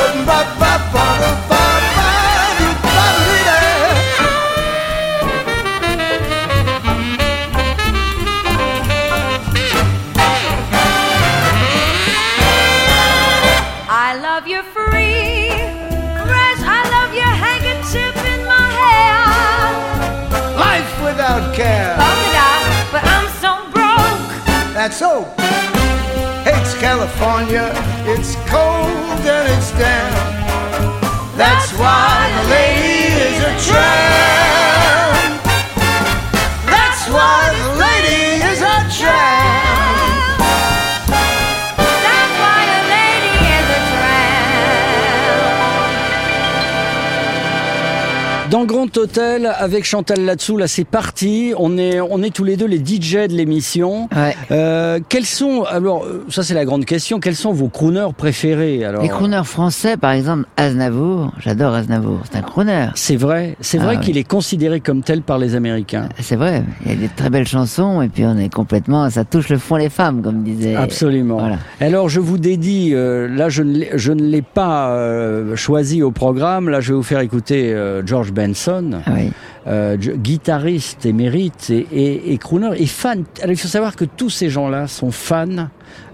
[48.92, 51.54] Grand Hôtel, avec Chantal là-dessous, là c'est parti.
[51.58, 54.10] On est, on est tous les deux les DJ de l'émission.
[54.52, 58.84] Euh, quels sont, alors euh, ça c'est la grande question, quels sont vos crooners préférés
[58.84, 61.32] alors Les crooners français, par exemple, Aznavour.
[61.40, 62.20] J'adore Aznavour.
[62.32, 62.88] C'est un crooner.
[62.96, 64.04] C'est vrai, c'est Ah vrai oui.
[64.06, 66.10] qu'il est considéré comme tel par les Américains.
[66.20, 66.64] C'est vrai.
[66.86, 69.58] Il y a des très belles chansons et puis on est complètement, ça touche le
[69.58, 70.76] fond les femmes, comme disait.
[70.76, 71.38] Absolument.
[71.40, 71.58] Voilà.
[71.80, 76.02] Alors je vous dédie, euh, là je ne l'ai- je ne l'ai pas euh, choisi
[76.02, 79.32] au programme, là je vais vous faire écouter euh, George Benson, Ah oui.
[79.68, 83.24] euh, guitariste émérite et, et, et crooner et fan.
[83.42, 85.68] Alors il faut savoir que tous ces gens-là sont fans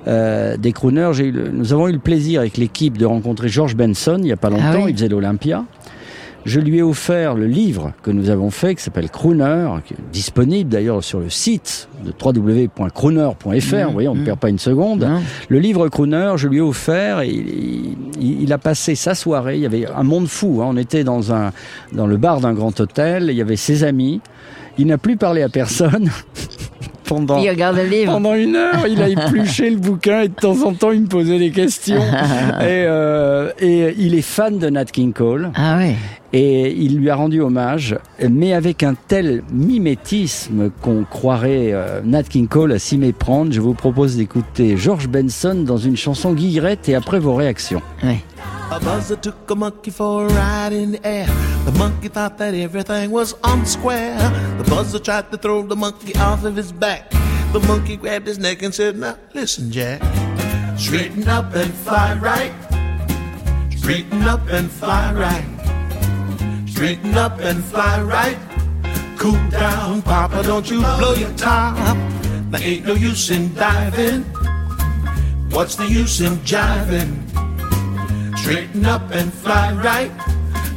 [0.07, 1.09] euh, des crooners.
[1.13, 4.27] J'ai eu le- nous avons eu le plaisir avec l'équipe de rencontrer George Benson il
[4.27, 4.91] y a pas longtemps, Ah oui.
[4.91, 5.63] il faisait l'Olympia.
[6.45, 9.97] Je lui ai offert le livre que nous avons fait, qui s'appelle Crooner, qui est
[10.13, 13.85] disponible d'ailleurs sur le site de www.crooner.fr.
[13.87, 15.07] Vous voyez, on ne perd pas une seconde.
[15.49, 19.55] Le livre Crooner, je lui ai offert et il, il- il a passé sa soirée.
[19.55, 20.59] Il y avait un monde fou.
[20.61, 20.67] hein.
[20.69, 21.51] On était dans, un,
[21.93, 23.27] dans le bar d'un grand hôtel.
[23.31, 24.21] Il y avait ses amis.
[24.77, 26.11] Il n'a plus parlé à personne.
[27.05, 28.13] pendant, Il regarde le livre.
[28.13, 28.85] pendant une heure.
[28.87, 32.01] Il a épluché le bouquin et de temps en temps, il me posait des questions.
[32.61, 35.51] et, euh, et il est fan de Nat King Cole.
[35.55, 35.93] Ah oui.
[36.33, 37.95] Et il lui a rendu hommage,
[38.29, 43.53] mais avec un tel mimétisme qu'on croirait euh, Nat King Cole à s'y méprendre.
[43.53, 47.81] Je vous propose d'écouter George Benson dans une chanson guillerette et après vos réactions.
[48.71, 51.27] A buzzer took a monkey for a ride in the air.
[51.65, 54.17] The monkey thought that everything was on square.
[54.57, 57.09] The buzzer tried to throw the monkey off of his back.
[57.53, 60.01] The monkey grabbed his neck and said, Now listen, Jack.
[60.77, 62.53] Straighten up and fly right.
[63.77, 66.67] Straighten up and fly right.
[66.67, 68.37] Straighten up and fly right.
[69.17, 71.97] Cool down, Papa, don't you blow your top.
[72.51, 74.23] There ain't no use in diving.
[75.51, 77.44] What's the use in jiving?
[78.45, 80.11] Straighten up and fly right.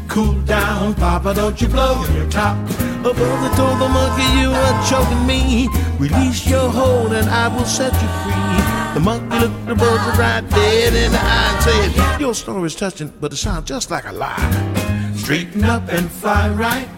[0.08, 2.56] Cool down, Papa, don't you blow your top.
[3.00, 5.68] A brother told the monkey you are choking me.
[5.98, 8.94] Release your hold and I will set you free.
[8.94, 13.12] The monkey looked the brother right dead in the eye and said, Your story's touching,
[13.20, 15.12] but it sounds just like a lie.
[15.14, 16.88] Straighten up and fly right.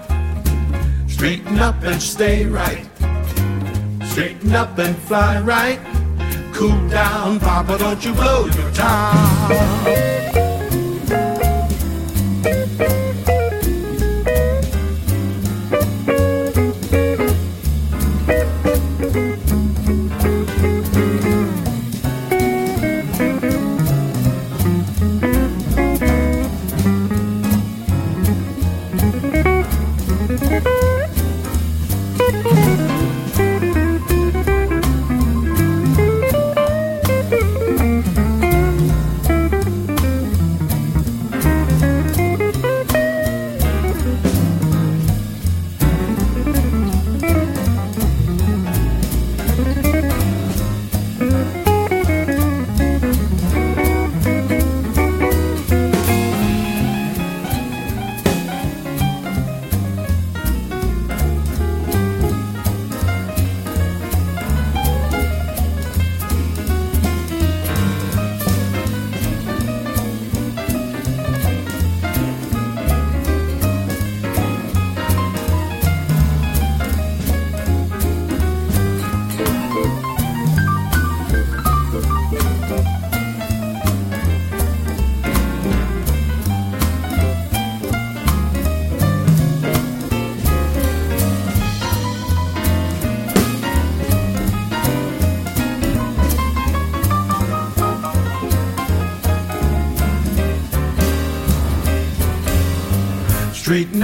[1.09, 2.87] Straighten up and stay right.
[4.05, 5.81] Straighten up and fly right.
[6.55, 10.40] Cool down, Papa, don't you blow your top.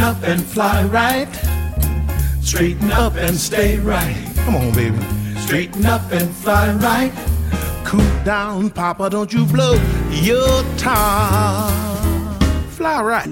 [0.06, 1.28] Up and fly right.
[2.40, 4.16] Straighten up and stay right.
[4.44, 4.96] Come on, baby.
[5.40, 7.12] Straighten up and fly right.
[7.84, 9.74] Cool down, Papa, don't you blow
[10.22, 11.72] your top.
[12.70, 13.30] Fly right.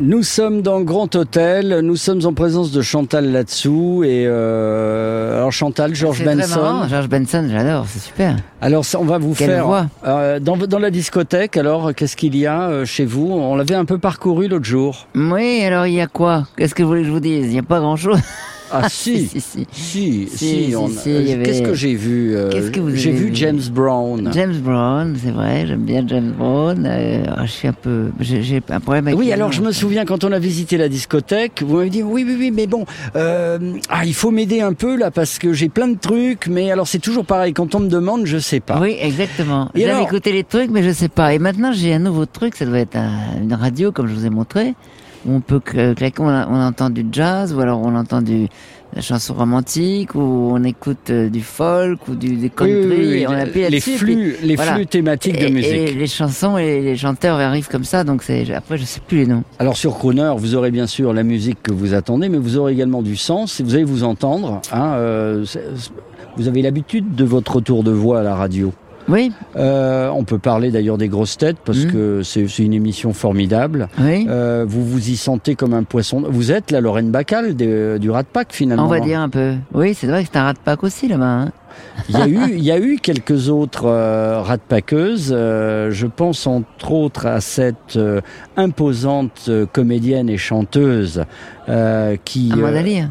[0.00, 5.01] Nous sommes dans Grand Hôtel, nous sommes en présence de Chantal là-dessous et euh,
[5.42, 6.60] alors Chantal, George C'est très Benson.
[6.62, 8.36] marrant, George Benson, j'adore, c'est super.
[8.60, 9.86] Alors ça, on va vous Quelle faire voix.
[10.06, 11.56] euh, dans, dans la discothèque.
[11.56, 13.28] Alors qu'est-ce qu'il y a euh, chez vous?
[13.32, 15.08] On l'avait un peu parcouru l'autre jour.
[15.16, 16.46] Oui, alors il y a quoi?
[16.56, 17.46] Qu'est-ce que vous voulez que je vous dise?
[17.46, 18.20] Il n'y a pas grand-chose.
[18.74, 19.66] Ah si, si, si.
[19.70, 23.26] si, Si, si, on- avait- Qu'est-ce que j'ai vu euh, Qu'est-ce que vous J'ai vu
[23.26, 23.34] vu?
[23.34, 24.30] James Brown.
[24.32, 26.84] James Brown, c'est vrai, j'aime bien James Brown.
[26.86, 29.18] Euh, ah, je suis un peu, j'ai un problème avec.
[29.18, 32.24] Oui, alors je me souviens quand on a visité la discothèque, vous m'avez dit oui,
[32.26, 32.84] oui, oui, mais bon,
[33.16, 33.58] euh,
[33.88, 36.88] ah, il faut m'aider un peu là parce que j'ai plein de trucs, mais alors
[36.88, 38.80] c'est toujours pareil, quand on me demande, je sais pas.
[38.80, 39.68] Oui, exactement.
[39.74, 41.34] J'avais alors écouté les trucs, mais je sais pas.
[41.34, 42.54] Et maintenant, j'ai un nouveau truc.
[42.56, 44.74] Ça doit être un- une radio, comme je vous ai montré,
[45.28, 46.22] on peut cl- claquer.
[46.22, 48.48] On, entend du jazz, ou alors on entend du
[48.94, 52.74] la chanson romantique, ou on écoute euh, du folk, ou du des country.
[52.74, 54.74] Oui, oui, oui, et on les- appuie les là-dessus, flux- puis les voilà.
[54.74, 55.72] flux thématiques de Et- musique.
[55.72, 58.04] Et les chansons et les chanteurs arrivent comme ça.
[58.04, 59.44] Donc c'est après, je sais plus les noms.
[59.58, 62.72] Alors sur Crooner, vous aurez bien sûr la musique que vous attendez, mais vous aurez
[62.74, 64.60] également du sens et vous allez vous entendre.
[64.72, 65.44] Hein, euh,
[66.36, 68.72] vous avez l'habitude de votre retour de voix à la radio?
[69.08, 69.32] Oui.
[69.56, 71.92] Euh, on peut parler d'ailleurs des grosses têtes parce Mhm.
[71.92, 73.88] que c'est une émission formidable.
[74.00, 74.26] Oui.
[74.28, 76.22] Euh, vous vous y sentez comme un poisson.
[76.28, 78.84] Vous êtes la Lorraine Bacal des- du Rat Pack finalement.
[78.84, 79.54] On va dire un peu.
[79.74, 81.24] Oui, c'est vrai que c'est un rat Pâques aussi là-bas.
[81.24, 81.52] Hein.
[82.08, 85.32] Il y a eu, il y a eu quelques autres euh, rat-paqueuses.
[85.34, 88.20] euh, je pense entre autres à cette euh,
[88.56, 91.24] imposante euh, comédienne et chanteuse
[91.68, 92.50] euh, qui.
[92.52, 93.08] Amanda euh, Lear.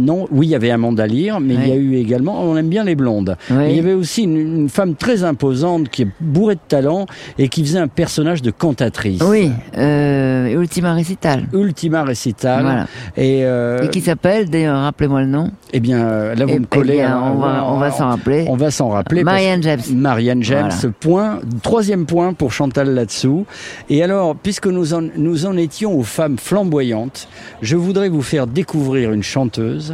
[0.00, 2.68] Non, oui, il y avait Amanda Lear, mais il y a eu également, on aime
[2.68, 3.36] bien les blondes.
[3.50, 7.06] Il y avait aussi une, une femme très imposante qui est bourrée de talent
[7.38, 9.20] et qui faisait un personnage de cantatrice.
[9.22, 11.44] Oui, euh, Ultima Recital.
[11.52, 12.62] Ultima Recital.
[12.62, 12.86] Voilà.
[13.16, 15.50] Et, euh, Et qui s'appelle, d'ailleurs, rappelez-moi le nom.
[15.72, 16.94] eh bien, euh, là, vous Eh- me eh collez.
[16.94, 18.46] bien, hein, on va- on va s'en rappeler.
[18.48, 19.22] On va s'en rappeler.
[19.22, 19.80] Marianne James.
[19.94, 20.94] Marianne James, Voilà.
[20.98, 21.38] point.
[21.62, 23.44] Troisième point pour Chantal là-dessous.
[23.88, 27.28] Et alors, puisque nous en, nous en étions aux femmes flamboyantes,
[27.62, 29.89] je voudrais vous faire découvrir une chanteuse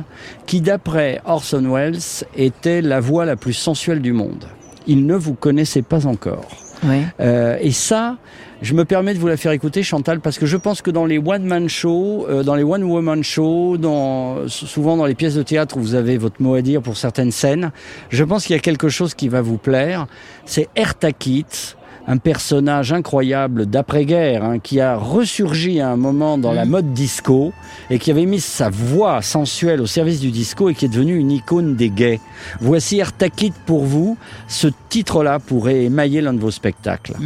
[0.47, 1.98] qui, d'après Orson Welles,
[2.36, 4.44] était la voix la plus sensuelle du monde.
[4.86, 6.48] Il ne vous connaissait pas encore.
[6.85, 7.02] Oui.
[7.20, 8.16] Euh, et ça,
[8.62, 11.05] je me permets de vous la faire écouter, Chantal, parce que je pense que dans
[11.05, 15.77] les one-man shows, euh, dans les one-woman shows, dans, souvent dans les pièces de théâtre
[15.77, 17.70] où vous avez votre mot à dire pour certaines scènes,
[18.09, 20.06] je pense qu'il y a quelque chose qui va vous plaire.
[20.47, 21.76] C'est Erta Kitt,
[22.07, 27.53] un personnage incroyable d'après-guerre, hein, qui a ressurgi à un moment dans la mode disco
[27.91, 31.16] et qui avait mis sa voix sensuelle au service du disco et qui est devenu
[31.16, 32.20] une icône des gays.
[32.61, 34.16] Voici Erta Kitt pour vous.
[34.49, 37.16] Ce titre-là pourrait émailler l'un de vos spectacles.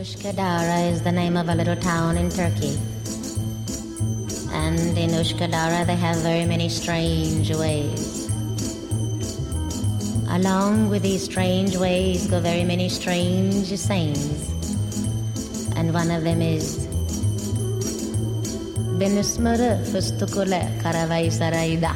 [0.00, 2.76] Ushkadara is the name of a little town in Turkey.
[4.52, 8.23] And in Ushkadara, they have very many strange ways.
[10.28, 14.50] Along with these strange ways go very many strange sayings.
[15.76, 16.86] And one of them is
[18.98, 21.94] Benusmara fustukule karavai saraida.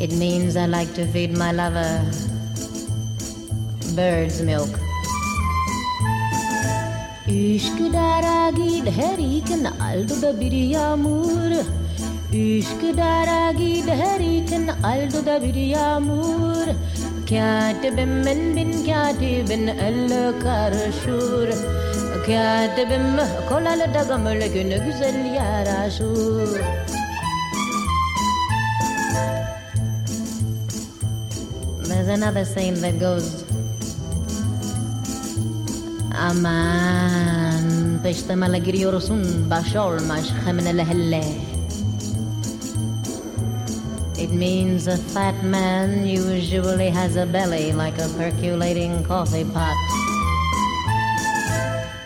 [0.00, 2.00] It means I like to feed my lover
[3.94, 4.70] bird's milk.
[7.26, 8.52] Üsküdar'a
[8.90, 11.81] her iken aldo bir yağmur
[12.32, 13.52] Üsküdar'a
[13.94, 16.66] her iken aldo da bir yağmur
[17.28, 18.26] Katibim
[18.56, 21.50] bin katibin elle karışır
[22.26, 23.16] Katibim
[23.48, 26.60] kolalı da gamlı günü güzel yaraşır
[31.84, 33.44] There's another saying that goes
[36.28, 37.62] Aman
[38.02, 40.82] peştemele giriyorsun baş olmaz hemen hele
[44.22, 49.74] It means a fat man usually has a belly like a percolating coffee pot.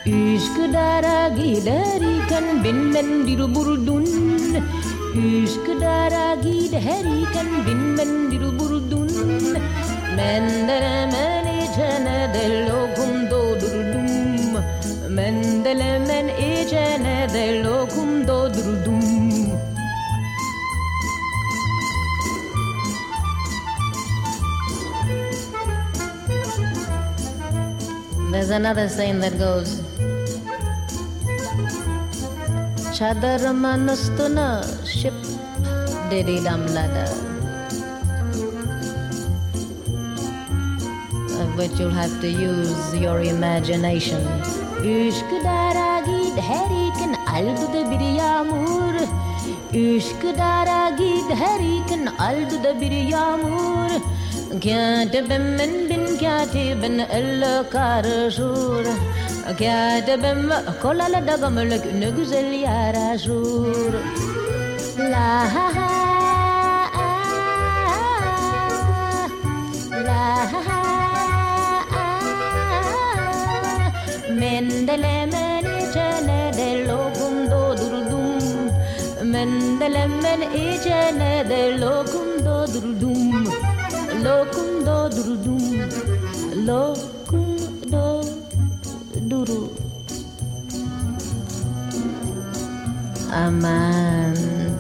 [0.06, 4.06] Üsküdar'a giderken binmen bir burdun.
[5.14, 9.10] Üsküdar'a giderken binmen bir burdun.
[10.16, 14.09] Mendelemen içene de lokum doldurdum
[15.10, 18.95] Mendelemen içene de lokum doldurdum
[28.36, 29.80] There's another saying that goes
[32.96, 34.46] Chadaramannastuna
[34.84, 35.14] ship
[36.10, 37.06] didi damlada.
[41.40, 44.20] Of which you'll have to use your imagination.
[44.84, 48.94] Üç kadara gid her ikin aldı bir yağmur.
[49.72, 53.90] Üç kadara gid her ikin aldı bir yağmur.
[54.64, 58.84] قاعدة بمن بن قاعدة بن الكار جور
[59.60, 60.52] قاعدة بم
[60.82, 63.94] كل على دقم لك نجزل يا راجور
[64.98, 66.06] لا ها ها
[69.90, 70.82] لا ها
[74.30, 75.64] من دلمن
[75.94, 78.70] جنا دلوكم دو دردوم
[79.22, 83.45] من دلمن إجنا دلوكم دو دردوم
[84.26, 85.62] Lokum doldurdum
[86.66, 87.58] Lokum
[87.92, 89.70] doldurdum
[93.46, 94.36] Aman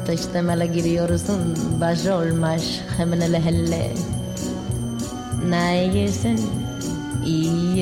[0.06, 3.90] taştamala giriyorsun baş olmaz hemen hele hele.
[5.48, 6.40] Ne yesin
[7.26, 7.76] iyi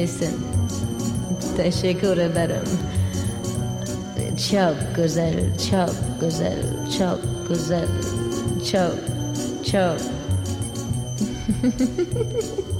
[1.56, 2.68] Teşekkür ederim.
[4.50, 5.34] Çok güzel
[5.70, 6.58] çok güzel
[6.98, 7.88] çok güzel
[8.72, 8.94] çok
[9.72, 10.23] çok
[11.64, 12.24] Ha ha ha
[12.68, 12.73] ha!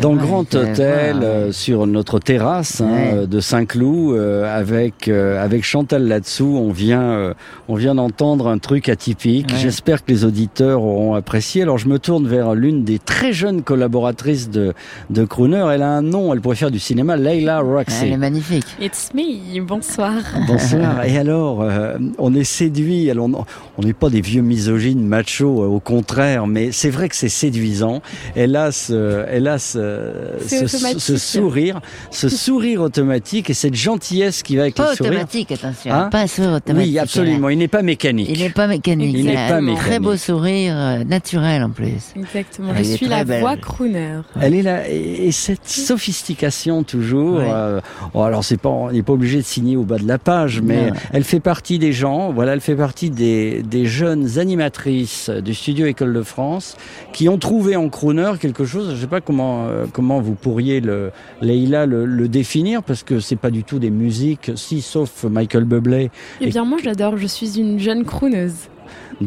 [0.00, 3.10] Dans le grand hôtel euh, sur notre terrasse hein, Ouais.
[3.14, 7.34] euh, de Saint-Cloud euh, avec euh, avec Chantal là-dessous, on vient euh,
[7.68, 9.48] on vient d'entendre un truc atypique.
[9.50, 9.58] Ouais.
[9.58, 11.62] J'espère que les auditeurs auront apprécié.
[11.62, 14.72] Alors je me tourne vers l'une des très jeunes collaboratrices de
[15.10, 15.66] de Crooner.
[15.72, 18.04] Elle a un nom, elle pourrait faire du cinéma, Leila Roxy.
[18.06, 18.66] Elle est magnifique.
[18.80, 20.12] It's me, bonsoir.
[20.46, 21.04] Bonsoir.
[21.06, 23.10] Et alors, euh, on est séduit.
[23.10, 23.44] Alors, on-
[23.78, 27.28] on n'est pas des vieux misogynes machos, euh, au contraire, mais c'est vrai que c'est
[27.28, 28.00] séduisant.
[28.34, 31.80] Elle a a ce, elle a ce, sourire,
[32.10, 35.12] ce sourire automatique et cette gentillesse qui va avec Pas le sourire.
[35.12, 35.92] automatique, attention.
[35.92, 36.90] Hein pas un sourire automatique.
[36.92, 37.48] Oui, absolument.
[37.48, 38.28] Il n'est pas mécanique.
[38.30, 39.14] Il n'est pas mécanique.
[39.16, 39.80] Il n'est a pas un mécanique.
[39.86, 42.12] très beau sourire euh, naturel en plus.
[42.16, 42.72] Exactement.
[42.76, 43.40] Elle Je suis la belle.
[43.40, 44.20] voix crooner.
[44.40, 47.38] Elle est là et, et cette sophistication toujours.
[47.40, 47.80] Euh,
[48.14, 50.60] oh, alors c'est pas, on n'est pas obligé de signer au bas de la page,
[50.62, 50.96] mais Non.
[51.12, 52.32] elle fait partie des gens.
[52.32, 56.76] Voilà, elle fait partie des, des jeunes animatrices du studio École de France
[57.12, 58.94] qui ont trouvé en crooner quelque chose.
[58.94, 61.10] Je sais pas comment euh, comment vous pourriez le
[61.40, 65.64] Leïla le, le définir parce que c'est pas du tout des musiques, si sauf Michael
[65.64, 66.10] Bublé.
[66.40, 67.16] Eh bien, moi, j'adore.
[67.16, 68.54] Je suis une jeune crooneuse.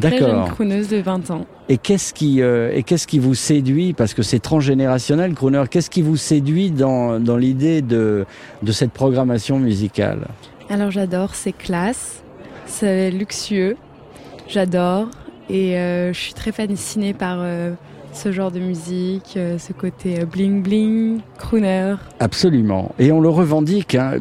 [0.00, 0.54] Très jeune D'accord.
[0.54, 1.46] crooneuse de 20 ans.
[1.68, 5.64] Et qu'est-ce qui euh, et qu'est-ce qui vous séduit parce que c'est transgénérationnel, Crooner.
[5.70, 8.24] Qu'est-ce qui vous séduit dans dans l'idée de
[8.62, 10.28] de cette programmation musicale?
[10.70, 11.34] Alors, j'adore.
[11.34, 12.22] C'est classe.
[12.66, 13.76] C'est luxueux.
[14.48, 15.08] J'adore.
[15.50, 17.38] Et euh, je suis très fascinée par
[18.12, 21.94] ce genre de musique, euh, ce côté euh, bling bling, crooner.
[22.20, 22.94] Absolument.
[22.98, 24.16] Et on le revendique, hein.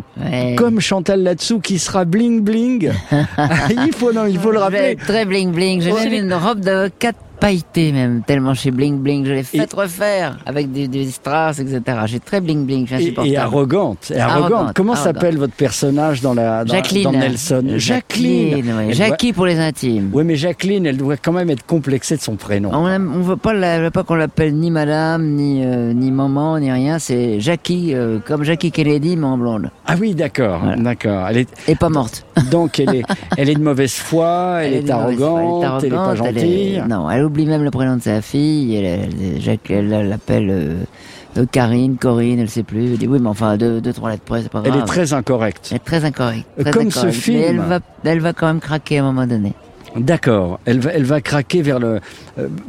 [0.58, 2.92] comme Chantal Latsou qui sera bling bling.
[3.38, 4.96] Ah, il faut, il faut le rappeler.
[4.96, 5.82] Très bling bling.
[5.82, 6.18] J'ai ouais.
[6.18, 9.26] une robe de 4 pailleté même, tellement chez Bling Bling.
[9.26, 11.82] Je l'ai fait refaire avec des, strass, etc.
[12.06, 14.74] J'ai très Bling Bling, je suis et, et arrogante, et arrogante.
[14.76, 17.04] Comment s'appelle votre personnage dans la dans, Jacqueline.
[17.04, 17.64] Dans Nelson?
[17.68, 18.64] Euh, Jacqueline.
[18.64, 18.94] Jacqueline.
[18.94, 20.12] Jackie pour les intimes.
[20.14, 22.70] Oui, mais Jacqueline, elle doit quand même être complexée de son prénom.
[22.74, 27.00] On ne veut pas, qu'on l'appelle ni madame, ni, euh, ni maman, ni rien.
[27.00, 29.72] C'est Jackie, euh, comme Jackie Kennedy, mais en blonde.
[29.88, 31.28] Ah oui, d'accord, d'accord.
[31.30, 31.50] Elle est...
[31.68, 32.24] Et pas morte.
[32.52, 33.04] Donc elle est,
[33.38, 36.74] elle est de mauvaise foi, elle, est, arrogante, elle est arrogante, elle n'est pas gentille.
[36.76, 36.88] Elle est...
[36.88, 38.76] Non, elle oublie même le prénom de sa fille.
[38.76, 39.10] Elle,
[39.70, 40.74] elle, elle l'appelle euh,
[41.38, 42.92] euh, Karine, Corinne, elle sait plus.
[42.92, 44.84] Elle dit oui, mais enfin deux, deux trois lettres près, c'est pas Elle grave.
[44.84, 45.70] est très incorrecte.
[45.72, 46.46] Elle est très incorrecte.
[46.60, 47.40] Euh, très comme ce film.
[47.40, 49.54] Mais elle va, elle va quand même craquer à un moment donné.
[49.96, 50.60] D'accord.
[50.66, 52.00] Elle va, elle va craquer vers le,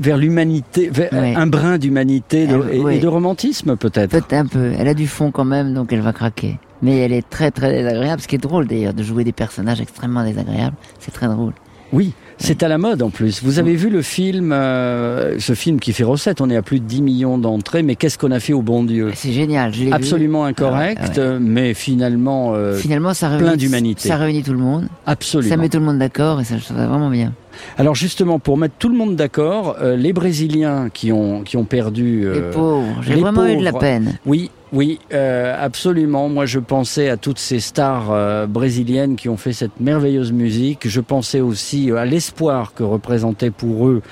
[0.01, 1.35] vers l'humanité, vers Ouais.
[1.37, 2.97] un brin d'humanité Elle- oui.
[2.97, 4.11] et de romantisme peut-être.
[4.11, 4.73] Peut-être un peu.
[4.79, 6.59] Elle a du fond quand même, donc elle va craquer.
[6.83, 8.21] Mais elle est très très désagréable.
[8.23, 10.75] Ce qui est drôle d'ailleurs, de jouer des personnages extrêmement désagréables.
[10.99, 11.53] C'est très drôle.
[11.93, 13.43] Oui, c'est à la mode en plus.
[13.43, 16.41] Vous avez vu le film, euh, ce film qui fait recette.
[16.41, 18.85] On est à plus de 10 millions d'entrées, mais qu'est-ce qu'on a fait au bon
[18.85, 19.73] Dieu C'est génial.
[19.73, 19.93] Je l'ai vu.
[19.93, 21.39] Absolument incorrect, Ah ouais, ah ouais.
[21.41, 24.09] mais finalement, euh, Finalement, ça plein réunit, d'humanité.
[24.09, 24.89] ça réunit tout le monde.
[25.07, 25.51] Absolument.
[25.51, 27.33] Ça met tout le monde d'accord et ça, je trouve ça vraiment bien.
[27.79, 31.65] Alors justement, pour mettre tout le monde d'accord, euh, les Brésiliens qui ont qui ont
[31.65, 32.87] perdu, Les pauvres.
[33.03, 34.15] J'ai vraiment eu de la peine.
[34.27, 36.29] Oui, oui, euh, absolument.
[36.29, 40.89] Moi, je pensais à toutes ces stars euh, brésiliennes qui ont fait cette merveilleuse musique.
[40.89, 44.03] Je pensais aussi euh, à l'espoir que représentait pour eux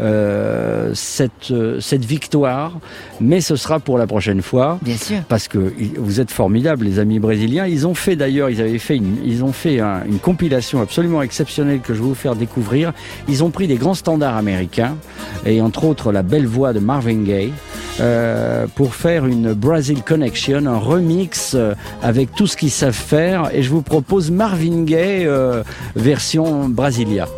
[0.00, 2.78] euh, cette euh, cette victoire.
[3.20, 4.78] Mais ce sera pour la prochaine fois.
[4.82, 5.18] Bien sûr.
[5.28, 7.66] Parce que vous êtes formidables, les amis brésiliens.
[7.66, 11.22] Ils ont fait d'ailleurs, ils avaient fait une, ils ont fait un- une compilation absolument
[11.22, 12.92] exceptionnelle que je vais vous faire découvrir.
[13.28, 14.96] Ils ont pris des grands standards américains
[15.46, 17.52] et entre autres la belle voix de Marvin Gaye
[18.00, 21.72] euh, pour faire une Brazil Connection, un remix euh,
[22.02, 23.54] avec tout ce qu'ils savent faire.
[23.54, 25.62] Et je vous propose Marvin Gaye euh,
[25.94, 27.28] version Brasilia.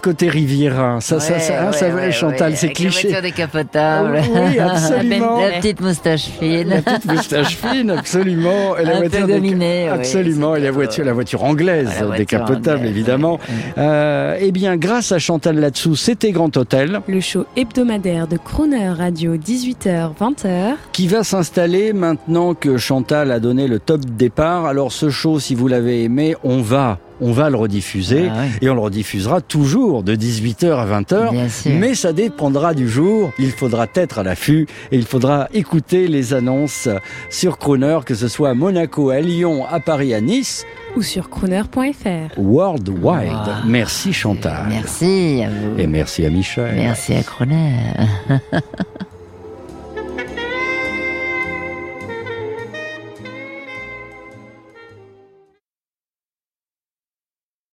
[0.00, 1.00] Ce côté rivierin.
[1.00, 3.08] Ça, ça, ça, hein, ça Chantal, c'est cliché.
[3.10, 4.22] La voiture décapotable.
[4.34, 5.40] Oui, absolument.
[5.40, 6.68] La petite moustache fine.
[6.70, 8.76] La petite moustache fine, absolument.
[8.78, 10.56] Et la Un peu voiture déca- gominée, oui, absolument.
[10.56, 13.38] Et la voiture, la voiture anglaise, La voiture décapotable, anglaise, évidemment.
[13.76, 17.00] Euh, eh bien, grâce à Chantal là-dessous, c'était Grand Hôtel.
[17.06, 20.76] Le show hebdomadaire de Crooner Radio 18h-20h.
[20.92, 24.64] qui va s'installer maintenant que Chantal a donné le top départ.
[24.64, 28.68] Alors ce show, si vous l'avez aimé, on va on va le rediffuser Ah et
[28.68, 31.30] on le rediffusera toujours de 18h à 20h.
[31.30, 31.72] Bien sûr.
[31.74, 33.32] Mais ça dépendra du jour.
[33.38, 36.88] Il faudra être à l'affût et il faudra écouter les annonces
[37.30, 40.64] sur Crooner, que ce soit à Monaco, à Lyon, à Paris, à Nice,
[40.96, 42.38] Ou sur crooner.fr.
[42.38, 43.32] worldwide.
[43.32, 43.66] Wow.
[43.66, 44.66] Merci Chantal.
[44.68, 45.78] Merci à vous.
[45.78, 46.74] Et merci à Michel.
[46.74, 47.74] Merci à Croner.